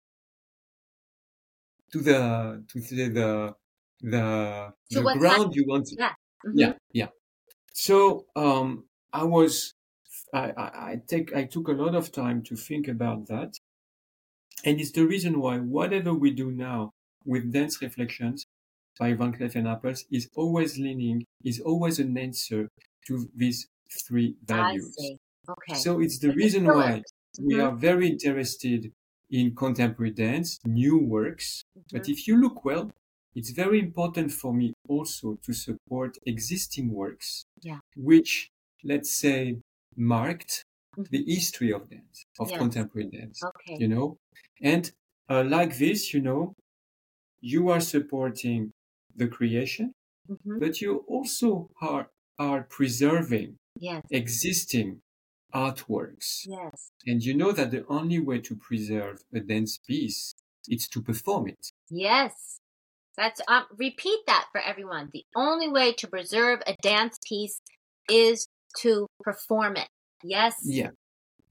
to 1.92 2.00
the 2.02 2.64
to 2.68 2.80
the 2.80 3.10
the 3.10 3.56
the, 4.02 4.74
To 4.90 5.00
the 5.00 5.08
ground 5.08 5.56
you 5.56 5.66
want 5.68 5.86
to 5.88 5.98
Yeah. 5.98 6.14
Mhm. 6.46 6.54
yeah 6.62 6.74
yeah 6.94 7.10
so 7.74 8.28
um 8.36 8.88
i 9.14 9.24
was 9.24 9.74
I, 10.34 10.52
I 10.52 10.92
i 10.92 11.02
take 11.08 11.34
i 11.36 11.46
took 11.46 11.68
a 11.70 11.74
lot 11.84 11.96
of 11.96 12.12
time 12.12 12.44
to 12.46 12.56
think 12.56 12.88
about 12.90 13.28
that 13.28 13.54
and 14.64 14.80
it's 14.82 14.92
the 14.92 15.06
reason 15.06 15.40
why 15.40 15.60
whatever 15.60 16.14
we 16.14 16.32
do 16.32 16.52
now 16.52 16.92
with 17.26 17.52
dance 17.52 17.82
reflections 17.82 18.46
by 19.00 19.14
van 19.14 19.34
cleef 19.34 19.56
and 19.56 19.68
Arpels 19.68 20.06
is 20.12 20.30
always 20.36 20.78
leaning 20.80 21.26
is 21.44 21.60
always 21.60 22.00
an 22.00 22.18
answer 22.18 22.70
to 23.08 23.30
these 23.36 23.68
three 24.08 24.36
values. 24.46 25.14
Okay. 25.50 25.76
so 25.84 26.00
it's 26.02 26.20
the 26.20 26.32
reason 26.34 26.72
why 26.72 27.04
we 27.38 27.56
Mhm. 27.56 27.60
are 27.60 27.76
very 27.76 28.08
interested 28.10 28.92
in 29.30 29.56
contemporary 29.56 30.12
dance, 30.12 30.60
new 30.66 30.98
works. 31.00 31.64
But 31.92 32.04
Mhm. 32.04 32.10
if 32.10 32.28
you 32.28 32.38
look 32.38 32.64
well, 32.66 32.92
it's 33.36 33.52
very 33.52 33.80
important 33.80 34.32
for 34.32 34.54
me 34.54 34.74
also 34.88 35.36
to 35.46 35.54
support 35.54 36.18
existing 36.26 36.90
works, 36.92 37.46
Yeah. 37.62 37.80
which, 37.96 38.50
let's 38.84 39.12
say, 39.12 39.60
marked 39.96 40.64
Mhm. 40.98 41.06
the 41.10 41.24
history 41.26 41.72
of 41.74 41.90
dance, 41.90 42.26
of 42.40 42.48
Yes. 42.50 42.58
contemporary 42.58 43.10
dance, 43.10 43.38
Okay. 43.44 43.78
you 43.78 43.88
know? 43.88 44.18
And 44.62 44.92
uh, 45.30 45.44
like 45.44 45.78
this, 45.78 46.14
you 46.14 46.22
know, 46.22 46.54
you 47.42 47.70
are 47.70 47.82
supporting 47.82 48.72
the 49.16 49.28
creation, 49.28 49.94
Mhm. 50.30 50.60
but 50.60 50.82
you 50.82 50.98
also 51.08 51.70
are, 51.82 52.10
are 52.40 52.64
preserving 52.64 53.58
Yes. 53.78 54.04
existing 54.10 55.02
artworks. 55.54 56.46
Yes. 56.48 56.92
And 57.06 57.24
you 57.24 57.34
know 57.34 57.52
that 57.52 57.72
the 57.72 57.86
only 57.88 58.20
way 58.20 58.40
to 58.42 58.56
preserve 58.56 59.22
a 59.34 59.40
dance 59.40 59.78
piece 59.78 60.34
is 60.68 60.88
to 60.90 61.02
perform 61.02 61.48
it. 61.48 61.72
Yes. 61.90 62.60
That's 63.18 63.42
um, 63.48 63.66
repeat 63.78 64.20
that 64.28 64.48
for 64.52 64.60
everyone. 64.62 65.10
The 65.14 65.26
only 65.36 65.70
way 65.70 65.94
to 65.94 66.08
preserve 66.08 66.60
a 66.68 66.76
dance 66.82 67.18
piece 67.28 67.62
is 68.10 68.48
to 68.82 69.08
perform 69.22 69.78
it. 69.78 69.88
Yes. 70.24 70.56
Yeah. 70.64 70.92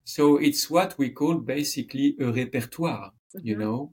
So 0.05 0.39
it's 0.39 0.71
what 0.71 0.99
we 0.99 1.11
call 1.11 1.37
basically 1.39 2.17
a 2.21 2.25
répertoire, 2.33 3.11
you 3.43 3.57
Mhm. 3.57 3.61
know. 3.61 3.93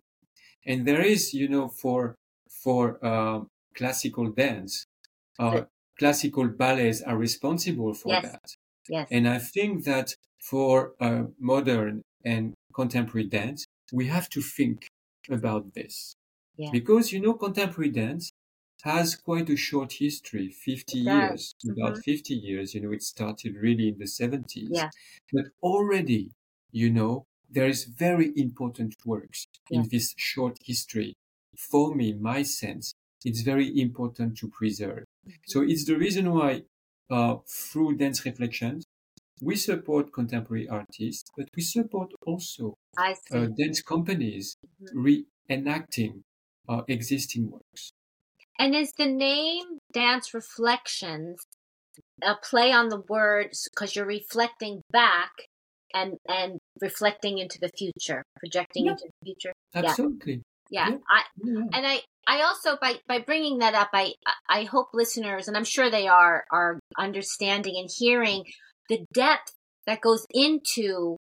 And 0.66 0.86
there 0.88 1.02
is, 1.02 1.34
you 1.34 1.48
know, 1.50 1.68
for 1.70 2.16
for 2.64 3.00
uh, 3.06 3.42
classical 3.76 4.32
dance, 4.32 4.86
Good. 5.50 5.68
classical 6.00 6.48
ballets 6.50 7.02
are 7.02 7.18
responsible 7.18 7.94
for 7.94 8.14
Yes. 8.14 8.24
that. 8.24 8.56
Yes. 8.88 9.08
And 9.12 9.28
I 9.28 9.40
think 9.40 9.84
that 9.86 10.16
for 10.42 10.96
uh, 11.00 11.26
modern 11.40 12.02
and 12.26 12.54
contemporary 12.74 13.28
dance, 13.28 13.66
we 13.92 14.08
have 14.08 14.30
to 14.30 14.42
think 14.42 14.88
about 15.30 15.74
this. 15.74 16.16
Yeah. 16.58 16.72
Because, 16.72 17.12
you 17.12 17.20
know, 17.20 17.34
contemporary 17.34 17.92
dance 17.92 18.32
has 18.84 19.16
quite 19.16 19.50
a 19.50 19.56
short 19.56 19.94
history, 19.94 20.50
50 20.50 21.00
It 21.00 21.06
does. 21.06 21.30
years, 21.30 21.56
about 21.70 21.98
Mhm. 21.98 22.04
50 22.04 22.34
years. 22.36 22.74
You 22.74 22.82
know, 22.82 22.92
it 22.92 23.04
started 23.04 23.56
really 23.56 23.90
in 23.90 23.98
the 24.00 24.08
70s. 24.08 24.70
Yeah. 24.72 24.90
But 25.32 25.46
already, 25.62 26.32
you 26.72 26.90
know, 26.90 27.26
there 27.50 27.68
is 27.68 27.84
very 27.86 28.32
important 28.36 28.96
works 29.06 29.46
in 29.70 29.88
this 29.90 30.14
short 30.18 30.58
history. 30.64 31.14
For 31.58 31.94
me, 31.96 32.14
my 32.14 32.44
sense, 32.44 32.94
it's 33.26 33.42
very 33.42 33.80
important 33.80 34.38
to 34.40 34.50
preserve. 34.50 35.06
So 35.48 35.62
it's 35.62 35.86
the 35.86 35.98
reason 35.98 36.32
why, 36.34 36.64
uh, 37.10 37.38
through 37.48 37.98
dance 37.98 38.26
reflections, 38.26 38.86
we 39.42 39.56
support 39.56 40.14
contemporary 40.14 40.68
artists, 40.70 41.30
but 41.38 41.48
we 41.56 41.64
support 41.64 42.12
also 42.26 42.76
uh, 42.98 43.48
dance 43.58 43.82
companies 43.82 44.56
Mhm. 44.80 44.98
reenacting 45.50 46.24
uh, 46.70 46.84
existing 46.88 47.50
works. 47.52 47.92
And 48.60 48.76
is 48.76 48.92
the 48.98 49.08
name 49.08 49.80
Dance 49.92 50.34
Reflections 50.34 51.38
a 52.24 52.36
play 52.36 52.72
on 52.72 52.90
the 52.90 53.02
words 53.10 53.68
because 53.74 53.96
you're 53.96 54.06
reflecting 54.06 54.82
back 54.92 55.32
and 55.94 56.18
and 56.28 56.60
reflecting 56.82 57.38
into 57.40 57.60
the 57.60 57.70
future, 57.78 58.24
projecting 58.40 58.86
Yeah. 58.86 58.92
into 58.92 59.06
the 59.08 59.26
future? 59.26 59.54
Absolutely. 59.74 60.44
Yeah. 60.70 60.90
Yeah. 60.90 60.98
I 61.10 61.24
Yeah. 61.44 61.66
and 61.74 61.86
I 61.88 62.02
I 62.28 62.42
also 62.42 62.78
by 62.80 62.96
by 63.08 63.20
bringing 63.20 63.60
that 63.60 63.74
up, 63.74 63.90
I 63.94 64.14
I 64.50 64.64
hope 64.64 64.90
listeners 64.94 65.48
and 65.48 65.58
I'm 65.58 65.64
sure 65.64 65.90
they 65.90 66.08
are 66.08 66.46
are 66.52 66.80
understanding 66.98 67.76
and 67.78 67.90
hearing 67.90 68.46
the 68.90 69.06
depth 69.14 69.54
that 69.88 70.02
goes 70.02 70.26
into 70.32 71.18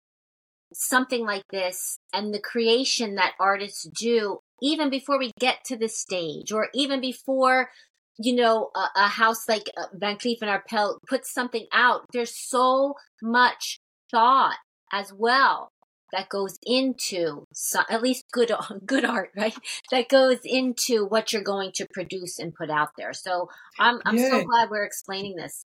something 0.72 1.24
like 1.24 1.44
this 1.50 1.98
and 2.12 2.32
the 2.34 2.40
creation 2.40 3.14
that 3.14 3.34
artists 3.38 3.88
do 3.98 4.38
even 4.62 4.90
before 4.90 5.18
we 5.18 5.30
get 5.38 5.58
to 5.64 5.76
the 5.76 5.88
stage 5.88 6.52
or 6.52 6.68
even 6.74 7.00
before 7.00 7.70
you 8.18 8.34
know 8.34 8.70
a, 8.74 8.88
a 8.96 9.08
house 9.08 9.48
like 9.48 9.70
uh, 9.76 9.86
Van 9.94 10.16
Cleef 10.16 10.38
and 10.42 10.50
Arpels 10.50 10.98
puts 11.08 11.32
something 11.32 11.66
out. 11.72 12.02
There's 12.12 12.36
so 12.36 12.94
much 13.22 13.78
thought 14.10 14.58
as 14.92 15.12
well 15.12 15.70
that 16.14 16.28
goes 16.28 16.58
into 16.64 17.44
so, 17.52 17.80
at 17.90 18.02
least 18.02 18.24
good 18.32 18.52
good 18.86 19.04
art 19.04 19.30
right 19.36 19.56
that 19.90 20.08
goes 20.08 20.38
into 20.44 21.04
what 21.06 21.32
you're 21.32 21.42
going 21.42 21.72
to 21.74 21.86
produce 21.92 22.38
and 22.38 22.54
put 22.54 22.70
out 22.70 22.90
there 22.96 23.12
so 23.12 23.48
i'm 23.78 24.00
i'm 24.06 24.18
so 24.18 24.44
glad 24.44 24.70
we're 24.70 24.84
explaining 24.84 25.36
this 25.36 25.64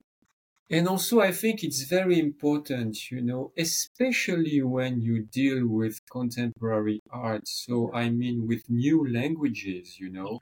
And 0.71 0.87
also, 0.87 1.19
I 1.19 1.31
think 1.31 1.63
it's 1.63 1.81
very 1.83 2.19
important, 2.19 3.09
you 3.09 3.21
know, 3.21 3.51
especially 3.57 4.61
when 4.61 5.01
you 5.01 5.23
deal 5.23 5.65
with 5.65 5.97
contemporary 6.11 6.99
art. 7.09 7.47
So, 7.47 7.91
I 7.91 8.11
mean, 8.11 8.47
with 8.47 8.69
new 8.69 9.11
languages, 9.11 9.99
you 9.99 10.09
know, 10.11 10.41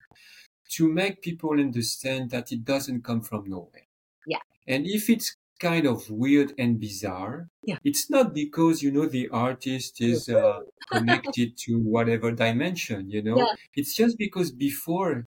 to 0.71 0.91
make 0.91 1.21
people 1.21 1.51
understand 1.51 2.31
that 2.31 2.51
it 2.51 2.65
doesn't 2.65 3.03
come 3.03 3.21
from 3.21 3.49
nowhere. 3.49 3.87
Yeah. 4.25 4.43
And 4.67 4.85
if 4.85 5.09
it's 5.09 5.37
kind 5.59 5.85
of 5.87 6.09
weird 6.09 6.53
and 6.57 6.79
bizarre, 6.79 7.49
Yeah. 7.61 7.79
it's 7.83 8.09
not 8.09 8.33
because, 8.33 8.81
you 8.83 8.91
know, 8.91 9.05
the 9.07 9.29
artist 9.29 10.01
is 10.01 10.29
uh, 10.29 10.61
connected 10.91 11.57
to 11.57 11.79
whatever 11.79 12.31
dimension, 12.31 13.09
you 13.09 13.21
know, 13.21 13.49
Yeah. 13.49 13.55
it's 13.75 13.95
just 13.95 14.17
because 14.17 14.51
before 14.51 15.25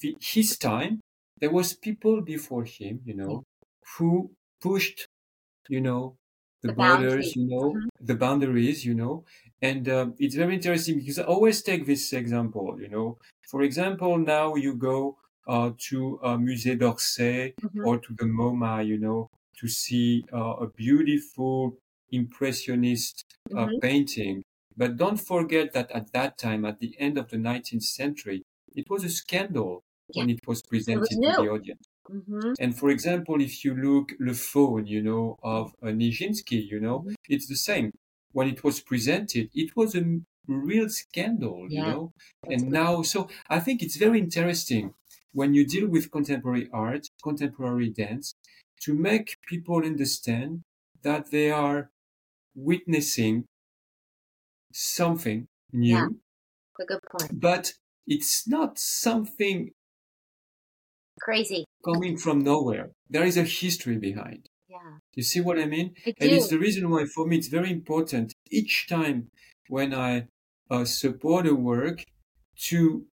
the, 0.00 0.16
his 0.20 0.58
time, 0.58 1.00
there 1.40 1.50
was 1.50 1.74
people 1.74 2.20
before 2.22 2.64
him, 2.64 3.00
you 3.04 3.14
know, 3.14 3.44
who 3.96 4.32
pushed, 4.60 5.06
you 5.68 5.80
know, 5.80 6.16
the, 6.62 6.68
The 6.68 6.72
borders, 6.72 7.34
boundaries. 7.34 7.36
you 7.36 7.46
know, 7.46 7.82
Mhm. 7.82 7.88
the 8.00 8.16
boundaries, 8.16 8.84
you 8.84 8.94
know, 8.94 9.24
and 9.62 9.88
um, 9.88 10.14
it's 10.18 10.34
very 10.36 10.54
interesting 10.54 10.98
because 10.98 11.18
I 11.18 11.24
always 11.24 11.62
take 11.62 11.86
this 11.86 12.12
example, 12.12 12.78
you 12.80 12.88
know. 12.88 13.18
For 13.50 13.62
example, 13.62 14.18
now 14.18 14.56
you 14.56 14.74
go 14.76 15.18
to 15.88 16.20
uh, 16.22 16.36
Musée 16.36 16.76
d'Orsay 16.78 17.54
Mhm. 17.62 17.86
or 17.86 17.98
to 17.98 18.14
the 18.14 18.24
MoMA, 18.26 18.86
you 18.86 18.98
know, 18.98 19.28
to 19.58 19.68
see 19.68 20.24
uh, 20.32 20.56
a 20.60 20.68
beautiful 20.68 21.76
impressionist 22.10 23.24
uh, 23.54 23.68
Mhm. 23.68 23.80
painting. 23.80 24.42
But 24.76 24.96
don't 24.96 25.16
forget 25.20 25.72
that 25.72 25.90
at 25.90 26.12
that 26.12 26.38
time, 26.38 26.64
at 26.64 26.78
the 26.78 26.94
end 26.98 27.18
of 27.18 27.28
the 27.30 27.38
19th 27.38 27.84
century, 27.84 28.42
it 28.74 28.88
was 28.88 29.04
a 29.04 29.08
scandal 29.10 29.82
when 30.12 30.30
it 30.30 30.46
was 30.46 30.62
presented 30.62 31.22
to 31.22 31.32
the 31.32 31.48
audience. 31.48 31.88
hmm 32.08 32.54
And 32.58 32.76
for 32.78 32.90
example, 32.90 33.40
if 33.40 33.64
you 33.64 33.74
look 33.74 34.12
Le 34.20 34.34
Faune, 34.34 34.86
you 34.86 35.02
know, 35.02 35.36
of 35.42 35.74
uh, 35.82 35.86
Nijinsky, 35.88 36.66
you 36.68 36.80
know, 36.80 37.04
Mhm. 37.04 37.14
it's 37.28 37.48
the 37.48 37.56
same. 37.56 37.92
When 38.32 38.48
it 38.48 38.62
was 38.64 38.80
presented, 38.80 39.50
it 39.54 39.76
was 39.76 39.94
a 39.94 40.20
real 40.46 40.88
scandal, 40.88 41.68
you 41.70 41.82
know. 41.82 42.12
that's 42.42 42.50
And 42.50 42.70
good. 42.70 42.80
now, 42.82 43.02
so 43.02 43.28
I 43.48 43.60
think 43.60 43.82
it's 43.82 43.96
very 43.96 44.18
interesting 44.18 44.94
when 45.32 45.54
you 45.54 45.66
deal 45.66 45.88
with 45.88 46.10
contemporary 46.10 46.68
art, 46.72 47.06
contemporary 47.22 47.90
dance, 47.90 48.34
to 48.82 48.94
make 48.94 49.36
people 49.48 49.84
understand 49.84 50.62
that 51.02 51.30
they 51.30 51.50
are 51.50 51.90
witnessing 52.54 53.44
something 54.72 55.46
new, 55.72 55.94
Yeah. 55.96 56.08
a 56.80 56.84
good 56.84 57.00
point 57.10 57.40
but 57.40 57.74
it's 58.06 58.46
not 58.48 58.78
something 58.78 59.72
crazy 61.20 61.64
coming 61.84 62.16
from 62.16 62.40
nowhere. 62.40 62.92
There 63.10 63.24
is 63.24 63.36
a 63.36 63.44
history 63.44 63.98
behind. 63.98 64.48
yeah. 64.68 64.98
You 65.14 65.22
see 65.22 65.40
what 65.40 65.58
I 65.58 65.66
mean? 65.66 65.94
I 66.06 66.14
And 66.20 66.30
it's 66.30 66.48
the 66.48 66.58
reason 66.58 66.90
why, 66.90 67.04
for 67.06 67.26
me, 67.26 67.36
it's 67.38 67.48
very 67.48 67.70
important 67.70 68.34
each 68.50 68.86
time 68.88 69.30
when 69.68 69.92
I 69.94 70.28
uh, 70.70 70.84
support 70.84 71.46
a 71.46 71.54
work 71.54 72.04
to 72.68 73.06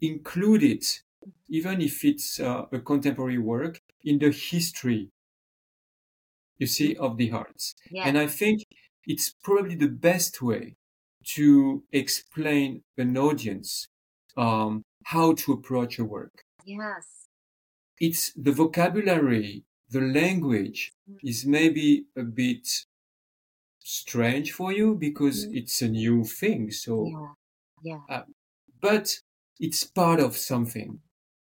include 0.00 0.62
it, 0.62 0.84
even 1.48 1.80
if 1.80 2.04
it's 2.04 2.40
uh, 2.40 2.66
a 2.72 2.78
contemporary 2.80 3.38
work, 3.38 3.80
in 4.04 4.18
the 4.18 4.30
history, 4.30 5.10
you 6.58 6.66
see, 6.66 6.96
of 6.96 7.16
the 7.16 7.30
arts. 7.32 7.74
Yeah. 7.90 8.04
And 8.06 8.18
I 8.18 8.26
think 8.26 8.64
it's 9.06 9.30
probably 9.42 9.74
the 9.74 9.88
best 9.88 10.40
way 10.42 10.76
to 11.34 11.84
explain 11.92 12.82
an 12.96 13.16
audience 13.16 13.88
um, 14.36 14.82
how 15.04 15.34
to 15.34 15.52
approach 15.52 15.98
a 15.98 16.04
work. 16.04 16.42
yes. 16.64 17.06
It's 18.00 18.32
the 18.34 18.52
vocabulary, 18.52 19.64
the 19.90 20.00
language 20.00 20.92
is 21.24 21.44
maybe 21.44 22.04
a 22.16 22.22
bit 22.22 22.68
strange 23.80 24.52
for 24.52 24.72
you 24.72 24.94
because 24.94 25.46
Mhm. 25.46 25.56
it's 25.56 25.82
a 25.82 25.88
new 25.88 26.22
thing. 26.24 26.70
So, 26.70 27.06
Yeah. 27.82 28.00
Yeah. 28.08 28.24
but 28.80 29.20
it's 29.58 29.82
part 29.84 30.20
of 30.20 30.36
something. 30.36 31.00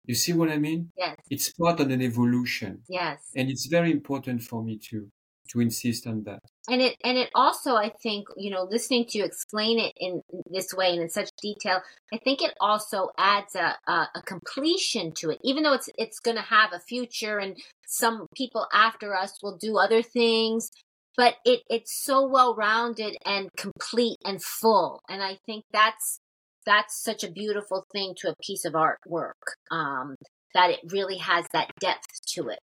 You 0.04 0.14
see 0.14 0.32
what 0.32 0.48
I 0.50 0.58
mean? 0.58 0.90
Yes. 0.96 1.16
It's 1.30 1.52
part 1.52 1.80
of 1.80 1.90
an 1.90 2.02
evolution. 2.02 2.82
Yes. 2.88 3.18
And 3.36 3.50
it's 3.50 3.66
very 3.66 3.90
important 3.92 4.42
for 4.42 4.62
me 4.62 4.78
to, 4.90 5.08
to 5.50 5.60
insist 5.60 6.06
on 6.06 6.24
that. 6.24 6.40
and 6.68 6.80
it 6.80 6.96
and 7.02 7.18
it 7.18 7.28
also 7.34 7.74
i 7.74 7.90
think 8.02 8.26
you 8.36 8.50
know 8.50 8.62
listening 8.70 9.04
to 9.04 9.18
you 9.18 9.24
explain 9.24 9.78
it 9.78 9.92
in 9.96 10.22
this 10.50 10.72
way 10.72 10.88
and 10.92 11.02
in 11.02 11.08
such 11.08 11.28
detail 11.42 11.80
i 12.14 12.18
think 12.18 12.40
it 12.40 12.54
also 12.60 13.08
adds 13.18 13.54
a, 13.56 13.76
a, 13.88 14.08
a 14.14 14.22
completion 14.24 15.12
to 15.12 15.30
it 15.30 15.38
even 15.42 15.62
though 15.64 15.72
it's 15.74 15.90
it's 15.98 16.20
going 16.20 16.36
to 16.36 16.42
have 16.42 16.72
a 16.72 16.78
future 16.78 17.38
and 17.38 17.56
some 17.86 18.26
people 18.36 18.66
after 18.72 19.14
us 19.14 19.32
will 19.42 19.56
do 19.56 19.76
other 19.76 20.02
things 20.02 20.70
but 21.16 21.34
it 21.44 21.60
it's 21.68 21.92
so 22.04 22.26
well 22.26 22.54
rounded 22.54 23.16
and 23.26 23.48
complete 23.56 24.18
and 24.24 24.42
full 24.42 25.00
and 25.08 25.20
i 25.22 25.36
think 25.44 25.64
that's 25.72 26.18
that's 26.66 27.02
such 27.02 27.24
a 27.24 27.30
beautiful 27.30 27.84
thing 27.92 28.14
to 28.16 28.30
a 28.30 28.36
piece 28.44 28.64
of 28.64 28.74
artwork 28.74 29.42
um 29.70 30.16
that 30.54 30.70
it 30.70 30.80
really 30.90 31.18
has 31.18 31.46
that 31.52 31.70
depth 31.80 32.08
to 32.26 32.48
it 32.48 32.60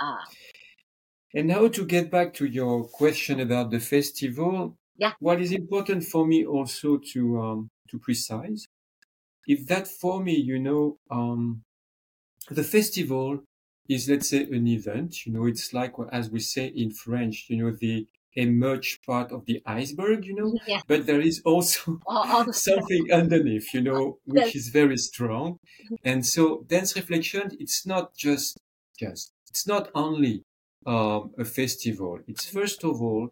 uh, 0.00 0.16
And 1.34 1.48
now 1.48 1.68
to 1.68 1.84
get 1.86 2.10
back 2.10 2.34
to 2.34 2.46
your 2.46 2.84
question 2.88 3.40
about 3.40 3.70
the 3.70 3.80
festival, 3.80 4.76
Yeah. 4.96 5.12
what 5.18 5.40
is 5.40 5.52
important 5.52 6.04
for 6.04 6.26
me 6.26 6.44
also 6.44 6.98
to 7.12 7.40
um, 7.40 7.68
to 7.90 7.98
precise, 7.98 8.66
if 9.46 9.66
that 9.68 9.88
for 9.88 10.22
me, 10.22 10.36
you 10.36 10.58
know, 10.58 10.98
um, 11.10 11.62
the 12.50 12.64
festival 12.64 13.44
is 13.88 14.08
let's 14.08 14.30
say 14.30 14.42
an 14.44 14.66
event. 14.68 15.26
You 15.26 15.32
know, 15.34 15.46
it's 15.46 15.72
like 15.74 15.94
as 16.12 16.30
we 16.30 16.40
say 16.40 16.66
in 16.68 16.90
French, 16.92 17.46
you 17.50 17.56
know, 17.58 17.72
the 17.72 18.06
emerged 18.34 19.04
part 19.04 19.32
of 19.32 19.46
the 19.46 19.62
iceberg. 19.66 20.24
You 20.26 20.34
know, 20.34 20.56
yeah 20.66 20.82
but 20.86 21.06
there 21.06 21.20
is 21.20 21.40
also 21.44 22.00
all, 22.06 22.24
all 22.30 22.44
the 22.44 22.52
something 22.68 23.10
underneath, 23.12 23.72
you 23.74 23.82
know, 23.82 24.18
which 24.24 24.54
is 24.54 24.68
very 24.68 24.96
strong. 24.96 25.58
And 26.04 26.24
so 26.26 26.62
dance 26.64 26.96
reflection, 26.96 27.50
it's 27.58 27.86
not 27.86 28.14
just, 28.16 28.58
just, 28.98 29.32
it's 29.48 29.66
not 29.66 29.90
only 29.94 30.44
um, 30.86 31.32
a 31.38 31.44
festival. 31.44 32.20
It's 32.26 32.44
first 32.48 32.84
of 32.84 33.00
all 33.02 33.30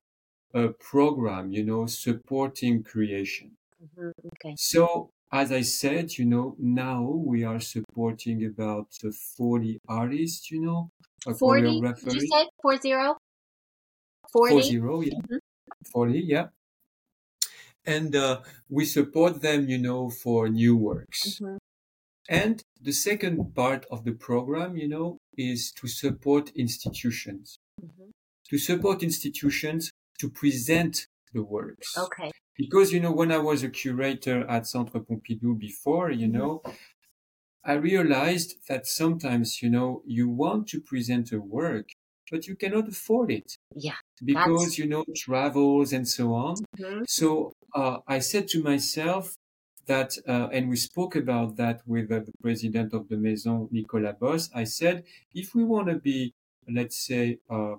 a 0.55 0.69
program, 0.71 1.53
you 1.53 1.65
know, 1.65 1.87
supporting 1.87 2.83
creation. 2.85 3.57
Mhm, 3.79 4.13
okay 4.33 4.57
So 4.57 5.11
as 5.33 5.51
I 5.53 5.63
said, 5.63 6.17
you 6.19 6.25
know, 6.25 6.55
now 6.59 7.03
we 7.03 7.43
are 7.45 7.59
supporting 7.61 8.45
about 8.45 8.89
uh, 9.05 9.11
40 9.11 9.81
artists, 9.89 10.51
you 10.53 10.61
know, 10.61 10.91
a 11.27 11.35
40 11.35 11.83
did 12.03 12.15
you 12.15 12.21
say 12.21 12.49
40 12.63 12.93
Four 14.33 14.49
40 14.49 14.63
zero, 14.63 15.01
yeah. 15.03 15.21
Mhm. 15.21 15.39
40, 15.93 16.21
yeah. 16.21 16.49
And 17.85 18.15
uh, 18.15 18.43
we 18.69 18.85
support 18.85 19.41
them, 19.43 19.69
you 19.69 19.79
know, 19.79 20.11
for 20.11 20.49
new 20.49 20.77
works. 20.77 21.41
Mhm. 21.41 21.59
And 22.29 22.63
the 22.81 22.93
second 22.93 23.55
part 23.55 23.87
of 23.91 24.05
the 24.05 24.13
program, 24.13 24.77
you 24.77 24.89
know, 24.89 25.19
is 25.37 25.73
to 25.73 25.89
support 25.89 26.51
institutions. 26.55 27.59
Mhm. 27.81 28.11
To 28.51 28.59
support 28.59 29.03
institutions 29.03 29.91
to 30.21 30.31
present 30.31 31.07
the 31.33 31.43
works. 31.43 31.97
okay 31.97 32.31
Because, 32.57 32.93
you 32.93 33.01
know, 33.01 33.13
when 33.13 33.33
I 33.33 33.39
was 33.39 33.63
a 33.63 33.71
curator 33.71 34.39
at 34.49 34.67
Centre 34.67 35.01
Pompidou 35.01 35.59
before, 35.59 36.11
you 36.11 36.29
Mhm. 36.29 36.33
know, 36.33 36.63
I 37.65 37.75
realized 37.75 38.51
that 38.69 38.87
sometimes, 38.87 39.63
you 39.63 39.71
know, 39.71 40.03
you 40.07 40.29
want 40.29 40.69
to 40.69 40.81
present 40.81 41.33
a 41.33 41.41
work, 41.41 41.89
but 42.31 42.47
you 42.47 42.57
cannot 42.57 42.89
afford 42.89 43.31
it 43.31 43.57
yeah 43.77 43.99
because, 44.25 44.79
you 44.79 44.87
know, 44.87 45.05
travels 45.15 45.93
and 45.93 46.07
so 46.09 46.35
on. 46.35 46.67
Mhm. 46.79 47.05
So 47.05 47.53
uh, 47.75 47.99
I 48.07 48.19
said 48.21 48.49
to 48.49 48.63
myself 48.63 49.35
that, 49.87 50.17
uh, 50.29 50.49
and 50.53 50.69
we 50.69 50.77
spoke 50.77 51.17
about 51.17 51.57
that 51.57 51.83
with 51.87 52.11
uh, 52.13 52.21
the 52.21 52.33
president 52.43 52.93
of 52.95 53.09
the 53.09 53.17
Maison, 53.17 53.69
Nicolas 53.71 54.17
Bos. 54.21 54.51
I 54.55 54.65
said, 54.65 55.05
if 55.35 55.55
we 55.55 55.65
want 55.65 55.89
to 55.89 55.99
be, 55.99 56.35
let's 56.69 56.99
say, 56.99 57.39
uh, 57.49 57.77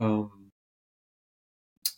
um, 0.00 0.50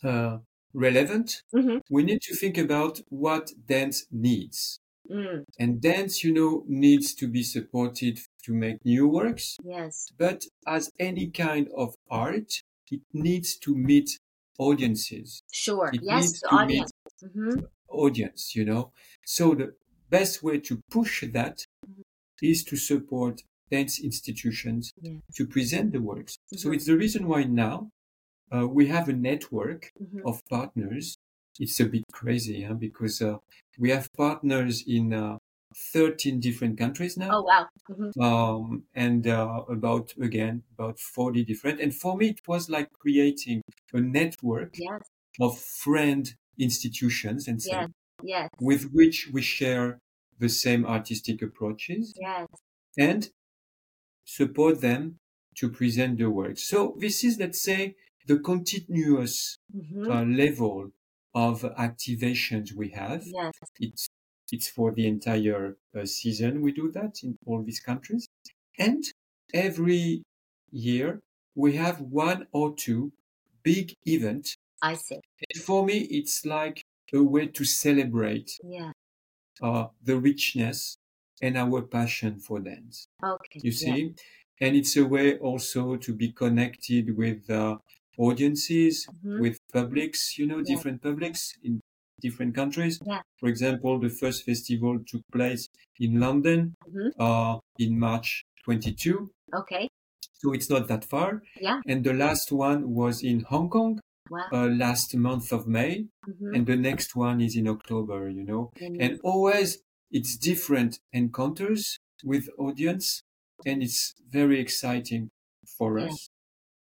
uh, 0.03 0.39
relevant, 0.73 1.41
Mhm. 1.53 1.81
we 1.89 2.03
need 2.03 2.21
to 2.21 2.35
think 2.35 2.57
about 2.57 2.99
what 3.09 3.51
dance 3.67 4.05
needs. 4.11 4.79
Mm, 5.09 5.45
And 5.59 5.81
dance, 5.81 6.23
you 6.23 6.33
know, 6.33 6.65
needs 6.67 7.15
to 7.15 7.27
be 7.27 7.43
supported 7.43 8.19
to 8.43 8.53
make 8.53 8.85
new 8.85 9.07
works. 9.07 9.57
yes 9.63 10.13
But 10.17 10.45
as 10.67 10.91
any 10.99 11.29
kind 11.31 11.69
of 11.75 11.95
art, 12.09 12.61
it 12.91 13.01
needs 13.13 13.57
to 13.59 13.75
meet 13.75 14.19
audiences. 14.59 15.43
sure 15.51 15.91
It 15.91 16.01
yes 16.01 16.11
needs 16.11 16.41
the 16.41 16.47
to 16.49 16.57
audience 16.59 16.91
hmm 17.21 17.59
audience, 17.89 18.55
you 18.55 18.65
know. 18.65 18.91
So 19.25 19.55
the 19.55 19.75
best 20.09 20.43
way 20.43 20.59
to 20.61 20.81
push 20.89 21.23
that 21.31 21.65
Mhm. 21.87 22.03
is 22.41 22.63
to 22.65 22.77
support 22.77 23.43
dance 23.71 23.99
institutions 24.03 24.93
Yeah. 25.01 25.19
to 25.35 25.47
present 25.47 25.93
the 25.93 26.01
works. 26.01 26.37
So 26.55 26.71
Mhm. 26.71 26.73
it's 26.73 26.85
the 26.87 26.97
reason 26.97 27.27
why 27.27 27.43
now 27.43 27.89
uh, 28.55 28.67
we 28.67 28.87
have 28.87 29.09
a 29.09 29.13
network 29.13 29.91
hmm 29.99 30.25
of 30.25 30.41
partners. 30.49 31.17
It's 31.59 31.79
a 31.79 31.85
bit 31.85 32.03
crazy 32.13 32.63
huh? 32.63 32.75
because 32.75 33.21
uh, 33.21 33.37
we 33.79 33.91
have 33.91 34.09
partners 34.13 34.83
in 34.87 35.13
uh, 35.13 35.37
13 35.75 36.39
different 36.39 36.77
countries 36.77 37.17
now. 37.17 37.29
oh 37.33 37.43
wow. 37.43 37.67
Hmm 37.87 38.09
Um, 38.21 38.85
and 38.93 39.27
uh, 39.27 39.63
about 39.69 40.13
again 40.21 40.63
about 40.73 40.99
40 40.99 41.43
different. 41.43 41.79
And 41.81 41.93
for 41.93 42.15
me 42.17 42.29
it 42.29 42.41
was 42.47 42.69
like 42.69 42.91
creating 42.93 43.61
a 43.93 43.99
network 44.01 44.75
yes. 44.77 45.01
of 45.39 45.59
friend 45.59 46.33
institutions 46.57 47.47
and 47.47 47.61
so 47.61 47.71
yes. 47.71 47.89
Yes. 48.23 48.49
with 48.59 48.91
which 48.91 49.29
we 49.33 49.41
share 49.41 49.99
the 50.39 50.49
same 50.49 50.85
artistic 50.85 51.41
approaches 51.41 52.13
yes. 52.19 52.47
and 52.97 53.29
support 54.25 54.81
them 54.81 55.19
to 55.55 55.69
present 55.69 56.17
the 56.17 56.29
work. 56.29 56.57
So 56.57 56.95
this 56.99 57.23
is, 57.23 57.39
let's 57.39 57.61
say, 57.61 57.95
the 58.27 58.39
continuous 58.39 59.57
hmm 59.71 60.11
uh, 60.11 60.23
level 60.23 60.91
of 61.33 61.61
activations 61.77 62.73
we 62.73 62.89
have. 62.89 63.23
yes. 63.25 63.53
It's 63.79 64.07
it's 64.51 64.67
for 64.69 64.91
the 64.91 65.07
entire 65.07 65.77
uh, 65.95 66.05
season 66.05 66.61
we 66.61 66.71
do 66.71 66.91
that 66.91 67.23
in 67.23 67.37
all 67.45 67.63
these 67.63 67.79
countries, 67.79 68.27
and 68.79 69.03
every 69.53 70.23
year 70.71 71.21
we 71.55 71.75
have 71.77 72.01
one 72.01 72.47
or 72.51 72.75
two 72.75 73.11
big 73.63 73.93
events. 74.05 74.55
i 74.81 74.95
see 74.95 75.21
And 75.53 75.63
for 75.63 75.85
me, 75.85 75.99
it's 76.19 76.45
like 76.45 76.83
a 77.13 77.21
way 77.23 77.47
to 77.47 77.65
celebrate 77.65 78.51
yeah 78.63 78.91
uh, 79.61 79.87
the 80.01 80.17
richness 80.19 80.97
and 81.41 81.57
our 81.57 81.81
passion 81.81 82.39
for 82.39 82.59
dance. 82.59 83.07
okay 83.23 83.61
You 83.61 83.71
yeah. 83.79 83.95
see, 83.95 84.15
and 84.61 84.75
it's 84.75 84.95
a 84.97 85.05
way 85.05 85.37
also 85.39 85.97
to 85.97 86.13
be 86.15 86.31
connected 86.31 87.17
with 87.17 87.49
uh, 87.49 87.77
audiences, 88.17 89.07
Mhm. 89.07 89.41
with 89.41 89.59
publics. 89.73 90.37
You 90.37 90.47
know, 90.47 90.61
Yeah. 90.63 90.75
different 90.75 91.01
publics 91.01 91.57
in 91.63 91.81
different 92.27 92.53
countries. 92.61 92.95
Yeah. 93.05 93.21
For 93.39 93.47
example, 93.53 93.93
the 93.99 94.09
first 94.21 94.39
festival 94.49 94.93
took 95.11 95.23
place 95.37 95.63
in 96.05 96.11
London 96.25 96.59
Mhm. 96.87 97.11
uh, 97.25 97.55
in 97.85 97.91
March 98.07 98.29
22, 98.65 99.17
okay 99.53 99.87
so 100.33 100.53
it's 100.53 100.69
not 100.69 100.87
that 100.87 101.03
far. 101.05 101.41
Yeah. 101.59 101.81
And 101.85 102.03
the 102.03 102.13
last 102.13 102.51
one 102.51 102.93
was 102.93 103.23
in 103.23 103.41
Hong 103.41 103.69
Kong 103.69 103.99
wow 104.29 104.49
uh, 104.51 104.67
last 104.67 105.15
month 105.15 105.51
of 105.51 105.67
May, 105.67 106.07
hmm 106.25 106.55
and 106.55 106.65
the 106.67 106.75
next 106.75 107.15
one 107.15 107.41
is 107.41 107.55
in 107.55 107.67
October. 107.67 108.29
You 108.29 108.43
know, 108.43 108.71
and 108.99 109.19
always 109.23 109.79
it's 110.11 110.37
different 110.37 110.99
encounters 111.13 111.97
with 112.23 112.49
audience 112.57 113.21
and 113.65 113.81
it's 113.83 114.13
very 114.29 114.59
exciting 114.59 115.29
for 115.77 115.97
Yeah. 115.97 116.05
us 116.07 116.29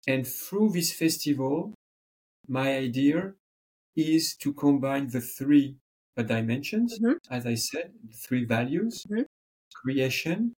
and 0.07 0.27
through 0.27 0.69
this 0.71 0.93
festival 0.93 1.73
my 2.47 2.69
idea 2.77 3.33
is 4.15 4.35
to 4.35 4.53
combine 4.53 5.07
the 5.09 5.21
three 5.21 5.67
uh, 6.17 6.23
dimensions 6.23 6.99
Mhm. 6.99 7.17
as 7.29 7.45
i 7.45 7.55
said 7.55 7.87
three 8.25 8.45
values 8.45 9.05
Mhm. 9.09 9.25
creation 9.81 10.53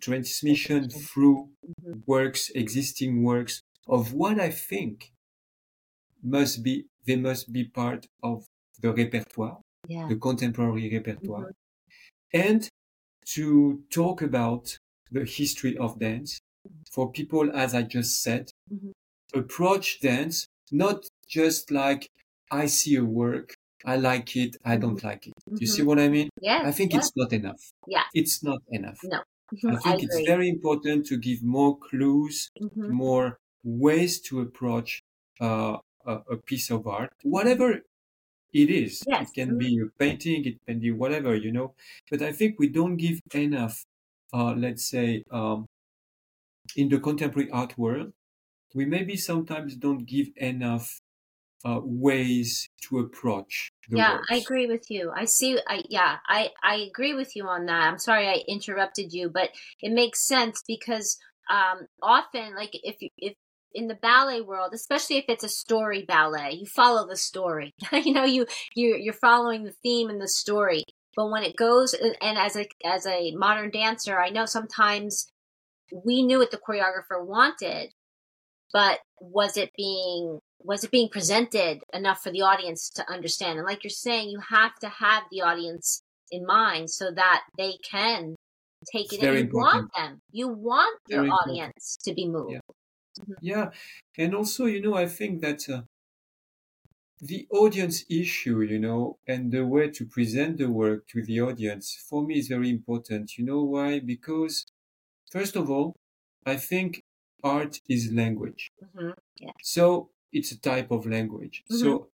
transmission 0.00 0.88
through 0.90 1.40
Mhm. 1.82 2.02
works 2.06 2.50
existing 2.64 3.22
works 3.22 3.54
of 3.88 4.12
what 4.14 4.36
I 4.40 4.50
think 4.50 5.12
must 6.22 6.62
be, 6.62 6.86
they 7.06 7.16
must 7.16 7.52
be 7.52 7.64
part 7.64 8.06
of 8.22 8.46
the 8.80 8.92
repertoire, 8.92 9.60
Yeah. 9.88 10.08
the 10.08 10.16
contemporary 10.16 10.90
repertoire, 10.90 11.50
Mm-hmm. 11.52 12.40
and 12.50 12.68
to 13.36 13.84
talk 13.90 14.22
about 14.22 14.78
the 15.10 15.24
history 15.24 15.76
of 15.78 15.98
dance 15.98 16.40
for 16.92 17.12
people, 17.12 17.50
as 17.52 17.74
I 17.74 17.82
just 17.82 18.22
said, 18.22 18.50
Mhm. 18.72 18.92
approach 19.34 20.00
dance 20.00 20.46
not 20.70 21.06
just 21.28 21.70
like 21.70 22.08
I 22.52 22.66
see 22.66 22.96
a 22.96 23.04
work, 23.04 23.54
I 23.84 23.96
like 23.96 24.36
it, 24.36 24.56
I 24.64 24.76
don't 24.76 25.02
like 25.02 25.26
it. 25.26 25.34
You 25.58 25.66
see 25.66 25.82
what 25.82 25.98
I 25.98 26.08
mean? 26.08 26.30
Yes. 26.40 26.64
I 26.66 26.72
think 26.72 26.94
it's 26.94 27.12
not 27.16 27.32
enough. 27.32 27.62
Yeah. 27.86 28.04
It's 28.14 28.44
not 28.44 28.60
enough. 28.70 29.00
No. 29.02 29.22
I 29.68 29.76
think 29.76 30.02
it's 30.02 30.20
very 30.20 30.48
important 30.48 31.06
to 31.06 31.16
give 31.18 31.42
more 31.42 31.78
clues, 31.78 32.50
Mhm. 32.60 32.90
more 33.04 33.38
ways 33.64 34.20
to 34.22 34.40
approach 34.40 35.02
uh, 35.40 35.78
a, 36.06 36.14
a 36.30 36.36
piece 36.36 36.70
of 36.70 36.86
art, 36.86 37.12
whatever 37.24 37.80
it 38.52 38.70
is. 38.70 39.02
Yes. 39.06 39.30
It 39.30 39.34
can 39.34 39.58
be 39.58 39.78
a 39.80 39.86
painting, 39.98 40.44
it 40.46 40.58
can 40.66 40.80
be 40.80 40.92
whatever, 40.92 41.34
you 41.36 41.52
know. 41.52 41.74
But 42.10 42.22
I 42.22 42.32
think 42.32 42.58
we 42.58 42.68
don't 42.68 42.96
give 42.96 43.20
enough, 43.34 43.84
uh, 44.34 44.54
let's 44.54 44.86
say, 44.86 45.24
um, 45.30 45.66
in 46.76 46.88
the 46.88 47.00
contemporary 47.00 47.50
art 47.50 47.76
world, 47.78 48.12
we 48.74 48.86
maybe 48.86 49.16
sometimes 49.16 49.76
don't 49.76 50.06
give 50.06 50.28
enough 50.36 51.00
uh, 51.64 51.80
ways 51.82 52.68
to 52.82 52.98
approach 52.98 53.72
the 53.88 53.98
yeah 53.98 54.12
works. 54.14 54.26
i 54.30 54.36
agree 54.36 54.66
with 54.66 54.90
you. 54.90 55.12
I 55.14 55.24
see 55.26 55.58
i 55.68 55.82
yeah 55.88 56.18
i 56.26 56.50
i 56.62 56.76
agree 56.76 57.14
with 57.14 57.36
you 57.36 57.46
on 57.46 57.66
that. 57.66 57.88
I'm 57.88 57.98
sorry 57.98 58.28
i 58.28 58.42
interrupted 58.48 59.12
you 59.12 59.30
but 59.30 59.50
it 59.80 59.92
makes 59.92 60.26
sense 60.26 60.62
because 60.66 61.18
um 61.50 61.86
often 62.02 62.54
like 62.54 62.70
if 62.72 62.96
you 63.00 63.08
if 63.18 63.34
in 63.74 63.88
the 63.88 63.94
ballet 63.94 64.40
world 64.42 64.72
especially 64.74 65.16
if 65.16 65.24
it's 65.28 65.44
a 65.44 65.48
story 65.48 66.04
ballet 66.06 66.52
you 66.60 66.66
follow 66.66 67.06
the 67.06 67.16
story. 67.16 67.72
You 67.92 68.12
know 68.14 68.24
you 68.24 68.46
you 68.74 68.96
you're 68.96 69.14
following 69.14 69.64
the 69.64 69.74
theme 69.82 70.10
and 70.10 70.20
the 70.20 70.28
story. 70.28 70.84
But 71.16 71.30
when 71.30 71.42
it 71.42 71.56
goes 71.56 71.94
and 71.94 72.38
as 72.38 72.56
a 72.56 72.66
as 72.84 73.06
a 73.06 73.32
modern 73.32 73.70
dancer 73.70 74.18
i 74.18 74.30
know 74.30 74.46
sometimes 74.46 75.28
we 76.04 76.22
knew 76.22 76.38
what 76.38 76.50
the 76.50 76.58
choreographer 76.58 77.24
wanted 77.24 77.92
but 78.72 79.00
was 79.20 79.56
it 79.56 79.70
being 79.76 80.40
was 80.64 80.84
it 80.84 80.90
being 80.90 81.08
presented 81.08 81.82
enough 81.92 82.22
for 82.22 82.30
the 82.32 82.42
audience 82.42 82.90
to 82.90 83.08
understand 83.10 83.58
and 83.58 83.66
like 83.66 83.82
you're 83.84 83.90
saying 83.90 84.28
you 84.30 84.40
have 84.40 84.74
to 84.80 84.88
have 84.88 85.24
the 85.30 85.40
audience 85.40 86.02
in 86.30 86.44
mind 86.46 86.90
so 86.90 87.10
that 87.12 87.44
they 87.58 87.76
can 87.90 88.36
take 88.92 89.12
It's 89.12 89.14
it 89.14 89.20
in 89.20 89.30
you 89.30 89.48
want 89.52 89.86
them 89.96 90.20
you 90.30 90.48
want 90.48 91.00
your 91.08 91.24
important. 91.24 91.42
audience 91.42 91.96
to 92.04 92.14
be 92.14 92.28
moved 92.28 92.58
Yeah. 93.16 93.36
Yeah, 93.40 93.72
and 94.18 94.34
also, 94.34 94.66
you 94.66 94.80
know, 94.82 94.94
I 94.94 95.06
think 95.06 95.42
that 95.42 95.68
uh, 95.68 95.82
the 97.20 97.46
audience 97.50 98.04
issue, 98.10 98.60
you 98.62 98.78
know, 98.78 99.18
and 99.26 99.52
the 99.52 99.64
way 99.66 99.90
to 99.90 100.04
present 100.06 100.58
the 100.58 100.70
work 100.70 101.06
to 101.08 101.22
the 101.22 101.40
audience 101.40 101.94
for 102.08 102.24
me 102.26 102.38
is 102.38 102.48
very 102.48 102.68
important. 102.70 103.38
You 103.38 103.44
know 103.44 103.62
why? 103.62 104.00
Because, 104.00 104.66
first 105.32 105.56
of 105.56 105.70
all, 105.70 105.96
I 106.46 106.56
think 106.56 107.02
art 107.44 107.80
is 107.88 108.12
language. 108.12 108.70
Mhm. 108.80 109.12
So 109.62 110.10
it's 110.32 110.52
a 110.52 110.60
type 110.60 110.90
of 110.90 111.06
language. 111.06 111.64
So 111.68 112.10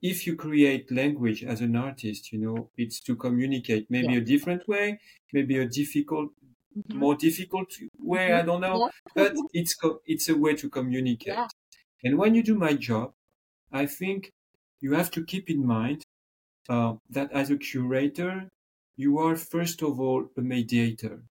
if 0.00 0.26
you 0.26 0.36
create 0.36 0.90
language 0.92 1.42
as 1.44 1.60
an 1.60 1.74
artist, 1.76 2.32
you 2.32 2.38
know, 2.38 2.70
it's 2.76 3.00
to 3.00 3.16
communicate 3.16 3.90
maybe 3.90 4.14
Yeah. 4.14 4.18
a 4.18 4.20
different 4.20 4.66
way, 4.68 5.00
maybe 5.32 5.56
a 5.58 5.66
difficult, 5.68 6.32
Mhm. 6.76 6.98
more 6.98 7.16
difficult 7.16 7.72
way. 7.98 8.32
I 8.32 8.42
don't 8.42 8.60
know 8.60 8.78
Yeah. 8.78 8.88
but 9.14 9.32
it's 9.52 9.74
co- 9.74 10.00
it's 10.06 10.28
a 10.28 10.36
way 10.36 10.54
to 10.56 10.68
communicate. 10.70 11.34
Yeah. 11.34 11.48
And 12.04 12.18
when 12.18 12.34
you 12.36 12.42
do 12.42 12.56
my 12.56 12.74
job, 12.74 13.14
I 13.72 13.86
think 13.86 14.32
you 14.80 14.92
have 14.94 15.10
to 15.12 15.24
keep 15.24 15.50
in 15.50 15.66
mind 15.66 16.04
uh, 16.68 16.96
that 17.10 17.32
as 17.32 17.50
a 17.50 17.58
curator, 17.58 18.50
you 18.96 19.18
are 19.18 19.36
first 19.36 19.82
of 19.82 20.00
all 20.00 20.30
a 20.36 20.42
mediator. 20.42 21.24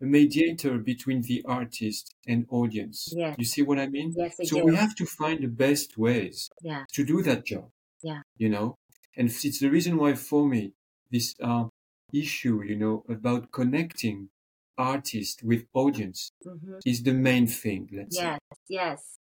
A 0.00 0.04
mediator 0.04 0.78
between 0.78 1.22
the 1.22 1.42
artist 1.46 2.14
and 2.26 2.46
audience. 2.50 3.12
Yes. 3.14 3.36
You 3.38 3.44
see 3.44 3.62
what 3.62 3.78
I 3.78 3.86
mean? 3.88 4.12
yes 4.16 4.36
I 4.40 4.44
So 4.44 4.56
do. 4.56 4.64
we 4.64 4.74
have 4.74 4.94
to 4.96 5.06
find 5.06 5.42
the 5.42 5.48
best 5.48 5.96
ways 5.98 6.50
yeah 6.62 6.84
to 6.92 7.04
do 7.04 7.22
that 7.22 7.44
job. 7.46 7.70
Yeah. 8.02 8.22
You 8.36 8.48
know, 8.48 8.76
and 9.16 9.28
it's 9.28 9.60
the 9.60 9.70
reason 9.70 9.96
why 9.96 10.14
for 10.14 10.46
me 10.46 10.72
this 11.10 11.34
uh, 11.40 11.66
issue, 12.12 12.62
you 12.62 12.76
know, 12.76 13.04
about 13.08 13.52
connecting 13.52 14.30
artist 14.76 15.42
with 15.44 15.66
audience 15.74 16.30
hmm 16.44 16.78
is 16.84 17.02
the 17.02 17.12
main 17.14 17.46
thing. 17.46 17.88
Let's 17.92 18.16
say. 18.18 18.24
Yes, 18.24 18.40
yes, 18.68 19.18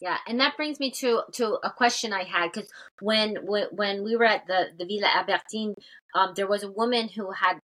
yeah, 0.00 0.18
and 0.26 0.40
that 0.40 0.56
brings 0.56 0.80
me 0.80 0.90
to 1.02 1.22
to 1.34 1.58
a 1.62 1.70
question 1.70 2.12
I 2.12 2.24
had 2.24 2.52
because 2.52 2.68
when, 3.00 3.36
when 3.46 3.68
when 3.72 4.02
we 4.04 4.16
were 4.16 4.24
at 4.24 4.46
the 4.46 4.70
the 4.76 4.84
Villa 4.84 5.08
Albertine, 5.14 5.74
um, 6.14 6.32
there 6.34 6.48
was 6.48 6.62
a 6.62 6.70
woman 6.70 7.08
who 7.08 7.30
had. 7.32 7.58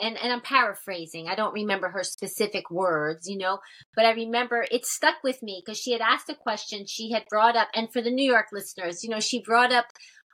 And, 0.00 0.18
and 0.18 0.32
I'm 0.32 0.40
paraphrasing. 0.40 1.28
I 1.28 1.36
don't 1.36 1.52
remember 1.52 1.88
her 1.90 2.02
specific 2.02 2.70
words, 2.70 3.28
you 3.28 3.38
know, 3.38 3.58
but 3.94 4.04
I 4.04 4.10
remember 4.10 4.66
it 4.70 4.84
stuck 4.84 5.16
with 5.22 5.42
me 5.42 5.62
because 5.64 5.78
she 5.78 5.92
had 5.92 6.00
asked 6.00 6.28
a 6.28 6.34
question. 6.34 6.86
She 6.86 7.12
had 7.12 7.24
brought 7.30 7.56
up, 7.56 7.68
and 7.74 7.92
for 7.92 8.02
the 8.02 8.10
New 8.10 8.24
York 8.24 8.46
listeners, 8.52 9.04
you 9.04 9.10
know, 9.10 9.20
she 9.20 9.40
brought 9.40 9.72
up 9.72 9.86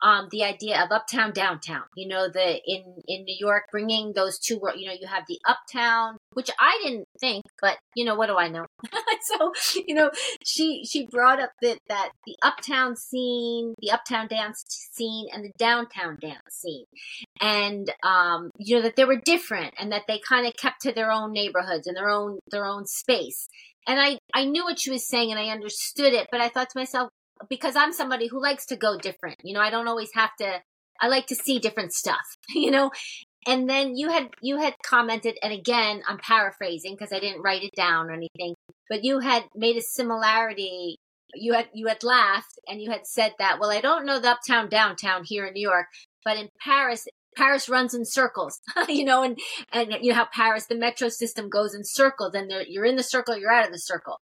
um, 0.03 0.29
the 0.31 0.45
idea 0.45 0.83
of 0.83 0.91
uptown, 0.91 1.33
downtown. 1.33 1.83
You 1.97 2.09
know, 2.09 2.29
the 2.29 2.61
in 2.67 2.83
in 3.07 3.25
New 3.25 3.37
York, 3.39 3.65
bringing 3.71 4.13
those 4.15 4.39
two. 4.39 4.59
wor- 4.59 4.75
You 4.77 4.89
know, 4.89 4.97
you 4.99 5.07
have 5.07 5.25
the 5.29 5.39
uptown, 5.47 6.17
which 6.33 6.51
I 6.59 6.81
didn't 6.85 7.07
think, 7.21 7.45
but 7.61 7.79
you 7.95 8.05
know, 8.05 8.15
what 8.15 8.27
do 8.29 8.37
I 8.37 8.49
know? 8.49 8.67
so 9.23 9.53
you 9.87 9.95
know, 9.95 10.11
she 10.45 10.85
she 10.85 11.07
brought 11.07 11.41
up 11.41 11.51
that 11.63 11.79
that 11.89 12.11
the 12.27 12.37
uptown 12.43 12.97
scene, 12.97 13.75
the 13.81 13.91
uptown 13.91 14.29
dance 14.29 14.65
scene, 14.93 15.27
and 15.33 15.45
the 15.45 15.53
downtown 15.59 16.17
dance 16.21 16.41
scene, 16.51 16.85
and 17.41 17.93
um, 18.03 18.51
you 18.59 18.77
know 18.77 18.83
that 18.83 18.97
they 18.97 19.05
were 19.05 19.21
different, 19.25 19.75
and 19.79 19.93
that 19.93 20.03
they 20.09 20.21
kind 20.29 20.47
of 20.47 20.55
kept 20.57 20.83
to 20.83 20.93
their 20.93 21.11
own 21.11 21.33
neighborhoods 21.33 21.87
and 21.87 21.97
their 21.97 22.09
own 22.09 22.39
their 22.51 22.65
own 22.65 22.87
space. 22.87 23.49
And 23.87 24.01
I 24.01 24.19
I 24.35 24.45
knew 24.45 24.65
what 24.65 24.81
she 24.81 24.91
was 24.91 25.07
saying, 25.07 25.31
and 25.31 25.41
I 25.41 25.49
understood 25.51 26.13
it, 26.13 26.29
but 26.31 26.41
I 26.41 26.49
thought 26.49 26.71
to 26.71 26.79
myself 26.79 27.11
because 27.49 27.77
I'm 27.77 27.93
somebody 27.93 28.27
who 28.29 28.43
likes 28.43 28.67
to 28.67 28.77
go 28.77 28.99
different. 28.99 29.37
You 29.43 29.55
know, 29.55 29.61
I 29.61 29.71
don't 29.71 29.89
always 29.89 30.11
have 30.15 30.35
to. 30.39 30.61
I 31.01 31.09
like 31.09 31.27
to 31.29 31.35
see 31.35 31.59
different 31.59 31.93
stuff. 31.93 32.17
You 32.55 32.71
know, 32.71 32.91
and 33.47 33.69
then 33.69 33.97
you 33.97 34.11
had 34.11 34.31
you 34.43 34.59
had 34.59 34.75
commented, 34.85 35.39
and 35.43 35.53
again, 35.53 36.03
I'm 36.07 36.19
paraphrasing 36.19 36.95
because 36.95 37.13
I 37.13 37.21
didn't 37.21 37.43
write 37.43 37.63
it 37.63 37.75
down 37.75 38.11
or 38.11 38.13
anything. 38.13 38.55
But 38.89 39.05
you 39.05 39.21
had 39.21 39.45
made 39.55 39.77
a 39.77 39.83
similarity. 39.83 40.97
You 41.35 41.55
had 41.55 41.69
you 41.73 41.87
had 41.87 42.03
laughed 42.03 42.59
and 42.69 42.83
you 42.83 42.91
had 42.91 43.07
said 43.07 43.35
that. 43.39 43.59
Well, 43.59 43.71
I 43.71 43.81
don't 43.81 44.05
know 44.05 44.21
the 44.21 44.31
uptown 44.31 44.69
downtown 44.69 45.23
here 45.25 45.47
in 45.47 45.55
New 45.55 45.67
York, 45.67 45.87
but 46.25 46.37
in 46.37 46.49
Paris, 46.63 47.07
Paris 47.37 47.69
runs 47.69 47.95
in 47.95 48.05
circles. 48.05 48.61
you 48.89 49.05
know, 49.05 49.23
and 49.23 49.39
and 49.73 49.97
you 50.03 50.11
know 50.11 50.17
how 50.17 50.29
Paris, 50.33 50.67
the 50.67 50.75
metro 50.75 51.09
system 51.09 51.49
goes 51.49 51.75
in 51.75 51.83
circles, 51.85 52.35
and 52.35 52.53
you're 52.69 52.85
in 52.85 52.97
the 52.97 53.03
circle, 53.03 53.39
you're 53.39 53.53
out 53.53 53.67
of 53.67 53.73
the 53.73 53.79
circle, 53.79 54.21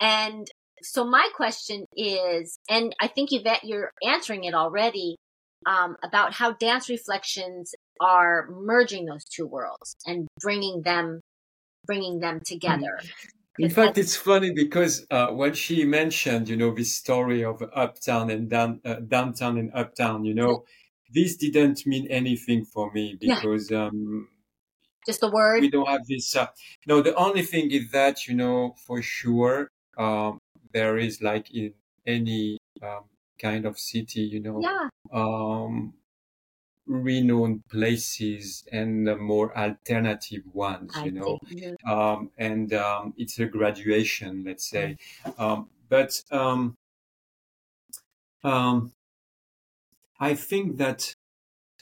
and 0.00 0.46
so 0.82 1.04
my 1.04 1.28
question 1.34 1.86
is, 1.96 2.58
and 2.68 2.94
I 3.00 3.08
think 3.08 3.30
Yvette, 3.32 3.64
you're 3.64 3.92
answering 4.06 4.44
it 4.44 4.54
already, 4.54 5.16
um, 5.66 5.96
about 6.02 6.34
how 6.34 6.52
dance 6.52 6.88
reflections 6.88 7.74
are 8.00 8.48
merging 8.50 9.06
those 9.06 9.24
two 9.24 9.46
worlds 9.46 9.94
and 10.06 10.26
bringing 10.40 10.82
them, 10.82 11.20
bringing 11.86 12.18
them 12.20 12.40
together. 12.44 12.98
In 13.58 13.70
fact, 13.70 13.98
it's 13.98 14.16
funny 14.16 14.52
because 14.52 15.06
uh, 15.10 15.28
when 15.28 15.52
she 15.54 15.84
mentioned, 15.84 16.48
you 16.48 16.56
know, 16.56 16.74
this 16.74 16.94
story 16.94 17.44
of 17.44 17.62
uptown 17.74 18.30
and 18.30 18.48
down, 18.48 18.80
uh, 18.84 18.96
downtown 19.06 19.58
and 19.58 19.70
uptown, 19.74 20.24
you 20.24 20.34
know, 20.34 20.64
this 21.12 21.36
didn't 21.36 21.86
mean 21.86 22.06
anything 22.08 22.64
for 22.64 22.90
me 22.92 23.16
Yeah. 23.20 23.40
because 23.40 23.70
um, 23.70 24.28
Just 25.06 25.20
the 25.20 25.30
word. 25.30 25.60
we 25.60 25.70
don't 25.70 25.86
have 25.86 26.06
this. 26.08 26.34
Uh, 26.34 26.46
no, 26.86 27.02
the 27.02 27.14
only 27.14 27.42
thing 27.42 27.70
is 27.70 27.90
that, 27.92 28.26
you 28.26 28.34
know, 28.34 28.74
for 28.86 29.02
sure, 29.02 29.68
um, 29.98 30.38
there 30.72 30.98
is 30.98 31.22
like 31.22 31.50
in 31.54 31.74
any 32.06 32.58
um, 32.82 33.04
kind 33.38 33.66
of 33.66 33.78
city, 33.78 34.22
you 34.22 34.40
know, 34.40 34.66
Yeah. 34.66 34.88
um, 35.12 35.94
renowned 36.86 37.66
places 37.68 38.66
and 38.72 39.04
more 39.20 39.56
alternative 39.56 40.42
ones, 40.54 41.02
I 41.02 41.04
you 41.04 41.12
know 41.12 41.38
um, 41.86 42.30
and 42.38 42.72
um, 42.74 43.14
it's 43.16 43.38
a 43.38 43.46
graduation, 43.46 44.44
let's 44.44 44.64
say. 44.66 44.96
Um, 45.38 45.70
but 45.88 46.22
um, 46.30 46.76
um, 48.44 48.92
I 50.18 50.34
think 50.34 50.78
that 50.78 51.14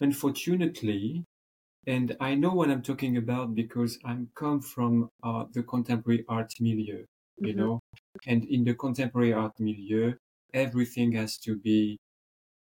unfortunately, 0.01 1.24
and 1.86 2.16
I 2.20 2.34
know 2.36 2.55
what 2.55 2.70
I'm 2.70 2.82
talking 2.82 3.16
about 3.16 3.55
because 3.55 3.99
I'm 4.05 4.30
come 4.36 4.62
from 4.62 5.11
uh, 5.22 5.47
the 5.53 5.62
contemporary 5.64 6.24
art 6.28 6.55
milieu, 6.61 7.07
you 7.43 7.55
Mhm. 7.55 7.55
know, 7.55 7.79
and 8.26 8.44
in 8.44 8.64
the 8.64 8.74
contemporary 8.74 9.32
art 9.32 9.58
milieu, 9.60 10.14
everything 10.54 11.12
has 11.12 11.38
to 11.38 11.56
be 11.58 11.98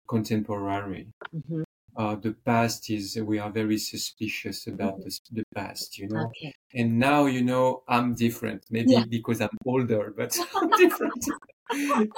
contemporary. 0.09 1.13
Mhm. 1.33 1.65
uh, 1.97 2.15
the 2.17 2.33
past 2.33 2.91
is 2.91 3.17
we 3.23 3.39
are 3.39 3.51
very 3.51 3.79
suspicious 3.79 4.67
about 4.69 4.97
the, 5.03 5.19
the 5.33 5.45
past, 5.55 5.99
you 5.99 6.09
know. 6.09 6.27
Okay. 6.27 6.53
And 6.75 6.99
now, 6.99 7.27
you 7.27 7.43
know, 7.43 7.83
I'm 7.89 8.15
different. 8.15 8.65
Maybe 8.71 8.93
Yeah. 8.93 9.05
because 9.05 9.41
I'm 9.41 9.57
older, 9.67 10.15
but 10.17 10.37
I'm 10.55 10.71
different. 10.83 11.25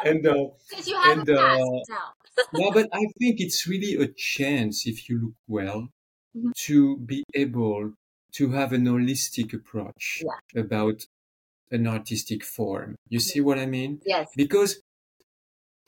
and 0.05 0.27
uh, 0.27 0.47
and 1.05 1.29
uh, 1.31 1.57
no, 2.53 2.71
but 2.73 2.89
I 2.93 3.05
think 3.19 3.41
it's 3.41 3.67
really 3.67 3.95
a 4.03 4.09
chance 4.09 4.87
if 4.87 5.09
you 5.09 5.21
look 5.23 5.35
well 5.49 5.89
Mhm. 6.35 6.53
to 6.67 6.99
be 6.99 7.25
able 7.35 7.95
to 8.35 8.51
have 8.51 8.73
an 8.73 8.85
holistic 8.85 9.53
approach 9.55 10.23
about 10.57 11.07
an 11.71 11.87
artistic 11.87 12.45
form. 12.45 12.97
You 13.09 13.21
see 13.21 13.41
what 13.41 13.59
I 13.59 13.67
mean? 13.67 14.01
Yes. 14.05 14.29
Because 14.37 14.81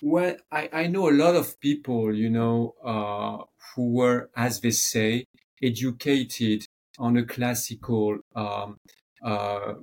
when 0.00 0.36
I, 0.50 0.68
I 0.72 0.86
know 0.88 1.08
a 1.08 1.12
lot 1.12 1.36
of 1.36 1.58
people, 1.60 2.14
you 2.14 2.28
know, 2.30 2.74
uh, 2.84 3.44
who 3.74 3.92
were, 3.92 4.30
as 4.36 4.60
they 4.60 4.70
say, 4.70 5.24
educated 5.62 6.64
on 6.98 7.16
a 7.16 7.24
classical, 7.24 8.18
um, 8.34 8.76
uh, 9.24 9.74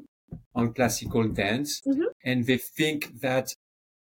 on 0.56 0.74
classical 0.74 1.28
dance, 1.30 1.82
Mhm. 1.86 2.08
and 2.24 2.46
they 2.46 2.58
think 2.58 3.20
that 3.22 3.54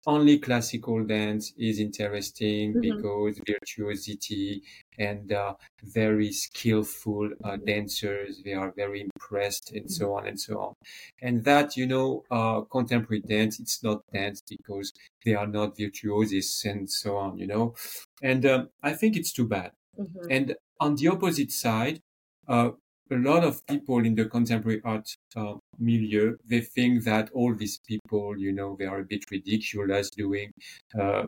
only 0.06 0.38
classical 0.38 1.04
dance 1.04 1.52
is 1.58 1.78
interesting 1.80 2.74
Mhm. 2.74 2.82
because 2.82 3.40
virtuosity 3.46 4.62
and 4.98 5.32
uh, 5.32 5.54
very 5.82 6.32
skillful 6.32 7.30
uh, 7.42 7.56
dancers. 7.56 8.42
They 8.44 8.52
are 8.54 8.72
very 8.76 9.00
impressed 9.02 9.72
and 9.72 9.90
so 9.90 10.14
on 10.14 10.26
and 10.26 10.40
so 10.40 10.60
on. 10.60 10.74
And 11.22 11.44
that 11.44 11.76
you 11.76 11.86
know 11.86 12.24
uh, 12.30 12.62
contemporary 12.62 13.20
dance 13.20 13.58
it's 13.60 13.82
not 13.82 14.02
dance 14.12 14.42
because 14.48 14.92
they 15.24 15.34
are 15.34 15.46
not 15.46 15.76
virtuosists 15.76 16.64
and 16.70 16.90
so 16.90 17.16
on 17.16 17.38
you 17.38 17.46
know. 17.46 17.74
And 18.22 18.44
um, 18.46 18.68
i 18.82 18.92
think 18.92 19.16
it's 19.16 19.32
too 19.32 19.46
bad. 19.48 19.72
Mhm. 19.98 20.26
and 20.30 20.56
on 20.80 20.96
the 20.96 21.06
opposite 21.08 21.52
side, 21.52 22.00
uh, 22.48 22.70
a 23.10 23.16
lot 23.16 23.44
of 23.44 23.64
people 23.66 24.04
in 24.04 24.14
the 24.16 24.24
contemporary 24.24 24.80
art 24.84 25.08
uh, 25.36 25.54
milieu, 25.78 26.36
they 26.44 26.60
think 26.60 27.04
that 27.04 27.30
all 27.32 27.54
these 27.54 27.78
people, 27.86 28.36
you 28.38 28.52
know, 28.52 28.74
they 28.78 28.86
are 28.86 29.00
a 29.00 29.04
bit 29.04 29.24
ridiculous 29.30 30.10
doing 30.10 30.50
uh, 30.98 31.26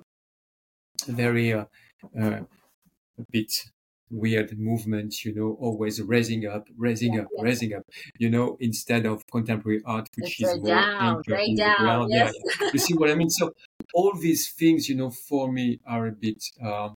very 1.06 1.52
uh, 1.52 1.64
uh, 2.20 2.40
bit 3.30 3.52
weird 4.10 4.56
movements, 4.58 5.24
you 5.24 5.34
know, 5.34 5.56
always 5.60 6.00
raising 6.00 6.46
up, 6.46 6.68
raising 6.76 7.14
Yeah, 7.14 7.22
up, 7.22 7.26
yeah. 7.36 7.42
raising 7.42 7.74
up, 7.74 7.82
you 8.18 8.30
know, 8.30 8.56
instead 8.60 9.04
of 9.06 9.22
contemporary 9.32 9.82
art, 9.84 10.08
which 10.16 10.40
It's 10.40 10.52
is 10.52 10.56
more 10.58 10.66
down, 10.66 11.16
anchored 11.18 11.24
very 11.26 11.50
in 11.50 11.56
the 11.56 11.62
down. 11.62 12.08
Yes. 12.08 12.32
Yeah. 12.60 12.70
You 12.72 12.78
see 12.78 12.94
what 12.94 13.10
I 13.10 13.14
mean? 13.14 13.30
So 13.30 13.52
all 13.94 14.12
these 14.18 14.52
things, 14.52 14.88
you 14.88 14.94
know, 14.96 15.10
for 15.10 15.50
me 15.52 15.80
are 15.86 16.06
a 16.06 16.12
bit, 16.12 16.42
um, 16.62 16.94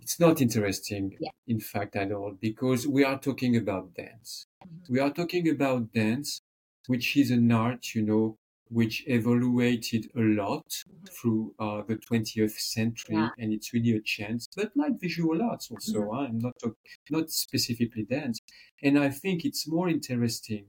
it's 0.00 0.20
not 0.20 0.40
interesting, 0.40 1.16
in 1.46 1.60
fact, 1.60 1.96
at 1.96 2.12
all, 2.12 2.32
because 2.40 2.86
we 2.86 3.04
are 3.04 3.18
talking 3.18 3.56
about 3.56 3.94
dance. 3.94 4.46
Mhm. 4.64 4.88
We 4.90 5.00
are 5.00 5.10
talking 5.12 5.48
about 5.48 5.92
dance, 5.92 6.40
which 6.86 7.16
is 7.16 7.30
an 7.30 7.50
art, 7.50 7.94
you 7.94 8.02
know, 8.02 8.36
which 8.78 8.96
evaluated 9.18 10.02
a 10.16 10.24
lot 10.42 10.68
Mhm. 10.72 11.08
through 11.16 11.42
uh, 11.64 11.80
the 11.90 11.96
20th 12.06 12.56
century, 12.76 13.16
Yeah. 13.16 13.30
and 13.40 13.48
it's 13.56 13.72
really 13.74 13.92
a 13.96 14.02
chance. 14.16 14.42
But 14.56 14.68
like 14.82 14.94
visual 15.08 15.38
arts 15.50 15.66
also, 15.70 15.98
Mhm. 16.00 16.08
huh? 16.12 16.20
I'm 16.28 16.38
not 16.46 16.54
talk- 16.62 16.78
not 17.16 17.26
specifically 17.30 18.04
dance, 18.16 18.38
and 18.86 18.94
I 19.06 19.10
think 19.20 19.36
it's 19.48 19.64
more 19.76 19.88
interesting 19.96 20.64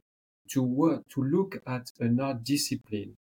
to 0.53 0.59
work 0.81 1.01
to 1.13 1.19
look 1.35 1.51
at 1.75 1.85
an 1.99 2.19
art 2.27 2.39
discipline 2.53 3.13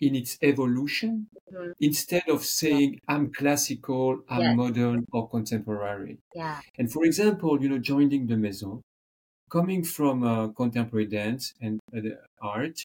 in 0.00 0.14
its 0.16 0.36
evolution 0.42 1.28
Mhm. 1.52 1.72
instead 1.80 2.28
of 2.28 2.44
saying 2.44 2.98
I'm 3.08 3.32
classical, 3.32 4.22
I'm 4.28 4.48
Yes. 4.48 4.56
modern 4.62 5.04
or 5.12 5.28
contemporary. 5.28 6.18
Yeah. 6.34 6.60
And 6.78 6.90
for 6.92 7.04
example, 7.04 7.52
you 7.62 7.68
know, 7.68 7.78
joining 7.78 8.26
the 8.26 8.36
Maison, 8.36 8.82
coming 9.50 9.84
from 9.84 10.24
uh, 10.24 10.48
contemporary 10.62 11.06
dance 11.06 11.54
and 11.60 11.80
uh, 11.96 12.00
the 12.06 12.14
art, 12.40 12.78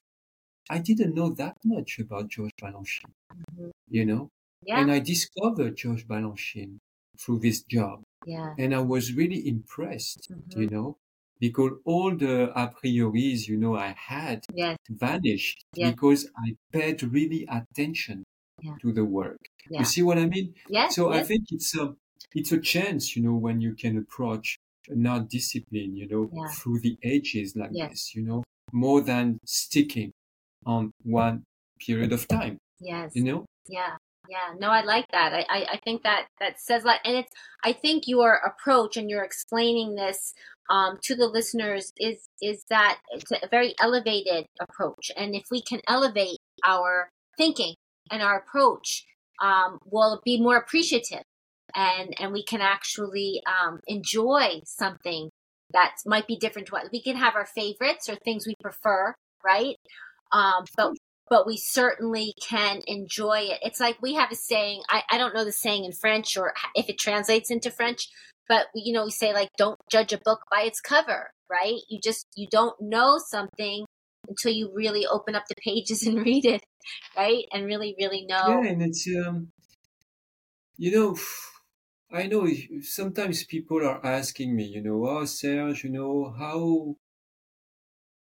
I 0.70 0.78
didn't 0.78 1.14
know 1.14 1.30
that 1.30 1.56
much 1.64 1.98
about 1.98 2.28
George 2.28 2.52
Balanchine, 2.62 3.12
Mhm. 3.34 3.70
you 3.90 4.04
know, 4.06 4.30
Yeah. 4.62 4.80
and 4.80 4.90
I 4.92 5.00
discovered 5.00 5.76
George 5.76 6.06
Balanchine 6.06 6.78
through 7.18 7.40
this 7.40 7.62
job, 7.64 8.02
Yeah. 8.24 8.58
and 8.58 8.74
I 8.74 8.80
was 8.80 9.14
really 9.14 9.46
impressed, 9.48 10.28
Mhm. 10.28 10.60
you 10.60 10.68
know, 10.68 10.98
because 11.40 11.72
all 11.84 12.16
the 12.16 12.50
a 12.60 12.68
prioris, 12.68 13.48
you 13.48 13.56
know, 13.56 13.76
I 13.76 13.94
had 13.98 14.46
Yes. 14.52 14.78
vanished 14.90 15.64
Yes. 15.74 15.94
because 15.94 16.30
I 16.36 16.56
paid 16.72 17.02
really 17.02 17.46
attention 17.48 18.24
Yeah. 18.60 18.78
to 18.80 18.92
the 18.92 19.04
work. 19.04 19.38
Yeah. 19.68 19.80
You 19.80 19.84
see 19.84 20.02
what 20.02 20.18
I 20.18 20.26
mean? 20.26 20.54
Yes. 20.68 20.94
So 20.94 21.12
I 21.12 21.22
think 21.22 21.44
it's 21.50 21.76
a 21.76 21.96
it's 22.34 22.52
a 22.52 22.60
chance, 22.60 23.16
you 23.16 23.22
know, 23.22 23.34
when 23.36 23.60
you 23.60 23.74
can 23.74 23.96
approach 23.98 24.58
art 25.06 25.28
discipline, 25.30 25.96
you 25.96 26.06
know, 26.08 26.32
Yeah. 26.32 26.54
through 26.54 26.80
the 26.80 26.98
ages 27.02 27.56
like 27.56 27.72
Yes. 27.72 27.90
this, 27.90 28.14
you 28.14 28.22
know, 28.22 28.42
more 28.72 29.00
than 29.00 29.38
sticking 29.46 30.12
on 30.68 30.92
one 31.02 31.42
period 31.84 32.12
of 32.12 32.28
time, 32.28 32.58
Yes. 32.80 33.12
you 33.14 33.24
know. 33.24 33.46
Yeah. 33.68 33.96
Yeah. 34.28 34.54
No, 34.58 34.68
I 34.68 34.82
like 34.82 35.06
that. 35.12 35.32
I, 35.32 35.46
I, 35.48 35.66
I 35.72 35.80
think 35.82 36.02
that 36.02 36.26
that 36.38 36.60
says 36.60 36.84
a 36.84 36.88
lot. 36.88 37.00
And 37.04 37.16
it's, 37.16 37.32
I 37.64 37.72
think 37.72 38.04
your 38.06 38.34
approach 38.34 38.96
and 38.96 39.08
you're 39.08 39.24
explaining 39.24 39.94
this 39.94 40.34
um, 40.68 40.98
to 41.04 41.16
the 41.16 41.26
listeners 41.26 41.92
is, 41.96 42.28
is 42.42 42.64
that 42.68 42.98
it's 43.10 43.30
a 43.32 43.48
very 43.50 43.74
elevated 43.80 44.44
approach. 44.60 45.10
And 45.16 45.34
if 45.34 45.44
we 45.50 45.62
can 45.62 45.80
elevate 45.88 46.38
our 46.62 47.08
thinking 47.38 47.74
and 48.10 48.22
our 48.22 48.36
approach, 48.38 49.04
um, 49.42 49.78
we'll 49.86 50.20
be 50.24 50.38
more 50.40 50.56
appreciative 50.58 51.22
and, 51.74 52.14
and 52.20 52.32
we 52.32 52.44
can 52.44 52.60
actually 52.60 53.40
um, 53.46 53.80
enjoy 53.86 54.60
something 54.64 55.30
that 55.72 55.94
might 56.04 56.26
be 56.26 56.36
different 56.36 56.68
to 56.68 56.76
us. 56.76 56.88
We 56.92 57.02
can 57.02 57.16
have 57.16 57.34
our 57.34 57.46
favorites 57.46 58.08
or 58.08 58.16
things 58.16 58.46
we 58.46 58.54
prefer, 58.60 59.14
right? 59.44 59.76
Um, 60.32 60.64
but 60.76 60.94
but 61.30 61.46
we 61.46 61.56
certainly 61.56 62.32
can 62.40 62.80
enjoy 62.86 63.40
it. 63.40 63.58
It's 63.62 63.80
like 63.80 64.00
we 64.00 64.14
have 64.14 64.32
a 64.32 64.36
saying. 64.36 64.82
I, 64.88 65.02
I 65.10 65.18
don't 65.18 65.34
know 65.34 65.44
the 65.44 65.52
saying 65.52 65.84
in 65.84 65.92
French 65.92 66.36
or 66.36 66.54
if 66.74 66.88
it 66.88 66.98
translates 66.98 67.50
into 67.50 67.70
French, 67.70 68.08
but 68.48 68.66
you 68.74 68.92
know 68.92 69.04
we 69.04 69.10
say 69.10 69.32
like 69.32 69.50
don't 69.58 69.78
judge 69.90 70.12
a 70.12 70.20
book 70.24 70.40
by 70.50 70.62
its 70.62 70.80
cover, 70.80 71.30
right? 71.50 71.80
You 71.88 72.00
just 72.02 72.26
you 72.34 72.46
don't 72.50 72.76
know 72.80 73.18
something 73.18 73.84
until 74.28 74.52
you 74.52 74.70
really 74.74 75.06
open 75.06 75.34
up 75.34 75.44
the 75.48 75.54
pages 75.62 76.02
and 76.06 76.24
read 76.24 76.44
it, 76.44 76.62
right? 77.16 77.44
And 77.52 77.66
really 77.66 77.94
really 77.98 78.24
know. 78.26 78.62
Yeah, 78.62 78.68
and 78.68 78.82
it's 78.82 79.06
um, 79.26 79.48
you 80.78 80.92
know, 80.92 81.16
I 82.12 82.26
know 82.26 82.48
sometimes 82.80 83.44
people 83.44 83.86
are 83.86 84.04
asking 84.04 84.56
me, 84.56 84.64
you 84.64 84.82
know, 84.82 85.06
oh 85.06 85.26
Serge, 85.26 85.84
you 85.84 85.90
know, 85.90 86.34
how 86.38 86.96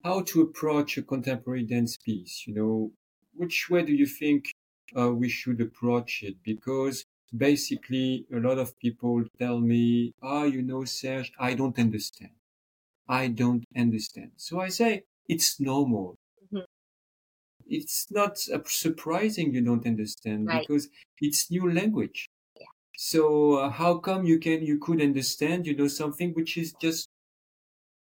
how 0.08 0.22
to 0.22 0.42
approach 0.42 0.98
a 0.98 1.02
contemporary 1.02 1.64
dance 1.64 1.98
piece, 1.98 2.46
you 2.48 2.54
know, 2.54 2.92
which 3.34 3.70
way 3.70 3.84
do 3.84 3.94
you 3.94 4.06
think 4.06 4.40
uh, 4.98 5.12
we 5.22 5.28
should 5.28 5.60
approach 5.60 6.24
it? 6.24 6.36
Because 6.44 7.04
basically, 7.36 8.26
a 8.34 8.40
lot 8.48 8.58
of 8.58 8.70
people 8.80 9.16
tell 9.38 9.60
me, 9.60 10.14
ah, 10.24 10.46
you 10.56 10.62
know, 10.62 10.86
Serge, 10.86 11.30
I 11.38 11.52
don't 11.60 11.78
understand. 11.78 12.32
I 13.22 13.24
don't 13.42 13.66
understand. 13.86 14.32
So 14.38 14.62
I 14.68 14.70
say, 14.80 14.92
it's 15.28 15.50
normal. 15.60 16.16
Mhm. 16.54 16.64
It's 17.78 18.00
not 18.20 18.34
surprising 18.86 19.48
you 19.54 19.64
don't 19.70 19.86
understand 19.94 20.40
Right. 20.48 20.62
because 20.62 20.84
it's 21.26 21.52
new 21.52 21.66
language. 21.80 22.20
So 23.10 23.24
uh, 23.62 23.70
how 23.82 23.94
come 24.08 24.22
you 24.32 24.38
can 24.46 24.60
you 24.70 24.78
could 24.86 25.02
understand 25.10 25.68
you 25.68 25.76
know 25.80 25.90
something 26.02 26.30
which 26.38 26.54
is 26.64 26.70
just 26.86 27.02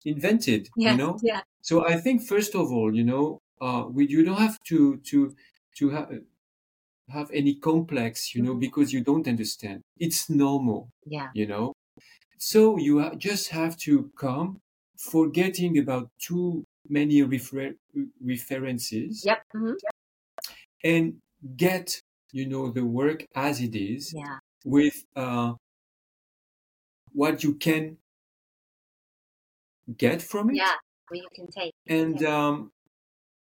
invented 0.05 0.69
Yes, 0.77 0.91
you 0.91 0.97
know 0.97 1.23
yeah, 1.23 1.43
so 1.63 1.87
I 1.87 1.97
think 2.01 2.23
first 2.27 2.57
of 2.57 2.73
all, 2.73 2.93
you 2.95 3.05
know, 3.05 3.39
uh, 3.61 3.85
we 3.89 4.09
you 4.09 4.25
don't 4.25 4.39
have 4.39 4.59
to 4.69 4.97
to 5.11 5.35
to 5.79 5.91
have 5.91 6.11
have 7.09 7.31
any 7.33 7.55
complex, 7.57 8.35
you 8.35 8.43
know, 8.43 8.55
Mhm. 8.55 8.61
because 8.67 8.93
you 8.93 9.03
don't 9.03 9.29
understand. 9.29 9.83
It's 9.99 10.31
normal, 10.31 10.91
yeah, 11.05 11.33
you 11.33 11.47
know. 11.47 11.75
So 12.39 12.79
you 12.79 13.01
ha- 13.01 13.15
just 13.17 13.51
have 13.51 13.77
to 13.79 14.13
come, 14.19 14.61
forgetting 14.99 15.79
about 15.79 16.11
too 16.21 16.65
many 16.89 17.23
refer- 17.23 17.77
references, 18.21 19.25
yep, 19.25 19.45
hmm 19.53 19.75
and 20.85 21.19
get 21.57 22.01
you 22.33 22.47
know 22.49 22.71
the 22.71 22.85
work 22.85 23.27
as 23.35 23.61
it 23.61 23.75
is 23.75 24.15
yeah, 24.15 24.39
with 24.65 25.05
uh, 25.17 25.55
what 27.13 27.43
you 27.45 27.55
can 27.57 27.99
get 29.97 30.23
from 30.23 30.51
it. 30.51 30.57
yeah. 30.57 30.75
Where 31.09 31.21
you 31.23 31.29
can 31.35 31.47
take. 31.49 31.73
and 31.87 32.23
um, 32.25 32.73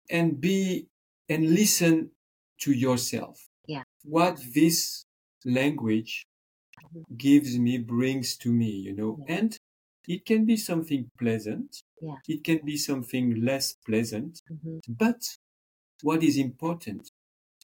and 0.09 0.39
be 0.39 0.87
and 1.29 1.53
listen 1.53 2.11
to 2.61 2.71
yourself. 2.71 3.47
Yeah. 3.67 3.83
What 4.03 4.39
this 4.53 5.05
language 5.45 6.25
Mhm. 6.93 7.17
gives 7.17 7.57
me, 7.59 7.77
brings 7.79 8.37
to 8.37 8.51
me, 8.53 8.69
you 8.87 8.93
know, 8.93 9.17
Yeah. 9.27 9.37
and 9.37 9.57
it 10.07 10.25
can 10.25 10.45
be 10.45 10.55
something 10.57 11.09
pleasant. 11.19 11.81
Yeah. 12.01 12.19
It 12.27 12.43
can 12.43 12.59
be 12.65 12.77
something 12.77 13.25
less 13.49 13.73
pleasant. 13.85 14.41
hmm 14.47 14.79
But 14.87 15.21
what 16.03 16.23
is 16.23 16.37
important 16.37 17.11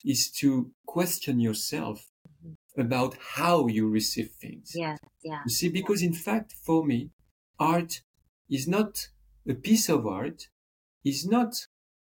is 0.03 0.31
to 0.41 0.71
question 0.85 1.39
yourself 1.39 2.11
Mhm. 2.27 2.55
about 2.77 3.13
how 3.35 3.67
you 3.67 3.87
receive 3.89 4.31
things. 4.43 4.71
Yeah, 4.75 4.97
yeah. 5.23 5.41
You 5.45 5.51
see, 5.51 5.69
because 5.69 6.01
in 6.01 6.13
fact, 6.13 6.53
for 6.65 6.85
me, 6.85 7.11
art 7.59 8.01
is 8.49 8.67
not 8.67 9.09
a 9.47 9.53
piece 9.55 9.89
of 9.89 10.07
art, 10.07 10.49
is 11.05 11.25
not 11.27 11.67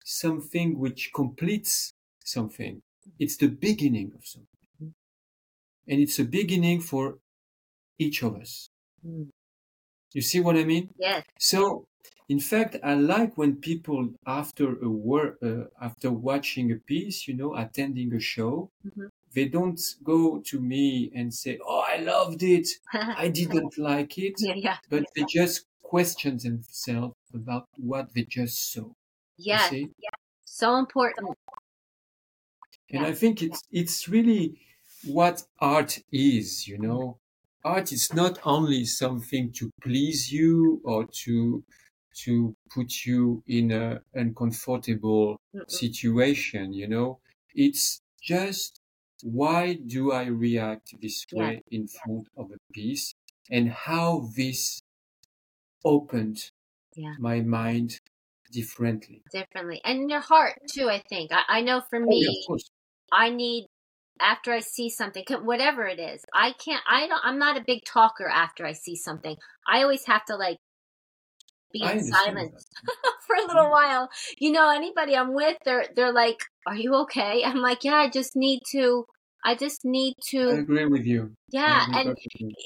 something 0.04 0.78
which 0.78 1.12
completes 1.14 1.92
something. 2.24 2.82
It's 3.18 3.36
the 3.38 3.48
beginning 3.48 4.12
of 4.14 4.26
something. 4.26 4.48
And 5.86 6.00
it's 6.00 6.18
a 6.18 6.24
beginning 6.24 6.80
for 6.80 7.18
each 7.98 8.22
of 8.22 8.36
us. 8.36 8.70
Mm. 9.04 9.30
You 10.14 10.22
see 10.22 10.40
what 10.40 10.56
I 10.56 10.64
mean? 10.64 10.90
Yes. 10.98 11.24
So, 11.38 11.84
in 12.28 12.40
fact, 12.40 12.76
I 12.82 12.94
like 12.94 13.36
when 13.36 13.56
people 13.60 14.14
after 14.26 14.78
a 14.80 14.88
work, 14.88 15.38
uh, 15.42 15.64
after 15.80 16.10
watching 16.12 16.70
a 16.72 16.76
piece, 16.76 17.26
you 17.28 17.34
know, 17.34 17.54
attending 17.56 18.12
a 18.14 18.20
show, 18.20 18.70
Mhm. 18.84 19.10
they 19.34 19.48
don't 19.48 19.80
go 20.04 20.40
to 20.50 20.60
me 20.60 21.10
and 21.14 21.32
say, 21.34 21.58
"Oh, 21.64 21.84
I 21.94 21.96
loved 21.98 22.42
it. 22.42 22.68
I 23.24 23.28
didn't 23.28 23.78
like 23.78 24.18
it," 24.18 24.36
yeah, 24.38 24.54
yeah. 24.56 24.78
but 24.88 25.04
they 25.14 25.24
just 25.24 25.66
question 25.94 26.32
themselves 26.38 27.16
about 27.34 27.66
what 27.76 28.06
they 28.14 28.24
just 28.24 28.56
saw. 28.72 28.92
You 29.50 29.58
Yes. 29.60 30.16
So 30.44 30.76
important. 30.76 31.36
And 32.90 33.04
Yeah. 33.04 33.06
I 33.06 33.12
think 33.14 33.42
it's 33.42 33.62
it's 33.70 34.08
really 34.08 34.60
what 35.04 35.44
art 35.58 35.98
is, 36.12 36.68
you 36.68 36.78
know. 36.78 37.18
Art 37.64 37.90
is 37.92 38.12
not 38.12 38.38
only 38.46 38.84
something 38.84 39.50
to 39.52 39.70
please 39.82 40.32
you 40.32 40.80
or 40.84 41.06
to 41.24 41.64
to 42.24 42.54
put 42.74 43.04
you 43.06 43.42
in 43.46 43.70
a 43.72 44.02
uncomfortable 44.14 45.40
Mm-mm. 45.54 45.80
situation, 45.82 46.72
you 46.72 46.86
know. 46.88 47.20
It's 47.54 48.00
just 48.22 48.80
why 49.22 49.74
do 49.74 50.12
I 50.12 50.26
react 50.26 50.94
this 51.00 51.26
Yeah. 51.30 51.50
way 51.50 51.62
in 51.70 51.86
front 51.88 52.28
of 52.36 52.50
a 52.52 52.58
piece 52.72 53.14
and 53.50 53.68
how 53.70 54.28
this 54.36 54.80
opened 55.84 56.50
Yeah. 56.94 57.14
my 57.18 57.40
mind 57.40 58.00
differently. 58.52 59.22
Differently. 59.32 59.80
And 59.84 60.10
your 60.10 60.20
heart, 60.20 60.58
too, 60.72 60.88
I 60.88 61.02
think. 61.08 61.32
I, 61.32 61.42
I 61.48 61.60
know 61.62 61.82
for 61.88 62.00
Oh, 62.02 62.06
me, 62.06 62.44
yeah. 62.48 62.56
I 63.12 63.30
need 63.30 63.66
after 64.20 64.52
I 64.52 64.60
see 64.60 64.90
something, 64.90 65.24
whatever 65.42 65.86
it 65.86 65.98
is. 65.98 66.24
I 66.34 66.52
can't. 66.52 66.82
I 66.88 67.06
don't. 67.06 67.20
I'm 67.24 67.38
not 67.38 67.56
a 67.56 67.64
big 67.66 67.84
talker 67.84 68.28
after 68.28 68.66
I 68.66 68.72
see 68.72 68.96
something. 68.96 69.36
I 69.66 69.82
always 69.82 70.04
have 70.06 70.24
to 70.26 70.36
like 70.36 70.58
be 71.72 71.82
in 71.82 72.04
silence 72.04 72.64
for 73.26 73.36
a 73.36 73.46
little 73.46 73.66
mm. 73.66 73.70
while. 73.70 74.08
You 74.38 74.52
know, 74.52 74.70
anybody 74.70 75.16
I'm 75.16 75.34
with, 75.34 75.56
they're 75.64 75.86
they're 75.94 76.12
like, 76.12 76.38
"Are 76.66 76.76
you 76.76 76.94
okay?" 77.02 77.42
I'm 77.44 77.60
like, 77.60 77.84
"Yeah, 77.84 77.94
I 77.94 78.10
just 78.10 78.36
need 78.36 78.60
to. 78.72 79.04
I 79.44 79.54
just 79.54 79.80
need 79.84 80.14
to. 80.30 80.50
I 80.50 80.58
agree 80.58 80.86
with 80.86 81.04
you. 81.06 81.32
Yeah." 81.50 81.86
And 81.94 82.16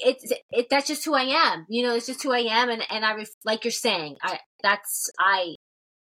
it's 0.03 0.31
it. 0.51 0.67
That's 0.69 0.87
just 0.87 1.05
who 1.05 1.13
I 1.15 1.23
am. 1.23 1.65
You 1.69 1.83
know, 1.83 1.95
it's 1.95 2.07
just 2.07 2.21
who 2.23 2.31
I 2.33 2.39
am, 2.39 2.69
and 2.69 2.83
and 2.89 3.05
I 3.05 3.15
ref- 3.15 3.29
like 3.45 3.63
you're 3.63 3.71
saying. 3.71 4.17
I 4.23 4.39
that's 4.63 5.09
I. 5.19 5.55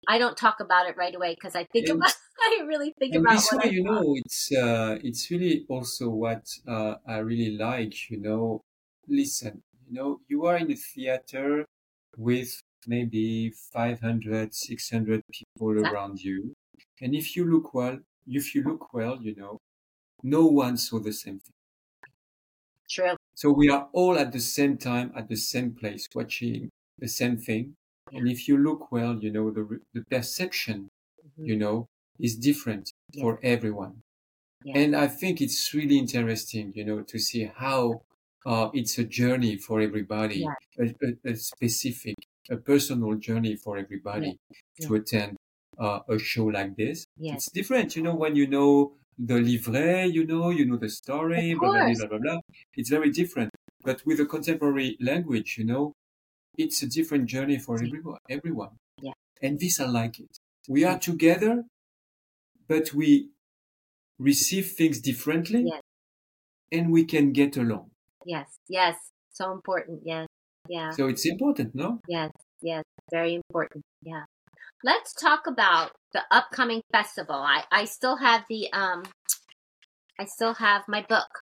I 0.09 0.19
don't 0.19 0.37
talk 0.37 0.61
about 0.61 0.89
it 0.89 0.97
right 0.97 1.15
away 1.15 1.35
because 1.35 1.57
I 1.57 1.67
think 1.73 1.89
And- 1.89 1.99
about. 1.99 2.13
I 2.39 2.65
really 2.67 2.93
think 2.99 3.15
And 3.15 3.25
about 3.25 3.37
this 3.37 3.49
what 3.51 3.65
way, 3.65 3.71
you 3.73 3.83
know, 3.83 4.15
it's 4.25 4.53
uh, 4.53 4.99
it's 5.03 5.31
really 5.31 5.65
also 5.71 6.11
what 6.11 6.45
uh, 6.69 6.97
I 7.09 7.19
really 7.19 7.57
like. 7.57 8.11
You 8.11 8.21
know, 8.21 8.61
listen, 9.09 9.63
you 9.89 9.95
know, 9.95 10.19
you 10.29 10.45
are 10.45 10.57
in 10.59 10.71
a 10.71 10.77
theater 10.77 11.65
with 12.17 12.61
maybe 12.87 13.51
500, 13.73 14.55
600 14.55 15.23
people 15.33 15.73
Exactly. 15.73 15.91
around 15.97 16.21
you, 16.21 16.53
and 17.01 17.15
if 17.15 17.35
you 17.37 17.51
look 17.51 17.73
well, 17.75 17.99
if 18.27 18.55
you 18.55 18.63
look 18.63 18.93
well, 18.93 19.19
you 19.23 19.35
know, 19.35 19.57
no 20.27 20.47
one 20.47 20.77
saw 20.77 20.99
the 21.01 21.13
same 21.13 21.39
thing. 21.41 21.55
True. 22.89 23.17
So 23.35 23.53
we 23.53 23.69
are 23.69 23.89
all 23.93 24.19
at 24.19 24.33
the 24.33 24.41
same 24.41 24.79
time 24.79 25.13
at 25.15 25.29
the 25.29 25.37
same 25.37 25.75
place 25.75 26.07
watching 26.15 26.71
the 26.99 27.09
same 27.09 27.37
thing. 27.37 27.75
And 28.13 28.29
if 28.29 28.49
you 28.49 28.57
look 28.57 28.91
well, 28.91 29.19
you 29.23 29.31
know, 29.31 29.51
the, 29.51 29.81
the 29.93 30.05
perception, 30.11 30.89
Mhm. 31.39 31.49
you 31.49 31.57
know, 31.57 31.87
is 32.19 32.37
different 32.37 32.93
Yeah. 33.13 33.23
for 33.23 33.41
everyone. 33.43 34.03
Yeah. 34.65 34.79
And 34.81 34.97
I 34.97 35.09
think 35.09 35.41
it's 35.41 35.75
really 35.75 35.99
interesting, 35.99 36.73
you 36.75 36.85
know, 36.85 37.03
to 37.03 37.19
see 37.19 37.45
how 37.45 38.03
uh, 38.47 38.71
it's 38.75 38.99
a 38.99 39.05
journey 39.05 39.57
for 39.59 39.81
everybody, 39.81 40.45
a, 40.79 40.85
a, 41.09 41.33
a 41.33 41.37
specific, 41.37 42.17
a 42.51 42.57
personal 42.57 43.15
journey 43.17 43.57
for 43.57 43.77
everybody 43.79 44.39
to 44.83 44.95
attend 44.95 45.37
uh, 45.79 46.01
a 46.09 46.19
show 46.19 46.47
like 46.47 46.77
this. 46.77 47.07
It's 47.19 47.51
different, 47.51 47.97
you 47.97 48.03
know, 48.03 48.15
when 48.15 48.37
you 48.37 48.47
know 48.47 48.97
the 49.19 49.35
livret, 49.35 50.13
you 50.13 50.27
know, 50.27 50.51
you 50.51 50.67
know 50.67 50.77
the 50.77 50.89
story, 50.89 51.55
blah, 51.55 51.71
blah, 51.73 51.95
blah, 51.95 52.07
blah, 52.09 52.19
blah. 52.19 52.39
It's 52.75 52.91
very 52.91 53.11
different. 53.11 53.51
But 53.83 54.05
with 54.07 54.21
a 54.21 54.27
contemporary 54.27 54.97
language, 55.01 55.57
you 55.59 55.65
know, 55.65 55.93
it's 56.59 56.83
a 56.83 56.89
different 56.89 57.27
journey 57.27 57.59
for 57.59 57.77
everyone. 57.83 58.19
everyone. 58.31 58.77
Yeah. 59.01 59.13
And 59.43 59.59
this, 59.61 59.81
I 59.81 59.87
like 59.87 60.21
it. 60.21 60.39
We 60.69 60.85
are 60.85 60.99
together, 60.99 61.65
but 62.69 62.93
we 62.93 63.31
receive 64.19 64.73
things 64.73 65.01
differently 65.01 65.65
Yes. 65.67 65.83
and 66.73 66.93
we 66.93 67.05
can 67.05 67.33
get 67.33 67.57
along. 67.57 67.91
Yes, 68.25 68.49
yes, 68.69 68.97
so 69.33 69.53
important. 69.53 70.03
Yes, 70.05 70.27
yeah, 70.69 70.91
So 70.91 71.07
it's 71.09 71.27
important, 71.27 71.75
no? 71.75 72.01
yes, 72.09 72.31
yes, 72.61 72.85
very 73.11 73.35
important. 73.35 73.85
Yeah. 74.03 74.25
Let's 74.83 75.13
talk 75.13 75.47
about 75.47 75.93
the 76.15 76.23
upcoming 76.31 76.83
festival. 76.91 77.35
I 77.37 77.65
I 77.71 77.85
still 77.85 78.17
have 78.17 78.47
the 78.49 78.73
um, 78.73 79.03
I 80.19 80.27
still 80.27 80.53
have 80.53 80.87
my 80.89 81.01
book, 81.01 81.43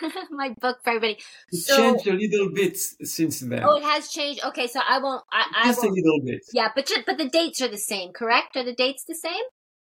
my 0.30 0.54
book 0.60 0.78
for 0.84 0.90
everybody. 0.90 1.22
It 1.50 1.66
So 1.66 1.66
changed 1.66 2.06
a 2.06 2.12
little 2.12 2.52
bit 2.52 2.76
since 2.76 3.40
then. 3.40 3.68
oh, 3.68 3.76
it 3.78 3.82
has 3.82 4.10
changed. 4.10 4.44
Okay, 4.44 4.66
so 4.66 4.80
I 4.86 4.98
won't. 4.98 5.24
I 5.30 5.44
I 5.54 5.72
Just 5.72 5.82
a 5.82 5.88
won't. 5.88 5.90
little 5.90 6.20
bit. 6.24 6.40
Yeah, 6.52 6.70
but 6.74 6.90
but 7.06 7.18
the 7.18 7.28
dates 7.28 7.60
are 7.60 7.68
the 7.68 7.78
same, 7.78 8.12
correct? 8.12 8.56
Are 8.56 8.64
the 8.64 8.74
dates 8.74 9.04
the 9.04 9.14
same? 9.14 9.44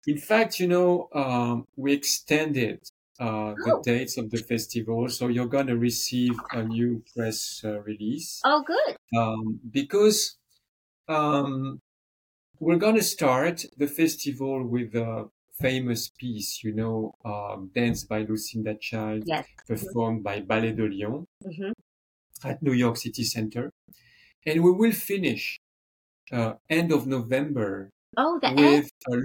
In 0.07 0.19
fact, 0.19 0.59
you 0.59 0.67
know, 0.69 1.09
um, 1.13 1.67
we 1.77 1.93
extended 1.93 2.81
uh, 3.21 3.55
the 3.63 3.73
Oh. 3.73 3.83
dates 3.83 4.17
of 4.17 4.31
the 4.31 4.39
festival, 4.39 5.09
so 5.09 5.29
you're 5.29 5.47
going 5.47 5.69
to 5.69 5.77
receive 5.79 6.45
a 6.51 6.65
new 6.65 7.05
press 7.15 7.63
uh, 7.65 7.81
release 7.83 8.45
Oh, 8.45 8.63
good. 8.63 8.97
um, 9.17 9.61
because 9.71 10.39
um, 11.09 11.82
we're 12.63 12.77
going 12.79 12.95
to 12.95 13.03
start 13.03 13.65
the 13.77 13.89
festival 13.89 14.65
with 14.65 14.95
a 14.95 15.29
famous 15.61 16.09
piece, 16.09 16.63
you 16.63 16.73
know, 16.73 17.13
um, 17.25 17.71
Dance 17.75 18.05
by 18.05 18.21
Lucinda 18.23 18.75
Childs, 18.81 19.27
Yes. 19.27 19.47
performed 19.67 20.23
by 20.23 20.41
Ballet 20.41 20.73
de 20.73 20.87
Lyon 20.89 21.27
hmm 21.45 21.73
at 22.45 22.63
New 22.63 22.73
York 22.73 22.97
City 22.97 23.25
Center. 23.25 23.71
And 24.47 24.63
we 24.65 24.71
will 24.73 24.93
finish 24.93 25.59
uh, 26.33 26.55
end 26.71 26.93
of 26.93 27.07
November 27.07 27.91
Oh, 28.17 28.39
the 28.41 28.53
with 28.55 28.91
uh, 29.11 29.17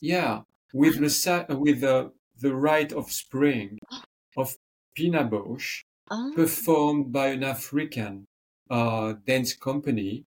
yeah, 0.00 0.42
with 0.74 0.96
uh, 1.28 1.46
with 1.50 1.82
uh, 1.84 2.10
the 2.38 2.54
Rite 2.54 2.92
of 2.92 3.12
Spring 3.12 3.78
of 4.36 4.56
Pina 4.96 5.24
Bausch, 5.24 5.82
Oh, 6.10 6.32
performed 6.34 7.12
by 7.12 7.28
an 7.28 7.44
African 7.44 8.26
uh, 8.70 9.14
dance 9.26 9.54
company 9.54 10.24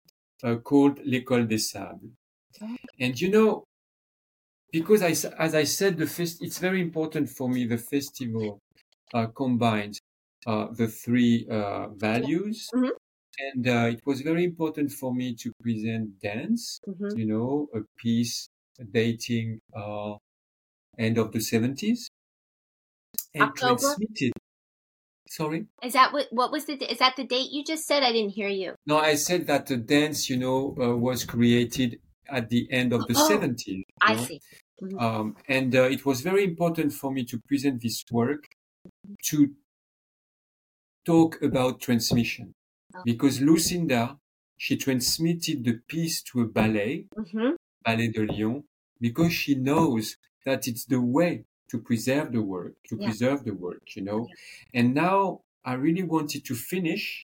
uh, 0.43 0.57
called 0.57 1.01
l'École 1.05 1.49
des 1.49 1.59
Sables. 1.59 2.12
And 2.99 3.21
you 3.21 3.31
know, 3.31 3.65
because 4.71 5.03
I, 5.03 5.11
as 5.39 5.55
I 5.55 5.65
said, 5.65 5.97
the 5.99 6.07
fest, 6.07 6.39
it's 6.43 6.59
very 6.59 6.81
important 6.81 7.29
for 7.29 7.49
me. 7.49 7.67
The 7.67 7.79
festival 7.79 8.59
uh, 9.15 9.27
combines 9.29 10.01
uh, 10.47 10.69
the 10.73 10.89
three 10.89 11.47
uh, 11.51 11.89
values, 11.91 12.73
Mhm. 12.73 12.93
and 13.39 13.69
uh, 13.69 13.89
it 13.93 14.01
was 14.07 14.23
very 14.23 14.45
important 14.45 14.93
for 14.93 15.15
me 15.15 15.35
to 15.37 15.53
present 15.63 16.21
dance. 16.21 16.81
mhm. 16.87 17.17
You 17.17 17.27
know, 17.27 17.69
a 17.75 17.81
piece 17.99 18.49
dating 18.93 19.61
uh, 19.77 20.15
end 20.99 21.19
of 21.19 21.33
the 21.33 21.41
seventies, 21.41 22.09
and 23.35 23.55
October? 23.55 23.57
transmitted. 23.57 24.33
Sorry. 25.29 25.69
Is 25.83 25.93
that 25.93 26.15
what? 26.15 26.29
What 26.33 26.51
was 26.51 26.65
the? 26.65 26.83
Is 26.91 26.97
that 26.99 27.17
the 27.17 27.25
date 27.25 27.51
you 27.53 27.63
just 27.63 27.85
said? 27.87 28.03
I 28.03 28.11
didn't 28.13 28.31
hear 28.33 28.49
you. 28.49 28.75
No, 28.87 28.99
I 28.99 29.15
said 29.17 29.47
that 29.49 29.67
the 29.67 29.77
dance, 29.77 30.31
you 30.31 30.37
know, 30.37 30.77
uh, 30.81 30.97
was 30.97 31.25
created 31.25 32.01
at 32.33 32.51
the 32.51 32.68
end 32.72 32.93
of 32.95 33.07
the 33.07 33.14
Oh, 33.14 33.16
70s. 33.16 33.85
You 34.05 34.16
know? 34.16 34.28
see. 34.28 34.41
Um, 34.99 35.37
and 35.49 35.74
uh, 35.76 35.85
it 35.85 36.07
was 36.07 36.22
very 36.22 36.45
important 36.45 36.93
for 36.95 37.12
me 37.12 37.24
to 37.26 37.41
present 37.49 37.83
this 37.83 38.05
work 38.12 38.45
to 39.26 39.55
talk 41.05 41.41
about 41.43 41.80
transmission. 41.80 42.55
Oh. 42.95 43.05
Because 43.05 43.41
Lucinda, 43.41 44.18
she 44.57 44.76
transmitted 44.76 45.64
the 45.64 45.80
piece 45.89 46.22
to 46.24 46.41
a 46.43 46.47
ballet, 46.49 47.09
hmm 47.16 47.57
Ballet 47.85 48.09
de 48.09 48.26
Lyon, 48.26 48.64
because 49.01 49.33
she 49.33 49.55
knows 49.57 50.16
that 50.47 50.68
it's 50.68 50.87
the 50.87 51.01
way 51.01 51.45
to 51.70 51.80
preserve 51.80 52.33
the 52.33 52.43
work, 52.43 52.74
to 52.89 52.97
Yeah. 52.97 52.99
preserve 52.99 53.45
the 53.45 53.55
work, 53.55 53.83
you 53.97 54.03
know. 54.03 54.30
And 54.74 54.95
now 54.95 55.43
I 55.64 55.74
really 55.74 56.05
wanted 56.05 56.45
to 56.47 56.55
finish 56.55 57.26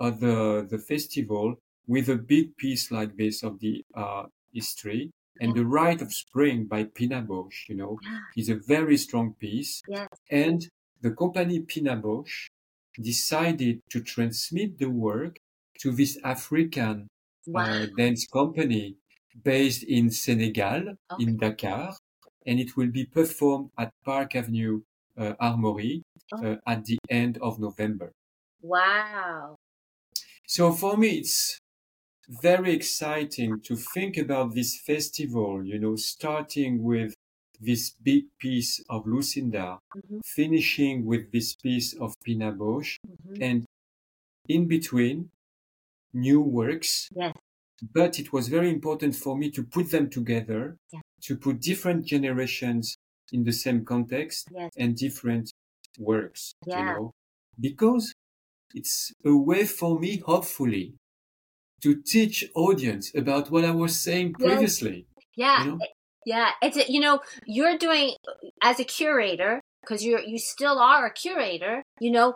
uh, 0.00 0.10
the 0.10 0.66
the 0.68 0.78
festival 0.78 1.56
with 1.86 2.08
a 2.08 2.16
big 2.16 2.56
piece 2.56 2.90
like 2.90 3.16
this 3.16 3.42
of 3.42 3.60
the 3.60 3.84
uh, 3.94 4.24
history. 4.52 5.10
And 5.40 5.54
the 5.54 5.66
Rite 5.66 6.00
of 6.00 6.12
Spring 6.14 6.64
by 6.66 6.84
Pina 6.84 7.22
Bausch, 7.22 7.68
you 7.68 7.76
know, 7.76 7.98
is 8.36 8.48
a 8.48 8.54
very 8.56 8.96
strong 8.96 9.34
piece. 9.34 9.82
Yes. 9.88 10.08
And 10.30 10.68
the 11.02 11.10
company 11.12 11.60
Pina 11.60 11.96
Bausch 11.96 12.46
decided 13.00 13.80
to 13.90 14.00
transmit 14.02 14.78
the 14.78 14.90
work 14.90 15.36
to 15.80 15.92
this 15.92 16.18
African 16.24 17.08
Wow. 17.46 17.62
uh, 17.64 17.86
dance 17.96 18.26
company 18.26 18.96
based 19.44 19.84
in 19.84 20.10
Senegal, 20.10 20.96
Okay. 21.12 21.22
in 21.22 21.36
Dakar, 21.38 21.94
and 22.46 22.58
it 22.58 22.76
will 22.76 22.90
be 22.90 23.04
performed 23.04 23.70
at 23.78 23.92
Park 24.04 24.34
Avenue 24.34 24.82
uh, 25.16 25.34
Armory 25.38 26.02
Oh. 26.32 26.44
uh, 26.44 26.56
at 26.66 26.84
the 26.86 26.98
end 27.08 27.38
of 27.38 27.60
November. 27.60 28.12
Wow. 28.60 29.56
So 30.46 30.72
for 30.72 30.96
me, 30.96 31.18
it's 31.18 31.58
very 32.28 32.72
exciting 32.72 33.60
to 33.60 33.76
think 33.76 34.16
about 34.16 34.54
this 34.54 34.80
festival, 34.80 35.64
you 35.64 35.78
know, 35.78 35.96
starting 35.96 36.82
with 36.82 37.14
this 37.60 37.90
big 38.02 38.24
piece 38.38 38.82
of 38.90 39.06
Lucinda, 39.06 39.78
Mhm. 39.94 40.20
finishing 40.24 41.04
with 41.06 41.30
this 41.32 41.54
piece 41.54 41.94
of 41.94 42.14
Pina 42.24 42.52
Bausch, 42.52 42.98
Mhm. 43.06 43.38
and 43.40 43.66
in 44.48 44.66
between, 44.68 45.30
new 46.12 46.40
works. 46.40 47.08
Yes. 47.14 47.34
But 47.92 48.18
it 48.18 48.32
was 48.32 48.48
very 48.48 48.70
important 48.70 49.14
for 49.14 49.36
me 49.36 49.50
to 49.52 49.62
put 49.62 49.90
them 49.90 50.08
together, 50.10 50.76
Yeah. 50.92 51.00
to 51.22 51.36
put 51.36 51.60
different 51.60 52.06
generations 52.06 52.96
in 53.32 53.44
the 53.44 53.52
same 53.52 53.84
context 53.84 54.48
Yes. 54.52 54.70
and 54.76 54.96
different 54.96 55.52
works, 55.98 56.54
Yeah. 56.66 56.78
you 56.78 56.84
know, 56.86 57.10
because 57.58 58.14
it's 58.74 59.12
a 59.24 59.36
way 59.36 59.64
for 59.64 59.98
me, 59.98 60.18
hopefully, 60.18 60.94
to 61.86 62.02
teach 62.02 62.36
audience 62.54 63.14
about 63.14 63.50
what 63.50 63.64
I 63.64 63.70
was 63.70 63.94
saying 64.06 64.34
Yes. 64.38 64.48
previously. 64.48 65.06
Yeah. 65.36 65.64
You 65.64 65.70
know? 65.70 65.78
Yeah. 66.24 66.50
It's 66.62 66.76
a, 66.76 66.84
you 66.90 67.00
know 67.00 67.20
you're 67.46 67.78
doing 67.78 68.14
as 68.62 68.80
a 68.80 68.84
curator 68.84 69.60
because 69.82 70.04
you're 70.04 70.20
you 70.32 70.38
still 70.38 70.78
are 70.78 71.06
a 71.06 71.12
curator. 71.12 71.82
You 72.00 72.10
know 72.10 72.34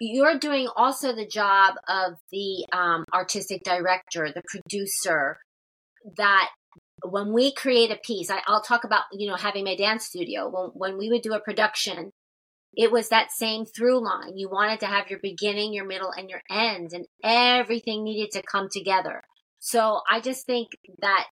you're 0.00 0.38
doing 0.38 0.68
also 0.76 1.12
the 1.12 1.26
job 1.26 1.74
of 1.88 2.14
the 2.30 2.64
um, 2.72 3.04
artistic 3.12 3.62
director, 3.64 4.30
the 4.34 4.42
producer. 4.52 5.38
That 6.16 6.48
when 7.04 7.32
we 7.32 7.52
create 7.52 7.90
a 7.90 7.98
piece, 8.02 8.30
I, 8.30 8.40
I'll 8.46 8.62
talk 8.62 8.84
about 8.84 9.04
you 9.12 9.28
know 9.28 9.36
having 9.36 9.64
my 9.64 9.76
dance 9.76 10.06
studio. 10.06 10.48
When 10.48 10.70
when 10.74 10.98
we 10.98 11.08
would 11.10 11.22
do 11.22 11.34
a 11.34 11.40
production, 11.40 12.10
it 12.78 12.92
was 12.92 13.08
that 13.08 13.32
same 13.32 13.66
through 13.66 14.04
line. 14.04 14.36
You 14.36 14.48
wanted 14.48 14.78
to 14.80 14.86
have 14.86 15.10
your 15.10 15.18
beginning, 15.20 15.74
your 15.74 15.84
middle, 15.84 16.12
and 16.16 16.30
your 16.30 16.42
end, 16.48 16.92
and 16.92 17.06
everything 17.24 18.04
needed 18.04 18.30
to 18.30 18.42
come 18.42 18.68
together. 18.70 19.22
So 19.58 20.00
I 20.08 20.20
just 20.20 20.46
think 20.46 20.68
that 21.00 21.26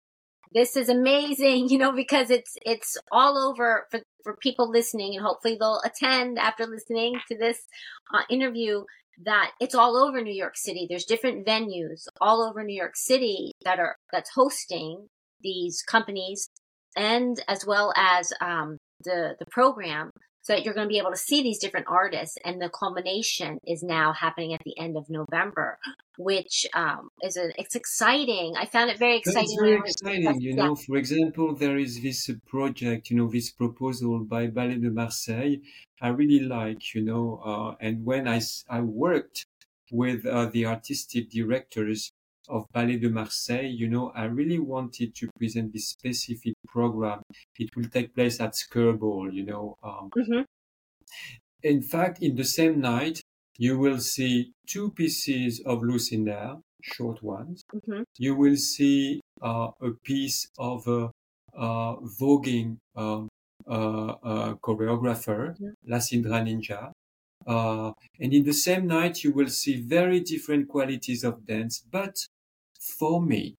this 0.52 0.76
is 0.76 0.89
amazing, 0.89 1.70
you 1.70 1.78
know, 1.78 1.91
because 1.91 2.32
it's 2.32 2.58
it's 2.66 2.98
all 3.12 3.38
over 3.38 3.86
for 3.91 4.02
for 4.24 4.36
people 4.38 4.72
listening, 4.72 5.16
and 5.16 5.24
hopefully 5.24 5.56
they'll 5.60 5.82
attend 5.86 6.39
after 6.39 6.66
listening 6.66 7.20
to 7.28 7.38
this 7.38 7.60
uh, 8.14 8.24
interview. 8.30 8.84
That 9.24 9.52
it's 9.62 9.76
all 9.76 9.96
over 9.96 10.22
New 10.22 10.34
York 10.34 10.58
City. 10.58 10.88
There's 10.89 11.06
different 11.06 11.46
venues 11.46 12.08
all 12.20 12.43
over 12.43 12.64
New 12.64 12.76
York 12.76 12.96
City 12.96 13.54
that 13.64 13.80
are 13.80 13.96
that's 14.12 14.32
hosting 14.34 15.08
these 15.41 15.84
companies, 15.84 16.50
and 16.98 17.41
as 17.48 17.66
well 17.68 17.93
as 17.96 18.34
um, 18.41 18.78
the 19.04 19.36
the 19.39 19.46
program 19.46 20.10
so 20.46 20.54
that 20.54 20.64
you're 20.64 20.76
going 20.76 20.88
to 20.88 20.93
be 20.96 21.00
able 21.00 21.12
to 21.12 21.18
see 21.18 21.41
these 21.41 21.58
different 21.60 21.88
artists 21.89 22.38
and 22.46 22.62
the 22.62 22.70
culmination 22.70 23.60
is 23.66 23.82
now 23.82 24.14
happening 24.14 24.54
at 24.54 24.62
the 24.64 24.78
end 24.86 24.96
of 24.96 25.10
november 25.10 25.78
which 26.18 26.66
um, 26.74 27.10
is 27.28 27.36
a, 27.36 27.46
it's 27.62 27.76
exciting 27.76 28.54
i 28.58 28.66
found 28.66 28.89
it 28.91 28.98
very 29.06 29.18
exciting 29.18 29.50
It's 29.52 29.60
very 29.60 29.72
when 29.72 29.80
I 29.80 29.84
was- 29.84 29.96
exciting, 29.96 30.41
you 30.41 30.54
yeah. 30.56 30.64
know. 30.66 30.76
For 30.76 30.96
example, 31.04 31.48
there 31.56 31.78
is 31.78 32.02
this 32.02 32.30
uh, 32.30 32.34
project, 32.54 33.10
you 33.10 33.18
know, 33.18 33.28
this 33.38 33.50
proposal 33.52 34.20
by 34.20 34.48
Ballet 34.48 34.80
de 34.86 34.89
Marseille. 34.89 35.56
I 36.02 36.10
really 36.20 36.41
like, 36.58 36.82
you 36.96 37.02
know, 37.10 37.26
uh, 37.52 37.72
and 37.86 37.96
when 38.10 38.24
I 38.36 38.39
I 38.70 38.80
worked 39.06 39.38
with 39.91 40.26
uh, 40.26 40.46
the 40.56 40.64
artistic 40.74 41.24
directors 41.30 42.12
of 42.50 42.66
Ballet 42.74 42.98
de 43.00 43.10
Marseille, 43.10 43.68
you 43.68 43.88
know, 43.89 44.12
I 44.12 44.26
really 44.26 44.60
wanted 44.60 45.16
to 45.16 45.30
present 45.38 45.74
this 45.74 45.89
specific 45.89 46.56
program. 46.68 47.22
It 47.58 47.76
will 47.76 47.89
take 47.89 48.14
place 48.16 48.39
at 48.39 48.54
Skirball, 48.54 49.34
you 49.34 49.43
know. 49.46 49.76
Um, 49.84 50.12
Mhm. 50.16 50.46
in 51.64 51.82
fact, 51.82 52.22
in 52.22 52.36
the 52.36 52.43
same 52.43 52.80
night, 52.80 53.22
you 53.58 53.78
will 53.78 54.00
see 54.00 54.52
two 54.68 54.91
pieces 54.91 55.62
of 55.66 55.82
Lucinda, 55.84 56.60
short 56.82 57.24
ones 57.24 57.64
Mhm. 57.74 58.04
you 58.20 58.36
will 58.36 58.58
see 58.58 59.22
uh, 59.41 59.72
a 59.82 59.91
piece 60.04 60.48
of 60.60 60.88
a 60.88 61.12
uh, 61.56 61.96
voguing 62.20 62.78
um, 62.96 63.30
uh, 63.68 64.16
uh, 64.24 64.56
choreographer, 64.56 65.56
Mhm. 65.58 65.76
Lasseindra 65.88 66.41
Ninja. 66.46 66.91
Uh, 67.48 67.93
and 68.20 68.34
in 68.34 68.43
the 68.43 68.54
same 68.54 68.88
night, 68.88 69.24
you 69.24 69.32
will 69.34 69.50
see 69.50 69.82
very 69.82 70.20
different 70.20 70.68
qualities 70.68 71.24
of 71.24 71.46
dance. 71.46 71.84
But 71.91 72.16
for 73.00 73.22
me, 73.22 73.56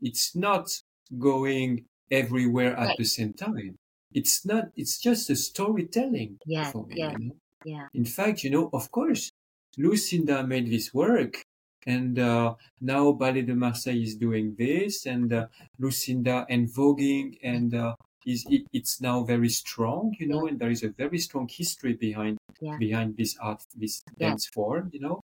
it's 0.00 0.34
not 0.34 0.70
going 1.18 1.86
everywhere 2.10 2.76
at 2.76 2.88
Right. 2.88 2.96
the 2.96 3.04
same 3.04 3.32
time. 3.32 3.76
It's 4.12 4.44
not, 4.44 4.66
it's 4.76 4.98
just 5.00 5.30
a 5.30 5.36
storytelling 5.36 6.38
Yes, 6.44 6.72
for 6.72 6.86
me. 6.86 6.96
yes. 6.96 7.16
You 7.16 7.18
know? 7.18 7.36
yeah 7.64 7.88
In 7.94 8.04
fact, 8.04 8.44
you 8.44 8.50
know, 8.50 8.70
of 8.72 8.90
course, 8.90 9.30
Lucinda 9.78 10.46
made 10.46 10.68
this 10.68 10.94
work, 10.94 11.44
and 11.86 12.18
uh, 12.18 12.56
now 12.80 13.12
Ballet 13.12 13.42
de 13.42 13.54
Marseille 13.54 14.02
is 14.02 14.16
doing 14.16 14.54
this, 14.56 15.06
and 15.06 15.32
uh, 15.32 15.48
Lucinda 15.78 16.46
and 16.48 16.68
voguing, 16.68 17.38
and 17.42 17.74
uh, 17.74 17.94
is 18.26 18.46
it, 18.48 18.66
it's 18.72 19.00
now 19.00 19.24
very 19.24 19.48
strong, 19.48 20.14
you 20.18 20.26
know, 20.28 20.40
Yeah. 20.40 20.48
and 20.48 20.58
there 20.60 20.70
is 20.70 20.82
a 20.84 20.90
very 20.90 21.18
strong 21.18 21.48
history 21.50 21.94
behind 21.94 22.38
Yeah. 22.60 22.78
behind 22.78 23.16
this 23.16 23.36
art, 23.38 23.62
this 23.76 24.02
Yeah. 24.18 24.36
dance 24.36 24.46
form, 24.46 24.90
you 24.92 25.00
know, 25.00 25.20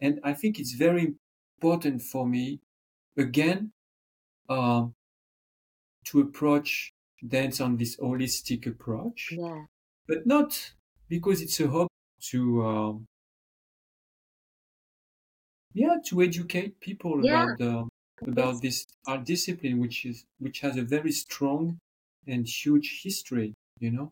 and 0.00 0.20
I 0.24 0.34
think 0.34 0.58
it's 0.58 0.72
very 0.74 1.14
important 1.58 2.02
for 2.02 2.26
me, 2.26 2.60
again, 3.16 3.72
um, 4.48 4.94
to 6.04 6.20
approach 6.20 6.92
dance 7.26 7.60
on 7.60 7.76
this 7.76 7.96
holistic 7.96 8.66
approach 8.66 9.30
yeah. 9.30 9.64
but 10.08 10.26
not 10.26 10.74
because 11.08 11.42
it's 11.42 11.60
a 11.60 11.68
hope 11.68 11.88
to 12.20 12.66
um, 12.66 13.06
yeah 15.74 15.96
to 16.04 16.22
educate 16.22 16.80
people 16.80 17.20
Yeah. 17.20 17.44
about 17.44 17.58
the 17.58 17.88
about 18.26 18.62
this 18.62 18.86
art 19.06 19.24
discipline 19.24 19.78
which 19.78 20.04
is 20.04 20.24
which 20.38 20.60
has 20.60 20.76
a 20.76 20.82
very 20.82 21.12
strong 21.12 21.78
and 22.26 22.46
huge 22.46 23.02
history 23.02 23.54
you 23.80 23.90
know? 23.90 24.10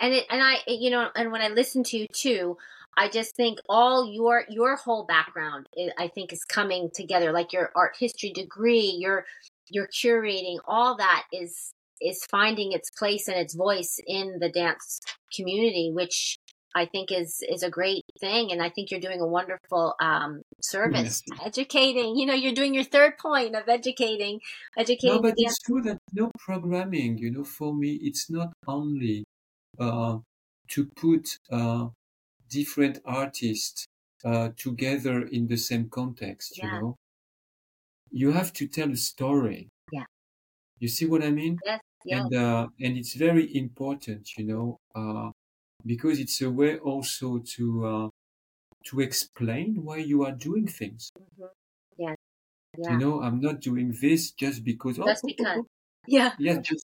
And 0.00 0.14
it 0.14 0.26
and 0.30 0.40
i 0.42 0.58
you 0.68 0.90
know 0.90 1.10
and 1.16 1.32
when 1.32 1.40
i 1.42 1.48
listen 1.48 1.82
to 1.84 1.98
you 1.98 2.06
too 2.12 2.56
i 2.98 3.08
just 3.08 3.34
think 3.34 3.58
all 3.68 4.12
your 4.12 4.44
your 4.50 4.76
whole 4.76 5.06
background 5.06 5.66
i 5.78 6.04
I 6.04 6.08
think 6.08 6.32
is 6.32 6.44
coming 6.44 6.90
together 6.94 7.32
like 7.32 7.52
your 7.52 7.70
art 7.74 7.96
history 7.98 8.32
degree 8.32 8.96
your 8.98 9.24
your 9.70 9.86
curating 9.88 10.58
all 10.66 10.96
that 10.96 11.24
is 11.32 11.72
is 12.00 12.24
finding 12.30 12.72
its 12.72 12.90
place 12.90 13.28
and 13.28 13.36
its 13.36 13.54
voice 13.54 13.98
in 14.06 14.38
the 14.40 14.48
dance 14.48 15.00
community 15.34 15.90
which 15.92 16.38
i 16.74 16.84
think 16.86 17.10
is 17.10 17.42
is 17.54 17.62
a 17.62 17.70
great 17.70 18.04
thing 18.20 18.50
and 18.52 18.62
i 18.62 18.68
think 18.70 18.90
you're 18.90 19.00
doing 19.08 19.20
a 19.20 19.26
wonderful 19.26 19.94
um 20.00 20.42
service 20.62 21.22
Merci. 21.28 21.46
educating 21.46 22.16
you 22.16 22.26
know 22.26 22.34
you're 22.34 22.58
doing 22.60 22.74
your 22.74 22.84
third 22.84 23.18
point 23.18 23.54
of 23.54 23.68
educating 23.68 24.40
educating 24.76 25.16
no 25.16 25.22
but 25.22 25.34
it's 25.36 25.58
true 25.58 25.82
that 25.82 25.98
no 26.12 26.30
programming 26.38 27.18
you 27.18 27.30
know 27.30 27.44
for 27.44 27.74
me 27.74 27.98
it's 28.02 28.30
not 28.30 28.52
only 28.66 29.24
uh, 29.78 30.18
to 30.68 30.86
put 30.96 31.38
uh, 31.50 31.86
different 32.48 33.00
artists 33.04 33.86
uh, 34.24 34.50
together 34.56 35.22
in 35.26 35.46
the 35.48 35.56
same 35.56 35.88
context 35.90 36.62
you 36.62 36.70
know? 36.70 36.96
You 38.10 38.32
have 38.32 38.52
to 38.52 38.68
tell 38.68 38.90
a 38.92 38.96
story. 38.96 39.70
Yeah. 39.90 40.04
you 40.78 40.88
see 40.88 41.06
what 41.06 41.22
i 41.22 41.30
mean? 41.30 41.62
Yes 41.64 41.80
yes 42.04 42.24
and 42.26 42.34
uh, 42.34 42.66
and 42.84 42.96
it's 42.96 43.14
very 43.14 43.44
important 43.64 44.22
you 44.38 44.44
know 44.50 44.66
uh, 44.94 45.30
because 45.92 46.18
it's 46.24 46.40
a 46.42 46.50
way 46.50 46.78
also 46.78 47.38
to 47.54 47.64
uh, 47.92 48.08
to 48.88 49.00
explain 49.00 49.84
why 49.86 49.98
you 49.98 50.24
are 50.26 50.32
doing 50.48 50.66
things. 50.68 51.10
Mhm. 51.16 51.50
yes 51.98 52.16
yeah. 52.76 52.90
You 52.90 52.96
know 52.98 53.22
i'm 53.22 53.40
not 53.40 53.60
doing 53.60 53.88
this 54.00 54.32
just 54.32 54.64
because 54.64 54.98
oh, 54.98 55.04
Just 55.06 55.24
oh, 55.24 55.28
oh, 55.28 55.34
because. 55.36 55.58
oh, 55.60 55.66
yeah. 56.06 56.36
Yeah 56.46 56.58
just 56.68 56.84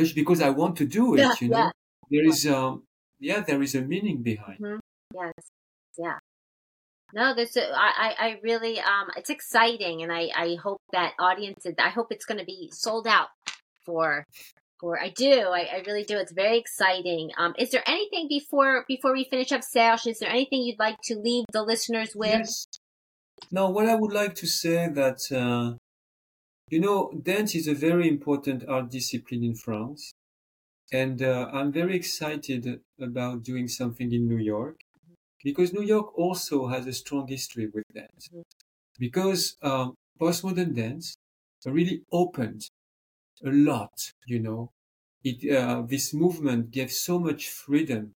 just 0.00 0.14
because 0.14 0.40
i 0.42 0.50
want 0.50 0.76
to 0.78 0.86
do 0.86 1.04
it 1.16 1.20
Yeah, 1.20 1.34
you 1.40 1.48
know? 1.50 1.64
yeah. 1.64 1.70
there 2.10 2.24
is 2.32 2.46
um 2.46 2.84
yeah 3.20 3.40
there 3.48 3.62
is 3.62 3.74
a 3.74 3.82
meaning 3.82 4.22
behind. 4.22 4.60
Mhm. 4.60 4.80
Yes. 5.14 5.32
Yeah. 5.98 6.18
No, 7.14 7.34
this 7.34 7.56
I, 7.56 7.64
I 7.74 8.26
I 8.26 8.40
really 8.42 8.80
um 8.80 9.08
it's 9.16 9.30
exciting 9.30 10.02
and 10.02 10.12
I 10.12 10.30
I 10.34 10.56
hope 10.62 10.80
that 10.92 11.12
audiences 11.18 11.74
I 11.78 11.90
hope 11.90 12.08
it's 12.10 12.24
going 12.24 12.38
to 12.38 12.44
be 12.44 12.70
sold 12.72 13.06
out 13.06 13.28
for 13.84 14.24
for 14.80 14.98
I 14.98 15.10
do 15.10 15.48
I, 15.48 15.68
I 15.76 15.82
really 15.86 16.04
do 16.04 16.18
it's 16.18 16.32
very 16.32 16.58
exciting. 16.58 17.30
Um 17.36 17.54
is 17.58 17.70
there 17.70 17.82
anything 17.86 18.28
before 18.28 18.84
before 18.88 19.12
we 19.12 19.24
finish 19.24 19.52
up 19.52 19.62
Serge 19.62 20.06
is 20.06 20.20
there 20.20 20.30
anything 20.30 20.62
you'd 20.62 20.78
like 20.78 20.96
to 21.04 21.16
leave 21.16 21.44
the 21.52 21.62
listeners 21.62 22.12
with? 22.14 22.30
Yes. 22.30 22.66
Now, 23.50 23.70
what 23.70 23.88
I 23.88 23.96
would 23.96 24.12
like 24.12 24.34
to 24.36 24.46
say 24.46 24.88
that 24.88 25.20
uh, 25.32 25.76
you 26.68 26.80
know, 26.80 27.12
dance 27.22 27.54
is 27.54 27.68
a 27.68 27.74
very 27.74 28.08
important 28.08 28.64
art 28.68 28.90
discipline 28.90 29.44
in 29.44 29.54
France, 29.54 30.14
and 30.92 31.22
uh, 31.22 31.50
I'm 31.52 31.72
very 31.72 31.96
excited 31.96 32.80
about 33.00 33.42
doing 33.42 33.68
something 33.68 34.10
in 34.12 34.26
New 34.26 34.38
York 34.38 34.78
because 35.44 35.72
New 35.72 35.82
York 35.82 36.16
also 36.18 36.66
has 36.68 36.86
a 36.86 36.92
strong 36.92 37.28
history 37.28 37.66
with 37.68 37.84
dance. 37.94 38.28
Because 38.98 39.56
um, 39.62 39.94
postmodern 40.20 40.74
dance 40.74 41.16
really 41.66 42.04
opened 42.12 42.68
a 43.44 43.50
lot, 43.50 44.12
you 44.26 44.40
know. 44.40 44.70
It 45.24 45.38
uh, 45.50 45.82
this 45.82 46.14
movement 46.14 46.70
gave 46.72 46.92
so 46.92 47.18
much 47.18 47.48
freedom 47.50 48.12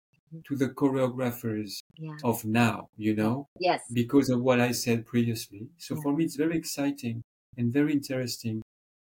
to 0.46 0.56
the 0.56 0.68
choreographers 0.70 1.80
Yeah. 1.98 2.20
of 2.22 2.44
now, 2.44 2.88
you 2.96 3.14
know, 3.14 3.46
Yes. 3.58 3.82
because 3.92 4.30
of 4.30 4.42
what 4.42 4.60
I 4.60 4.72
said 4.72 5.06
previously. 5.06 5.68
So 5.78 5.94
Yeah. 5.94 6.02
for 6.02 6.14
me, 6.16 6.24
it's 6.24 6.36
very 6.36 6.56
exciting 6.58 7.22
and 7.56 7.72
very 7.72 7.92
interesting 7.92 8.62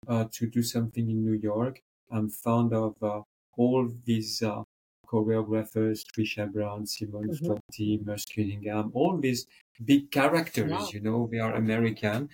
uh, 0.08 0.26
to 0.34 0.48
do 0.50 0.64
something 0.64 1.10
in 1.10 1.24
New 1.26 1.34
York. 1.52 1.82
I'm 2.12 2.30
fond 2.30 2.74
of 2.74 2.96
uh, 3.02 3.22
all 3.58 3.90
these 4.06 4.42
uh, 4.44 4.64
choreographers, 5.12 6.04
Trisha 6.14 6.52
Brown, 6.52 6.86
Simone 6.86 7.30
Mhm. 7.30 7.38
Forti, 7.46 7.98
Merce 8.00 8.26
Cunningham, 8.26 8.92
all 8.94 9.18
these 9.18 9.48
big 9.84 10.12
characters, 10.12 10.82
Yeah. 10.82 10.92
you 10.94 11.00
know, 11.02 11.28
they 11.32 11.40
are 11.40 11.56
American. 11.56 12.30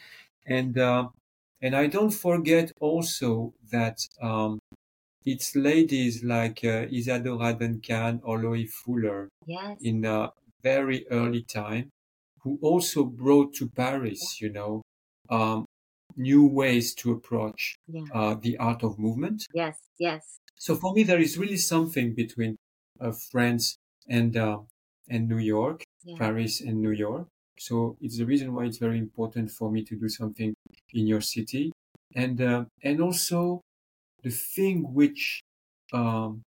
And, 0.46 0.78
uh, 0.78 1.10
and 1.62 1.76
I 1.76 1.88
don't 1.88 2.14
forget 2.14 2.72
also 2.80 3.54
that, 3.72 3.98
um, 4.22 4.60
it's 5.26 5.56
ladies 5.56 6.24
like 6.24 6.64
uh, 6.64 6.88
Isadora 6.92 7.54
Duncan 7.54 8.22
or 8.24 8.40
Loie 8.40 8.68
Fuller 8.68 9.30
Yes. 9.46 9.80
in 9.80 10.06
a 10.06 10.32
very 10.62 11.06
early 11.10 11.44
time 11.44 11.90
who 12.42 12.60
also 12.62 13.06
brought 13.06 13.54
to 13.56 13.70
Paris, 13.70 14.42
you 14.42 14.50
know, 14.52 14.82
um, 15.30 15.66
new 16.16 16.46
ways 16.46 16.94
to 16.96 17.12
approach 17.12 17.76
Yeah. 17.88 18.10
uh, 18.14 18.36
the 18.36 18.58
art 18.58 18.84
of 18.84 19.00
movement. 19.00 19.44
Yes. 19.54 19.90
Yes. 19.98 20.42
So 20.56 20.76
for 20.76 20.94
me, 20.94 21.04
there 21.04 21.20
is 21.20 21.38
really 21.38 21.58
something 21.58 22.14
between 22.16 22.56
uh, 23.00 23.12
France 23.32 23.78
and 24.10 24.36
uh, 24.38 24.60
and 25.10 25.28
New 25.28 25.40
York, 25.40 25.84
Yeah. 26.04 26.16
Paris 26.18 26.62
and 26.62 26.82
New 26.82 26.92
York. 26.92 27.28
So 27.60 27.98
it's 28.02 28.18
the 28.18 28.26
reason 28.26 28.54
why 28.54 28.66
it's 28.66 28.78
very 28.78 28.98
important 28.98 29.52
for 29.52 29.72
me 29.72 29.84
to 29.86 29.96
do 29.96 30.10
something 30.10 30.56
in 30.94 31.08
your 31.08 31.22
city, 31.22 31.72
and 32.16 32.42
uh, 32.42 32.66
and 32.84 33.02
also 33.02 33.62
the 34.24 34.32
thing 34.32 34.94
which 34.94 35.42
um, 35.94 36.44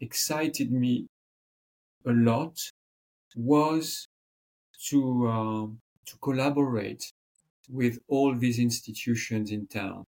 excited 0.00 0.72
me 0.72 1.06
a 2.06 2.12
lot 2.12 2.58
was 3.36 4.06
to 4.88 5.28
um, 5.28 5.80
to 6.06 6.16
collaborate 6.18 7.04
with 7.70 7.98
all 8.08 8.34
these 8.36 8.58
institutions 8.58 9.50
in 9.52 9.66
town 9.68 10.04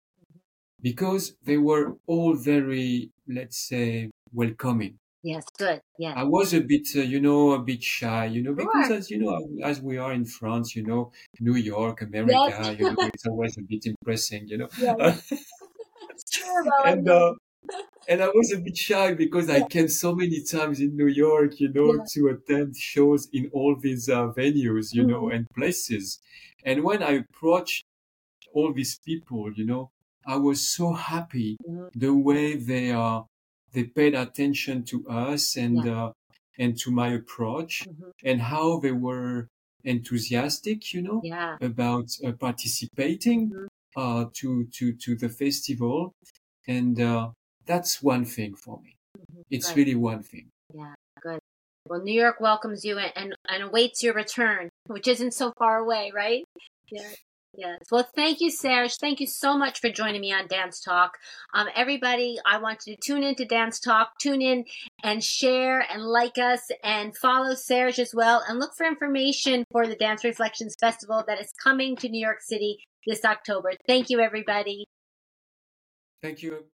because 0.81 1.35
they 1.43 1.57
were 1.57 1.97
all 2.07 2.35
very, 2.35 3.11
let's 3.27 3.57
say, 3.57 4.11
welcoming. 4.33 4.97
Yes. 5.25 5.45
Good. 5.57 5.81
Yeah. 5.97 6.13
I 6.17 6.23
was 6.23 6.53
a 6.53 6.61
bit, 6.61 6.87
uh, 6.95 7.01
you 7.01 7.19
know, 7.19 7.51
a 7.53 7.59
bit 7.59 7.83
shy, 7.83 8.25
you 8.27 8.41
know, 8.43 8.53
because 8.53 8.87
Sure. 8.87 8.97
as 8.97 9.09
you 9.11 9.17
know, 9.19 9.35
as 9.63 9.81
we 9.81 9.97
are 9.97 10.13
in 10.13 10.25
France, 10.25 10.75
you 10.75 10.83
know, 10.85 11.11
New 11.39 11.55
York, 11.55 12.01
America, 12.01 12.75
you 12.79 12.85
know, 12.85 12.97
it's 13.13 13.25
always 13.25 13.57
a 13.57 13.63
bit 13.63 13.85
impressing, 13.87 14.47
you 14.47 14.57
know. 14.59 14.69
Yes. 14.77 15.31
And 16.83 17.07
uh, 17.09 17.33
and 18.07 18.21
I 18.23 18.27
was 18.29 18.51
a 18.53 18.59
bit 18.59 18.77
shy 18.77 19.13
because 19.13 19.49
I 19.49 19.63
came 19.63 19.87
so 19.89 20.15
many 20.15 20.43
times 20.43 20.79
in 20.81 20.95
New 20.97 21.07
York, 21.07 21.59
you 21.59 21.71
know, 21.73 21.91
Yeah. 21.91 22.03
to 22.13 22.27
attend 22.29 22.75
shows 22.77 23.29
in 23.33 23.49
all 23.53 23.75
these 23.79 24.09
uh, 24.09 24.27
venues, 24.33 24.93
you 24.93 25.05
know, 25.05 25.23
Mhm. 25.23 25.35
and 25.35 25.47
places. 25.55 26.19
And 26.65 26.83
when 26.83 27.03
I 27.03 27.13
approached 27.23 27.85
all 28.53 28.73
these 28.73 28.99
people, 29.05 29.51
you 29.53 29.65
know, 29.65 29.91
I 30.27 30.37
was 30.37 30.59
so 30.77 30.93
happy 30.93 31.57
Mhm. 31.67 31.89
the 31.95 32.13
way 32.15 32.55
they 32.55 32.91
uh, 32.91 33.23
they 33.75 33.83
paid 33.99 34.13
attention 34.15 34.83
to 34.91 34.97
us 35.07 35.55
and 35.57 35.85
uh, 35.87 36.11
and 36.57 36.71
to 36.83 36.89
my 37.01 37.09
approach 37.21 37.71
Mhm. 37.87 38.11
and 38.29 38.37
how 38.41 38.79
they 38.79 38.91
were 39.07 39.47
enthusiastic, 39.83 40.93
you 40.93 41.01
know, 41.07 41.19
Yeah. 41.23 41.57
about 41.61 42.07
uh, 42.25 42.31
participating 42.47 43.41
Mhm. 43.51 43.67
uh, 44.01 44.23
to 44.39 44.65
to 44.77 44.85
to 45.03 45.11
the 45.23 45.29
festival, 45.29 45.97
and 46.67 46.95
uh, 46.99 47.31
that's 47.65 47.93
one 48.13 48.25
thing 48.35 48.51
for 48.63 48.75
me. 48.81 48.91
Mhm. 49.19 49.43
It's 49.55 49.67
Right. 49.69 49.77
really 49.79 49.95
one 49.95 50.23
thing. 50.31 50.47
Yeah, 50.73 50.95
good. 51.21 51.39
Well, 51.87 52.01
New 52.01 52.19
York 52.25 52.39
welcomes 52.39 52.83
you 52.87 52.97
and, 52.97 53.13
and, 53.15 53.29
and 53.47 53.63
awaits 53.63 54.01
your 54.03 54.15
return, 54.15 54.69
which 54.87 55.07
isn't 55.07 55.33
so 55.41 55.53
far 55.59 55.77
away, 55.85 56.11
right? 56.23 56.43
Yeah. 56.89 57.13
Yes. 57.57 57.79
Well, 57.89 58.07
thank 58.15 58.41
you, 58.41 58.51
Serge. 58.51 58.97
Thank 58.97 59.19
you 59.19 59.27
so 59.27 59.57
much 59.57 59.79
for 59.79 59.89
joining 59.89 60.21
me 60.21 60.33
on 60.33 60.47
Dance 60.47 60.81
Talk. 60.81 61.17
Um, 61.53 61.67
everybody, 61.75 62.37
I 62.45 62.57
want 62.57 62.81
you 62.85 62.95
to 62.95 63.01
tune 63.01 63.23
in 63.23 63.35
to 63.35 63.45
Dance 63.45 63.79
Talk. 63.79 64.19
Tune 64.19 64.41
in 64.41 64.65
and 65.03 65.23
share 65.23 65.79
and 65.79 66.03
like 66.03 66.37
us 66.37 66.61
and 66.83 67.15
follow 67.15 67.55
Serge 67.55 67.99
as 67.99 68.13
well 68.13 68.43
and 68.47 68.59
look 68.59 68.73
for 68.75 68.85
information 68.85 69.63
for 69.71 69.87
the 69.87 69.95
Dance 69.95 70.23
Reflections 70.23 70.75
Festival 70.79 71.23
that 71.27 71.39
is 71.39 71.53
coming 71.63 71.95
to 71.97 72.09
New 72.09 72.19
York 72.19 72.41
City 72.41 72.79
this 73.07 73.23
October. 73.23 73.71
Thank 73.87 74.09
you, 74.09 74.19
everybody. 74.19 74.85
Thank 76.21 76.41
you. 76.41 76.65